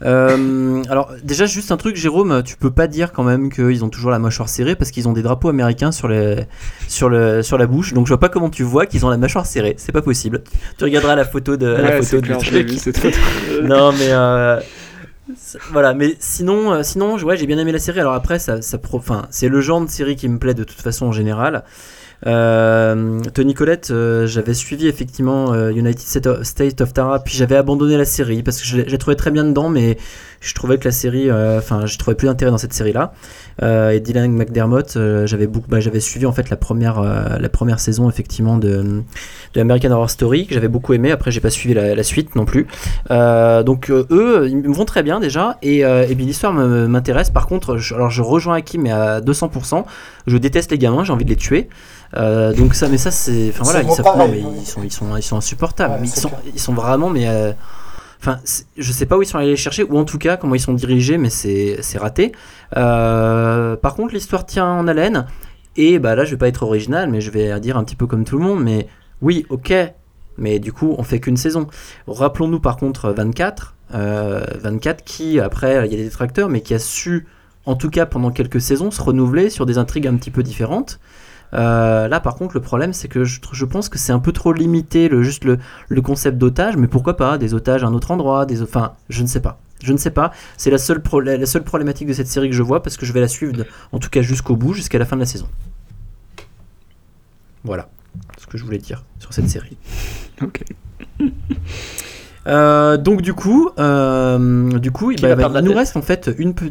[0.05, 3.89] Euh, alors déjà juste un truc, Jérôme, tu peux pas dire quand même qu'ils ont
[3.89, 6.47] toujours la mâchoire serrée parce qu'ils ont des drapeaux américains sur, les,
[6.87, 9.17] sur, le, sur la bouche, donc je vois pas comment tu vois qu'ils ont la
[9.17, 10.43] mâchoire serrée, c'est pas possible.
[10.77, 12.69] Tu regarderas la photo de la Ouais, photo c'est du truc.
[12.71, 13.17] vu, cette photo.
[13.65, 14.61] non mais euh,
[15.71, 18.01] voilà, mais sinon, sinon, ouais, j'ai bien aimé la série.
[18.01, 20.65] Alors après, ça, ça pro- enfin, c'est le genre de série qui me plaît de
[20.65, 21.63] toute façon en général.
[22.27, 26.01] Euh, Tony Collette, euh, j'avais suivi effectivement euh, United
[26.45, 29.45] State of- Tara, puis j'avais abandonné la série parce que je l'ai trouvé très bien
[29.45, 29.97] dedans, mais
[30.41, 33.13] je trouvais que la série, euh, enfin, je trouvais plus d'intérêt dans cette série-là.
[33.63, 37.49] Euh, et Dylan McDermott, euh, j'avais beaucoup, bah, j'avais suivi en fait la première, la
[37.51, 39.03] première saison effectivement de,
[39.55, 41.11] de American Horror Story que j'avais beaucoup aimé.
[41.11, 42.67] Après, j'ai pas suivi la, la suite non plus.
[43.11, 47.31] Donc eux, ils me vont très bien déjà, et, et puis l'histoire m'intéresse.
[47.31, 49.85] Par contre, je, alors je rejoins Hakim mais à 200%.
[50.27, 51.69] Je déteste les gamins, j'ai envie de les tuer.
[52.17, 54.91] Euh, donc ça, mais ça c'est, enfin voilà, ils, savent- non, mais ils sont, ils
[54.91, 55.95] sont, ils sont insupportables.
[55.95, 57.53] Ouais, mais ils sont, ils sont vraiment, mais euh,
[58.21, 58.39] Enfin,
[58.77, 60.61] je sais pas où ils sont allés les chercher, ou en tout cas comment ils
[60.61, 62.33] sont dirigés, mais c'est raté.
[62.77, 65.27] Euh, par contre, l'histoire tient en haleine,
[65.77, 68.07] et bah là, je vais pas être original, mais je vais dire un petit peu
[68.07, 68.89] comme tout le monde, mais
[69.23, 69.73] oui, ok,
[70.37, 71.67] mais du coup, on fait qu'une saison.
[72.07, 76.75] Rappelons-nous par contre 24, euh, 24 qui, après, il y a des détracteurs, mais qui
[76.75, 77.27] a su,
[77.65, 81.01] en tout cas pendant quelques saisons, se renouveler sur des intrigues un petit peu différentes.
[81.55, 84.33] Euh, là, par contre, le problème, c'est que je, je pense que c'est un peu
[84.33, 87.95] trop limité, le, juste le, le concept d'otage, mais pourquoi pas des otages à un
[87.95, 89.59] autre endroit, des, enfin, je ne sais pas.
[89.83, 90.31] Je ne sais pas.
[90.59, 92.97] C'est la seule, pro- la, la seule problématique de cette série que je vois parce
[92.97, 95.21] que je vais la suivre, de- en tout cas jusqu'au bout, jusqu'à la fin de
[95.21, 95.49] la saison.
[97.65, 97.89] Voilà
[98.39, 99.77] ce que je voulais dire sur cette série.
[100.43, 100.63] Ok.
[102.47, 105.77] Euh, donc du coup, euh, du coup, Qui bah, bah, il nous tête?
[105.77, 106.71] reste en fait une peu.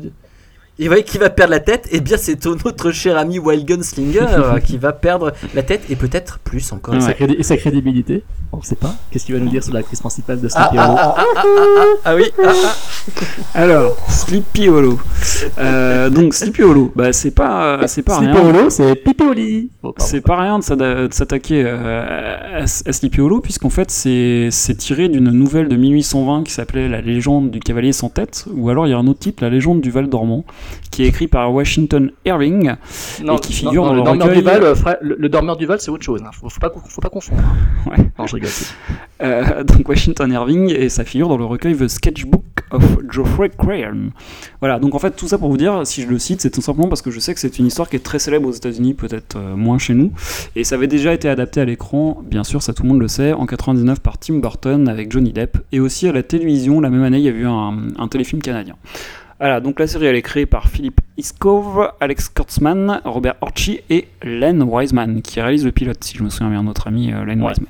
[0.81, 3.65] Et ouais, qui va perdre la tête Et bien, c'est ton- notre cher ami Wild
[3.65, 6.95] Gunslinger euh, qui va perdre la tête et peut-être plus encore.
[6.95, 8.23] Et, sa crédi- et sa crédibilité
[8.53, 8.95] On ne sait pas.
[9.11, 11.23] Qu'est-ce qu'il va nous dire sur l'actrice principale de Ah, Sleepy ah, Hollow ah, ah,
[11.35, 12.23] ah, ah, ah, oui.
[12.43, 12.75] ah, ah.
[13.55, 14.99] Alors, Sleepy Hollow.
[15.57, 18.45] Euh, donc Sleepy Hollow, bah c'est pas, c'est pas Sleepy rien.
[18.49, 19.69] Hollow, c'est Pipi Oli.
[19.83, 19.93] Oh.
[19.97, 20.63] C'est pas rien de
[21.11, 26.43] s'attaquer euh, à, à Sleepy Hollow, puisqu'en fait c'est c'est tiré d'une nouvelle de 1820
[26.43, 29.19] qui s'appelait La légende du cavalier sans tête, ou alors il y a un autre
[29.19, 30.45] titre, La légende du Val dormant.
[30.91, 32.73] Qui est écrit par Washington Irving
[33.23, 34.37] Non, et qui figure non, dans le le dormeur recueil.
[34.39, 36.21] du Val, euh, le, le dormeur du Val, c'est autre chose.
[36.25, 36.31] Hein.
[36.33, 37.41] Faut, faut pas, faut pas confondre.
[37.85, 37.97] Ouais.
[38.17, 38.49] Non, je rigole.
[39.21, 42.41] Euh, donc Washington Irving et ça figure dans le recueil The Sketchbook
[42.71, 44.11] of Geoffrey Crayon.
[44.61, 46.61] Voilà, donc en fait tout ça pour vous dire, si je le cite, c'est tout
[46.61, 48.93] simplement parce que je sais que c'est une histoire qui est très célèbre aux États-Unis,
[48.93, 50.13] peut-être euh, moins chez nous,
[50.55, 53.09] et ça avait déjà été adapté à l'écran, bien sûr, ça tout le monde le
[53.09, 56.89] sait, en 99 par Tim Burton avec Johnny Depp, et aussi à la télévision, la
[56.89, 58.75] même année, il y a eu un, un téléfilm canadien.
[59.39, 64.07] Voilà, donc la série elle est créée par Philippe Iskov, Alex Kurtzman, Robert Orchi et
[64.21, 67.41] Len Wiseman qui réalise le pilote, si je me souviens bien, notre ami euh, Len
[67.41, 67.49] Ouais.
[67.49, 67.69] Wiseman.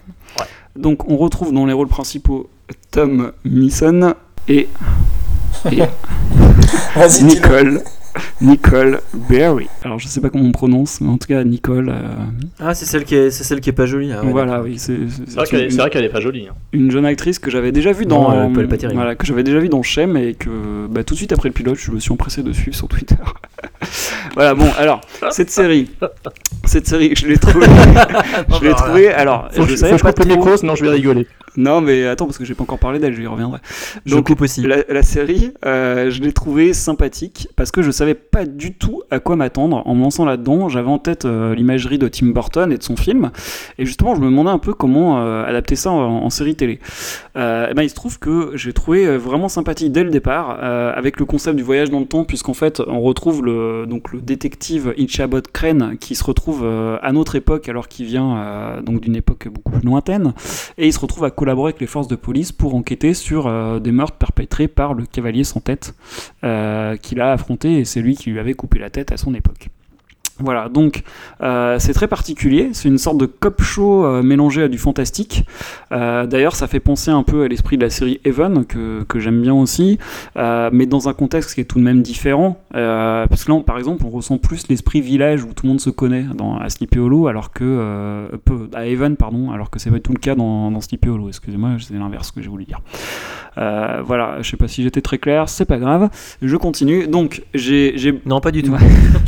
[0.75, 2.49] Donc on retrouve dans les rôles principaux
[2.91, 4.13] Tom Neeson
[4.47, 4.67] et,
[5.71, 5.81] et.
[7.23, 7.83] Nicole.
[8.41, 9.67] Nicole Berry.
[9.83, 11.89] Alors je sais pas comment on prononce, mais en tout cas Nicole.
[11.89, 12.01] euh,
[12.59, 14.11] Ah, c'est celle qui est, c'est celle qui est pas jolie.
[14.13, 14.97] ah ouais, voilà, oui, c'est
[15.35, 16.47] vrai qu'elle est, pas jolie.
[16.49, 16.55] Hein.
[16.73, 18.99] une jeune actrice que j'avais déjà vue dans Non, elle est pas terrible.
[18.99, 20.49] voilà que j'avais déjà vu dans Shem et que
[20.89, 23.15] bah, tout de suite après le pilote je me suis empressé de suivre sur Twitter
[24.35, 25.01] voilà bon alors
[25.31, 25.89] cette série
[26.65, 27.65] cette série je l'ai trouvée
[28.59, 30.57] je l'ai bah, trouvée alors Faut, je que- savais je pas coupe le trop- micro,
[30.57, 31.27] sinon je vais rigoler.
[31.57, 33.59] non mais attends parce que j'ai pas encore parlé d'elle je y reviendrai
[34.05, 34.61] Je donc coupe aussi.
[34.61, 39.01] la, la série, euh, je l'ai trouvée sympathique parce que je savais pas du tout
[39.11, 40.69] à quoi m'attendre en me lançant là-dedans.
[40.69, 43.31] J'avais en tête euh, l'imagerie de Tim Burton et de son film,
[43.77, 46.79] et justement, je me demandais un peu comment euh, adapter ça en, série télé.
[47.35, 51.19] Euh, et ben, il se trouve que j'ai trouvé vraiment sympathique dès le départ avec
[51.19, 54.93] le concept du voyage dans le temps, puisqu'en fait, on retrouve le, donc, le détective
[54.97, 56.65] Ichabod Crane qui se retrouve
[57.01, 60.33] à notre époque alors qu'il vient donc d'une époque beaucoup plus lointaine,
[60.77, 63.91] et il se retrouve à collaborer avec les forces de police pour enquêter sur des
[63.91, 65.95] meurtres perpétrés par le cavalier sans tête
[66.41, 69.69] qu'il a affronté et c'est lui qui lui avait coupé la tête à son époque.
[70.41, 71.03] Voilà, donc
[71.41, 75.45] euh, c'est très particulier, c'est une sorte de cop show euh, mélangé à du fantastique.
[75.91, 79.19] Euh, D'ailleurs, ça fait penser un peu à l'esprit de la série Even, que, que
[79.19, 79.99] j'aime bien aussi,
[80.35, 82.61] mais dans un contexte qui est tout de même différent.
[82.71, 85.89] Parce que là, par exemple, on ressent plus l'esprit village où tout le monde se
[85.89, 88.29] connaît dans, à Sleepy Hollow, alors que.
[88.73, 91.27] à Even, pardon, alors que c'est pas tout le cas dans, dans Sleepy Hollow.
[91.27, 92.81] Excusez-moi, c'est l'inverse que j'ai voulu dire.
[93.59, 96.09] Euh, voilà, je sais pas si j'étais très clair, c'est pas grave.
[96.41, 97.07] Je continue.
[97.07, 97.93] Donc, j'ai.
[97.97, 98.75] j'ai- Non, pas du tout.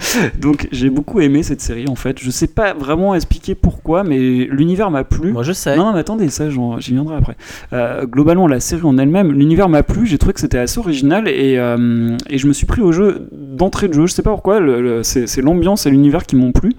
[0.40, 2.18] Donc j'ai beaucoup aimé cette série en fait.
[2.20, 5.32] Je sais pas vraiment expliquer pourquoi, mais l'univers m'a plu.
[5.32, 5.76] Moi, je sais.
[5.76, 7.36] Non, non, mais attendez, ça j'en- j'y viendrai après.
[7.72, 10.06] Euh, globalement, la série en elle-même, l'univers m'a plu.
[10.06, 13.28] J'ai trouvé que c'était assez original et, euh, et je me suis pris au jeu
[13.32, 14.06] d'entrée de jeu.
[14.06, 14.60] Je sais pas pourquoi.
[15.02, 16.72] c'est c'est l'ambiance et l'univers qui m'ont plu.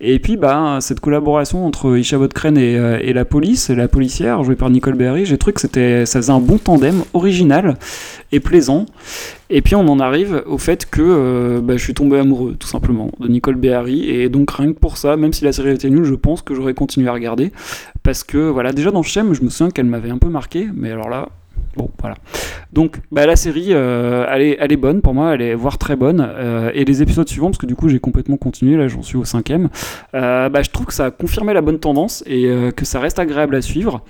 [0.00, 2.72] Et puis bah cette collaboration entre Ishabod Crane et,
[3.02, 6.20] et la police, et la policière jouée par Nicole Berry, j'ai trouvé que c'était ça
[6.30, 7.76] un bon tandem original
[8.32, 8.86] et plaisant.
[9.50, 12.66] Et puis on en arrive au fait que euh, bah, je suis tombé amoureux tout
[12.66, 15.90] simplement de Nicole Beharie et donc rien que pour ça, même si la série était
[15.90, 17.52] nulle, je pense que j'aurais continué à regarder
[18.02, 20.90] parce que voilà déjà dans Shem, je me souviens qu'elle m'avait un peu marqué, mais
[20.90, 21.28] alors là.
[21.76, 22.14] Bon, voilà.
[22.72, 26.20] Donc, bah, la série, euh, elle, est, bonne pour moi, elle est voire très bonne.
[26.20, 29.16] euh, et les épisodes suivants, parce que du coup j'ai complètement continué, là j'en suis
[29.16, 29.68] au cinquième,
[30.12, 33.56] bah, je trouve que ça a confirmé la bonne tendance et que ça reste agréable
[33.56, 34.04] à suivre.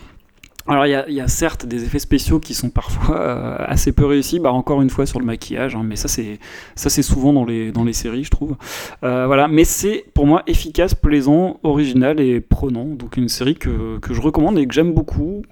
[0.66, 3.56] Alors il y, a- il y a certes des effets spéciaux qui sont parfois euh,
[3.58, 6.38] assez peu réussis, bah encore une fois sur le maquillage, hein, mais ça c'est
[6.74, 8.56] ça c'est souvent dans les dans les séries je trouve.
[9.02, 13.98] Euh, voilà, mais c'est pour moi efficace, plaisant, original et prenant, donc une série que,
[13.98, 15.42] que je recommande et que j'aime beaucoup.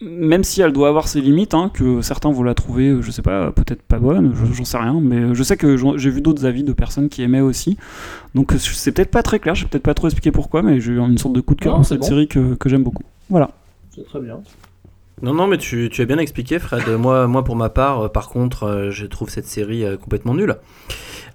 [0.00, 3.20] Même si elle doit avoir ses limites, hein, que certains vont la trouver, je sais
[3.22, 6.46] pas, peut-être pas bonne, je- j'en sais rien, mais je sais que j'ai vu d'autres
[6.46, 7.76] avis de personnes qui aimaient aussi.
[8.36, 10.92] Donc c'est peut-être pas très clair, je vais peut-être pas trop expliquer pourquoi, mais j'ai
[10.92, 12.06] eu une sorte de coup de cœur c'est cette bon.
[12.06, 13.02] série que, que j'aime beaucoup.
[13.28, 13.50] Voilà.
[13.98, 14.40] C'est très bien.
[15.22, 16.88] Non, non, mais tu, tu as bien expliqué, Fred.
[16.88, 20.34] Moi, moi pour ma part, euh, par contre, euh, je trouve cette série euh, complètement
[20.34, 20.56] nulle.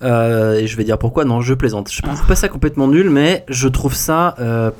[0.01, 1.25] Euh, et je vais dire pourquoi.
[1.25, 1.91] Non, je plaisante.
[1.91, 4.35] Je trouve pas ça complètement nul, mais je trouve ça.
[4.39, 4.71] euh.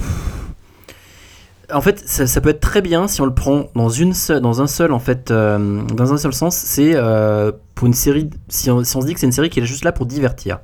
[1.74, 4.68] En fait, ça, peut être très bien si on le prend dans une dans un
[4.68, 6.56] seul, en fait, euh, dans un seul sens.
[6.56, 8.30] C'est euh, pour une série.
[8.48, 10.06] Si on, si on se dit que c'est une série qui est juste là pour
[10.06, 10.60] divertir.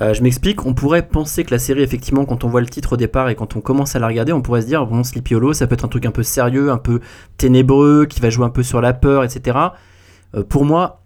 [0.00, 2.92] Euh, je m'explique, on pourrait penser que la série, effectivement, quand on voit le titre
[2.92, 5.34] au départ et quand on commence à la regarder, on pourrait se dire, bon, Sleepy
[5.34, 7.00] Hollow, ça peut être un truc un peu sérieux, un peu
[7.36, 9.58] ténébreux, qui va jouer un peu sur la peur, etc.
[10.36, 11.02] Euh, pour moi,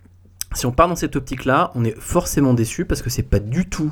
[0.54, 3.68] si on part dans cette optique-là, on est forcément déçu parce que c'est pas du
[3.68, 3.90] tout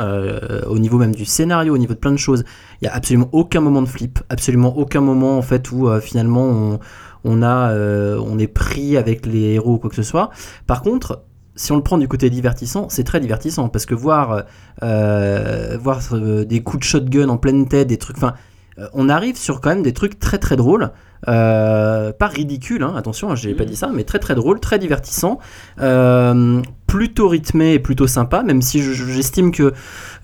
[0.00, 2.44] euh, au niveau même du scénario, au niveau de plein de choses.
[2.80, 6.44] Il y a absolument aucun moment de flip, absolument aucun moment en fait où finalement
[6.44, 6.78] on,
[7.24, 10.30] on est pris avec les héros ou quoi que ce soit.
[10.66, 11.24] Par contre,
[11.58, 14.44] si on le prend du côté divertissant, c'est très divertissant parce que voir,
[14.82, 18.34] euh, voir euh, des coups de shotgun en pleine tête, des trucs, enfin,
[18.78, 20.92] euh, on arrive sur quand même des trucs très très drôles.
[21.26, 25.40] Euh, pas ridicule, hein, attention, j'ai pas dit ça, mais très très drôle, très divertissant,
[25.80, 29.72] euh, plutôt rythmé et plutôt sympa, même si je- je- j'estime que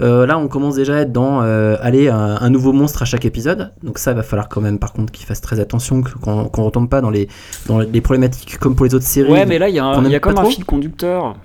[0.00, 3.04] euh, là on commence déjà à être dans euh, aller un, un nouveau monstre à
[3.04, 6.02] chaque épisode, donc ça il va falloir quand même par contre qu'ils fassent très attention,
[6.02, 7.28] qu'on qu'on retombe pas dans les,
[7.66, 9.30] dans les problématiques comme pour les autres séries.
[9.30, 11.36] Ouais, mais là, il y a, un- y a comme un fil conducteur.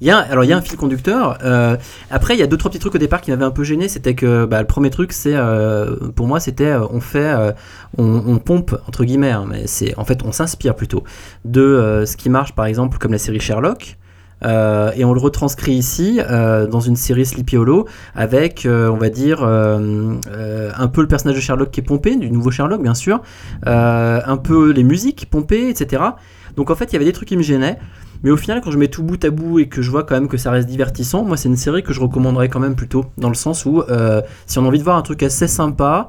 [0.00, 1.36] Il y a, alors il y a un fil conducteur.
[1.44, 1.76] euh,
[2.10, 3.88] après, il y a deux trois petits trucs au départ qui m'avaient un peu gêné.
[3.88, 7.52] C'était que bah, le premier truc, c'est euh, pour moi, c'était euh, on fait, euh,
[7.98, 11.04] on, on pompe entre guillemets, hein, mais c'est en fait on s'inspire plutôt
[11.44, 13.98] de euh, ce qui marche, par exemple, comme la série Sherlock.
[14.44, 18.96] Euh, et on le retranscrit ici euh, dans une série Sleepy Hollow avec, euh, on
[18.96, 22.94] va dire, un peu le personnage de Sherlock qui est pompé, du nouveau Sherlock bien
[22.94, 23.22] sûr,
[23.64, 26.02] un peu les musiques pompées, etc.
[26.56, 27.78] Donc en fait, il y avait des trucs qui me gênaient.
[28.22, 30.14] Mais au final, quand je mets tout bout à bout et que je vois quand
[30.14, 33.04] même que ça reste divertissant, moi c'est une série que je recommanderais quand même plutôt,
[33.18, 33.82] dans le sens où
[34.46, 36.08] si on a envie de voir un truc assez sympa,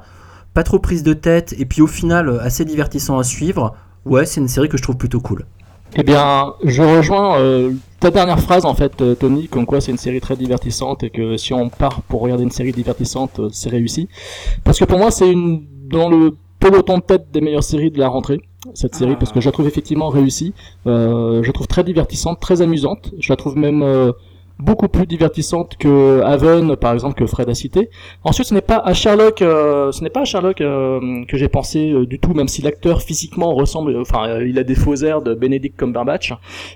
[0.54, 3.76] pas trop prise de tête, et puis au final assez divertissant à suivre,
[4.06, 5.44] ouais, c'est une série que je trouve plutôt cool.
[5.96, 9.90] Eh bien, je rejoins euh, ta dernière phrase en fait, euh, Tony, comme quoi c'est
[9.90, 13.48] une série très divertissante et que si on part pour regarder une série divertissante, euh,
[13.52, 14.08] c'est réussi.
[14.64, 17.98] Parce que pour moi, c'est une dans le peloton de tête des meilleures séries de
[17.98, 18.40] la rentrée.
[18.74, 20.52] Cette série, parce que je la trouve effectivement réussie.
[20.86, 23.14] Euh, je la trouve très divertissante, très amusante.
[23.18, 23.82] Je la trouve même
[24.58, 27.90] beaucoup plus divertissante que Haven, par exemple, que Fred a cité.
[28.24, 31.48] Ensuite, ce n'est pas à Sherlock, euh, ce n'est pas à Sherlock euh, que j'ai
[31.48, 34.96] pensé euh, du tout, même si l'acteur physiquement ressemble, enfin, euh, il a des faux
[34.96, 36.32] airs de Benedict Cumberbatch.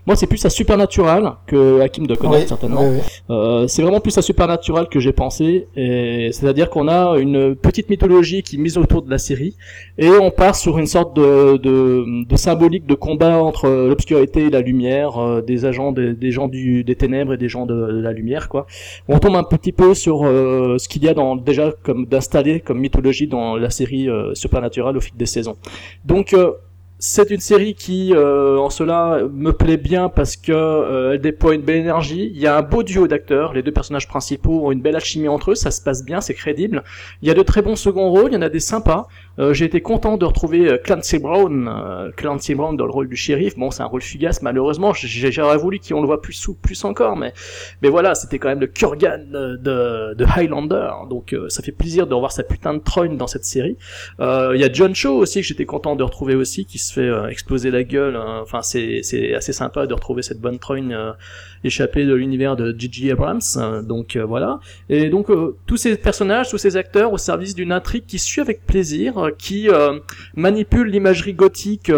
[0.06, 2.82] Moi, c'est plus à Supernatural que Hakim doit connaître Oui, certainement.
[2.82, 3.00] oui, oui.
[3.30, 7.90] Euh, c'est vraiment plus à Supernatural que j'ai pensé, et c'est-à-dire qu'on a une petite
[7.90, 9.56] mythologie qui est mise autour de la série,
[9.98, 14.46] et on part sur une sorte de, de, de symbolique de combat entre euh, l'obscurité
[14.46, 17.66] et la lumière, euh, des agents, des, des gens du, des ténèbres et des gens
[17.66, 18.66] de, de la lumière, quoi.
[19.08, 22.60] On tombe un petit peu sur euh, ce qu'il y a dans, déjà comme d'installer
[22.60, 25.56] comme mythologie dans la série euh, Supernatural au fil des saisons.
[26.04, 26.52] Donc euh,
[26.98, 31.62] c'est une série qui, euh, en cela, me plaît bien parce que elle déploie une
[31.62, 32.30] belle énergie.
[32.32, 33.52] Il y a un beau duo d'acteurs.
[33.54, 35.54] Les deux personnages principaux ont une belle alchimie entre eux.
[35.56, 36.84] Ça se passe bien, c'est crédible.
[37.20, 38.30] Il y a de très bons seconds rôles.
[38.30, 39.08] Il y en a des sympas.
[39.38, 43.08] Euh, J'ai été content de retrouver euh, Clancy Brown, euh, Clancy Brown dans le rôle
[43.08, 43.56] du shérif.
[43.56, 44.92] Bon, c'est un rôle fugace, malheureusement.
[44.94, 47.32] J'aurais voulu qu'on le voit plus plus encore, mais
[47.80, 50.90] mais voilà, c'était quand même le Kurgan de, de, de Highlander.
[51.08, 53.76] Donc euh, ça fait plaisir de revoir sa putain de trône dans cette série.
[54.20, 56.92] Euh, Il y a John Cho aussi que j'étais content de retrouver aussi, qui se
[56.92, 58.16] fait euh, exploser la gueule.
[58.16, 58.40] hein.
[58.42, 60.96] Enfin, c'est c'est assez sympa de retrouver cette bonne trogne
[61.64, 63.10] échappée de l'univers de J.J.
[63.10, 63.40] Abrams.
[63.56, 64.60] Euh, donc euh, voilà.
[64.88, 68.40] Et donc euh, tous ces personnages, tous ces acteurs au service d'une intrigue qui suit
[68.40, 69.68] avec plaisir, euh, qui
[70.34, 71.90] manipule l'imagerie gothique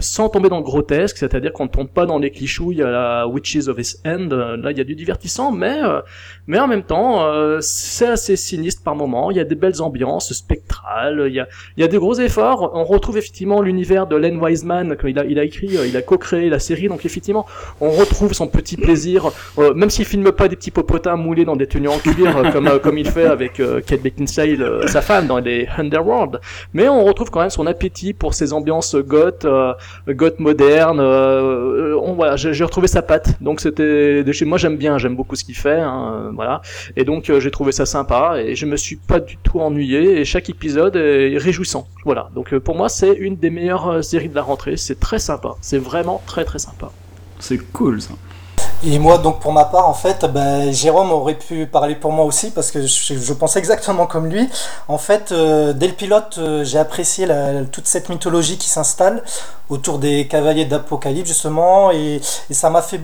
[0.00, 3.28] sans tomber dans le grotesque, c'est-à-dire qu'on ne tombe pas dans les clichouilles à la
[3.28, 4.28] Witches of His End.
[4.30, 5.80] Là, il y a du divertissant, mais
[6.46, 9.30] mais en même temps, euh, c'est assez sinistre par moments.
[9.30, 11.24] Il y a des belles ambiances spectrales.
[11.28, 12.70] Il y a il y a des gros efforts.
[12.74, 14.96] On retrouve effectivement l'univers de Len Wiseman.
[14.98, 17.46] Quand il a il a écrit, il a co-créé la série, donc effectivement,
[17.80, 21.56] on retrouve son petit plaisir, euh, même s'il filme pas des petits popotins moulés dans
[21.56, 25.26] des tenues en cuir euh, comme euh, comme il fait avec Kate Beckinsale, sa femme,
[25.26, 26.40] dans les Underworld.
[26.72, 29.46] Mais on retrouve quand même son appétit pour ces ambiances goth,
[30.08, 31.00] goth moderne.
[32.20, 33.28] Voilà, j'ai retrouvé sa patte.
[33.42, 35.80] Donc c'était moi, j'aime bien, j'aime beaucoup ce qu'il fait.
[35.80, 36.62] hein, voilà.
[36.96, 40.20] Et donc j'ai trouvé ça sympa et je me suis pas du tout ennuyé.
[40.20, 41.86] Et chaque épisode est réjouissant.
[42.06, 42.30] Voilà.
[42.34, 44.76] Donc pour moi, c'est une des meilleures séries de la rentrée.
[44.76, 45.50] C'est très sympa.
[45.60, 46.90] C'est vraiment très très sympa.
[47.38, 48.14] C'est cool ça.
[48.84, 52.24] Et moi, donc pour ma part, en fait, ben, Jérôme aurait pu parler pour moi
[52.24, 54.48] aussi parce que je, pense exactement comme lui.
[54.86, 57.26] En fait, euh, dès le pilote, euh, j'ai apprécié
[57.72, 59.24] toute cette mythologie qui s'installe
[59.68, 63.00] autour des cavaliers d'Apocalypse justement, et ça m'a fait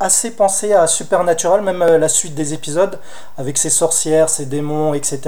[0.00, 2.98] assez penser à Supernatural, même euh, la suite des épisodes,
[3.38, 5.20] avec ses sorcières, ses démons, etc.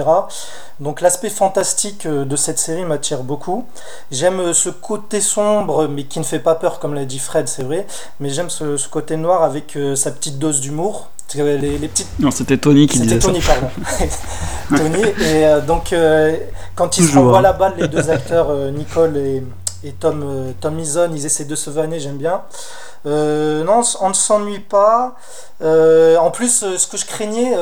[0.80, 3.66] Donc l'aspect fantastique euh, de cette série m'attire beaucoup.
[4.10, 7.46] J'aime euh, ce côté sombre, mais qui ne fait pas peur, comme l'a dit Fred,
[7.46, 7.86] c'est vrai.
[8.18, 11.08] Mais j'aime ce, ce côté noir avec sa petite dose d'humour.
[11.34, 13.54] Les, les petites Non, c'était Tony qui c'était disait Tony, ça.
[13.54, 13.70] pardon.
[14.76, 15.02] Tony.
[15.24, 16.36] Et donc, euh,
[16.74, 17.42] quand ils se renvoient hein.
[17.42, 19.42] la balle, les deux acteurs, Nicole et,
[19.84, 22.42] et Tom, euh, Tom Eason, ils essaient de se vanner, j'aime bien.
[23.06, 25.16] Euh, non, on ne s'ennuie pas.
[25.60, 27.56] Euh, en plus, ce que je craignais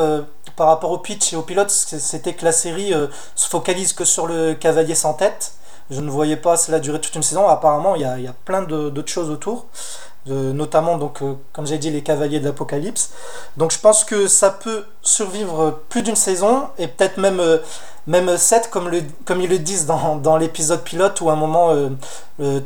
[0.57, 2.93] par rapport au pitch et au pilote, c'était que la série
[3.35, 5.53] se focalise que sur le cavalier sans tête.
[5.91, 7.49] Je ne voyais pas cela durer toute une saison.
[7.49, 9.67] Apparemment, il y a, plein d'autres choses autour.
[10.27, 11.21] Notamment, donc,
[11.53, 13.11] comme j'ai dit, les cavaliers de l'Apocalypse.
[13.57, 17.41] Donc je pense que ça peut survivre plus d'une saison et peut-être même,
[18.07, 21.37] même 7 comme, le, comme ils le disent dans, dans l'épisode pilote où à un
[21.37, 21.89] moment euh,
[22.41, 22.61] euh,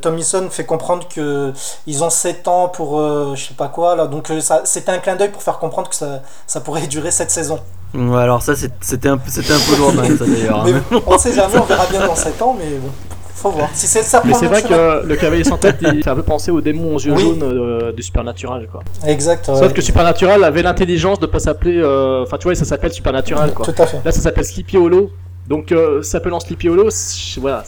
[0.50, 1.52] fait comprendre que
[1.86, 4.92] ils ont 7 ans pour euh, je sais pas quoi là donc euh, ça c'était
[4.92, 7.58] un clin d'œil pour faire comprendre que ça, ça pourrait durer cette saison.
[7.94, 10.64] Ouais, alors ça c'était un, peu- c'était un peu lourd même, ça d'ailleurs.
[10.66, 11.00] hein.
[11.06, 12.90] On sait jamais, on verra bien dans 7 ans mais bon,
[13.36, 13.68] faut voir.
[13.74, 16.22] Si c'est ça Mais c'est vrai que le cavalier sans tête, il fait un peu
[16.22, 17.22] penser aux démons aux yeux Oui.
[17.22, 18.82] jaunes euh, du Supernatural, quoi.
[19.06, 19.44] Exact.
[19.46, 19.72] Sauf ouais.
[19.72, 21.76] que Supernatural avait l'intelligence de pas s'appeler.
[21.78, 23.66] euh, Enfin, tu vois, ça s'appelle Supernatural, quoi.
[23.66, 24.00] Tout à fait.
[24.04, 25.10] Là, ça s'appelle Sleepy Hollow.
[25.48, 26.88] Donc, euh, s'appelant Sleepy Hollow,
[27.38, 27.64] voilà.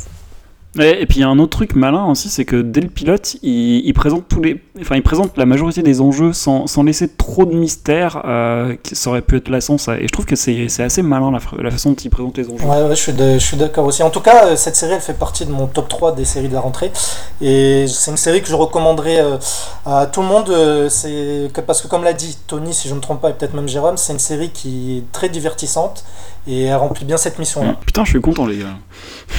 [0.78, 2.88] Et, et puis il y a un autre truc malin aussi, c'est que dès le
[2.88, 6.82] pilote, il, il présente tous les, enfin il présente la majorité des enjeux sans, sans
[6.82, 9.96] laisser trop de mystère, euh, qui ça aurait pu être lassant ça.
[9.98, 12.36] Et je trouve que c'est c'est assez malin la, fa- la façon dont il présente
[12.36, 12.62] les enjeux.
[12.62, 14.02] Ouais, ouais, je suis d'accord aussi.
[14.02, 16.48] En tout cas, euh, cette série, elle fait partie de mon top 3 des séries
[16.48, 16.92] de la rentrée.
[17.40, 19.38] Et c'est une série que je recommanderais euh,
[19.86, 20.52] à tout le monde.
[20.90, 23.54] C'est parce que, comme l'a dit Tony, si je ne me trompe pas, et peut-être
[23.54, 26.04] même Jérôme, c'est une série qui est très divertissante
[26.46, 27.76] et elle remplit bien cette mission-là.
[27.84, 28.76] Putain, je suis content les gars.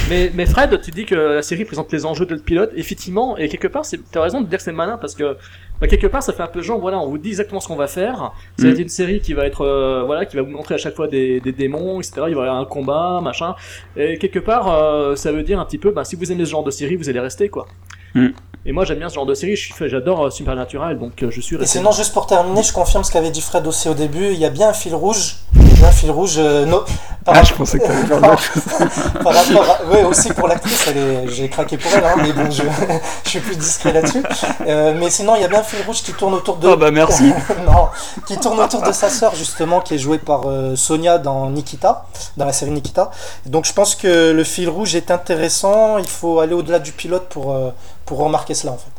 [0.09, 3.37] Mais, mais Fred, tu dis que la série présente les enjeux de le pilote, effectivement,
[3.37, 5.37] et quelque part, c'est- t'as raison de dire que c'est malin parce que
[5.79, 7.75] bah, quelque part, ça fait un peu genre, voilà, on vous dit exactement ce qu'on
[7.75, 8.31] va faire.
[8.57, 8.73] Ça va Mm.
[8.73, 11.07] être une série qui va être, euh, voilà, qui va vous montrer à chaque fois
[11.07, 12.13] des, des démons, etc.
[12.29, 13.53] Il va y avoir un combat, machin.
[13.95, 16.49] Et quelque part, euh, ça veut dire un petit peu, bah, si vous aimez ce
[16.51, 17.67] genre de série, vous allez rester, quoi.
[18.15, 18.29] Mm.
[18.69, 19.55] Et moi, j'aime bien ce genre de série.
[19.85, 23.11] J'adore euh, Supernatural, donc euh, je suis Et sinon, juste pour terminer, je confirme ce
[23.11, 24.33] qu'avait dit Fred aussi au début.
[24.33, 25.37] Il y a bien un fil rouge.
[25.55, 26.35] Il y a bien un fil rouge.
[26.37, 26.81] euh, no-
[27.23, 28.19] par Ah, rapport- je pensais que faire
[29.23, 32.51] par, rapport à- ouais, aussi pour l'actrice, est- j'ai craqué pour elle, hein, mais bon,
[32.51, 32.63] je,
[33.23, 34.21] je suis plus discret là-dessus.
[34.67, 36.67] Euh, mais sinon, il y a bien un fil rouge qui tourne autour de.
[36.67, 37.31] Ah bah merci.
[37.65, 37.87] non,
[38.27, 42.05] qui tourne autour de sa sœur justement, qui est jouée par euh, Sonia dans Nikita,
[42.35, 43.11] dans la série Nikita.
[43.45, 45.97] Donc je pense que le fil rouge est intéressant.
[45.99, 47.71] Il faut aller au-delà du pilote pour euh,
[48.07, 48.91] pour remarquer cela en fait.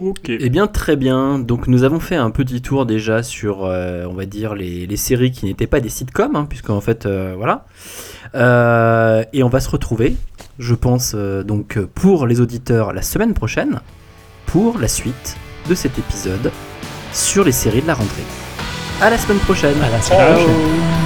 [0.00, 0.28] Ok.
[0.28, 1.38] Eh bien, très bien.
[1.38, 4.96] Donc, nous avons fait un petit tour déjà sur, euh, on va dire, les, les
[4.96, 7.64] séries qui n'étaient pas des sitcoms, hein, puisqu'en fait, euh, voilà.
[8.34, 10.16] Euh, et on va se retrouver,
[10.58, 13.80] je pense, euh, donc, pour les auditeurs la semaine prochaine,
[14.44, 15.36] pour la suite
[15.68, 16.52] de cet épisode
[17.12, 18.24] sur les séries de la rentrée.
[19.00, 19.80] À la semaine prochaine.
[19.82, 20.46] À la semaine prochaine.
[20.46, 21.05] Ciao.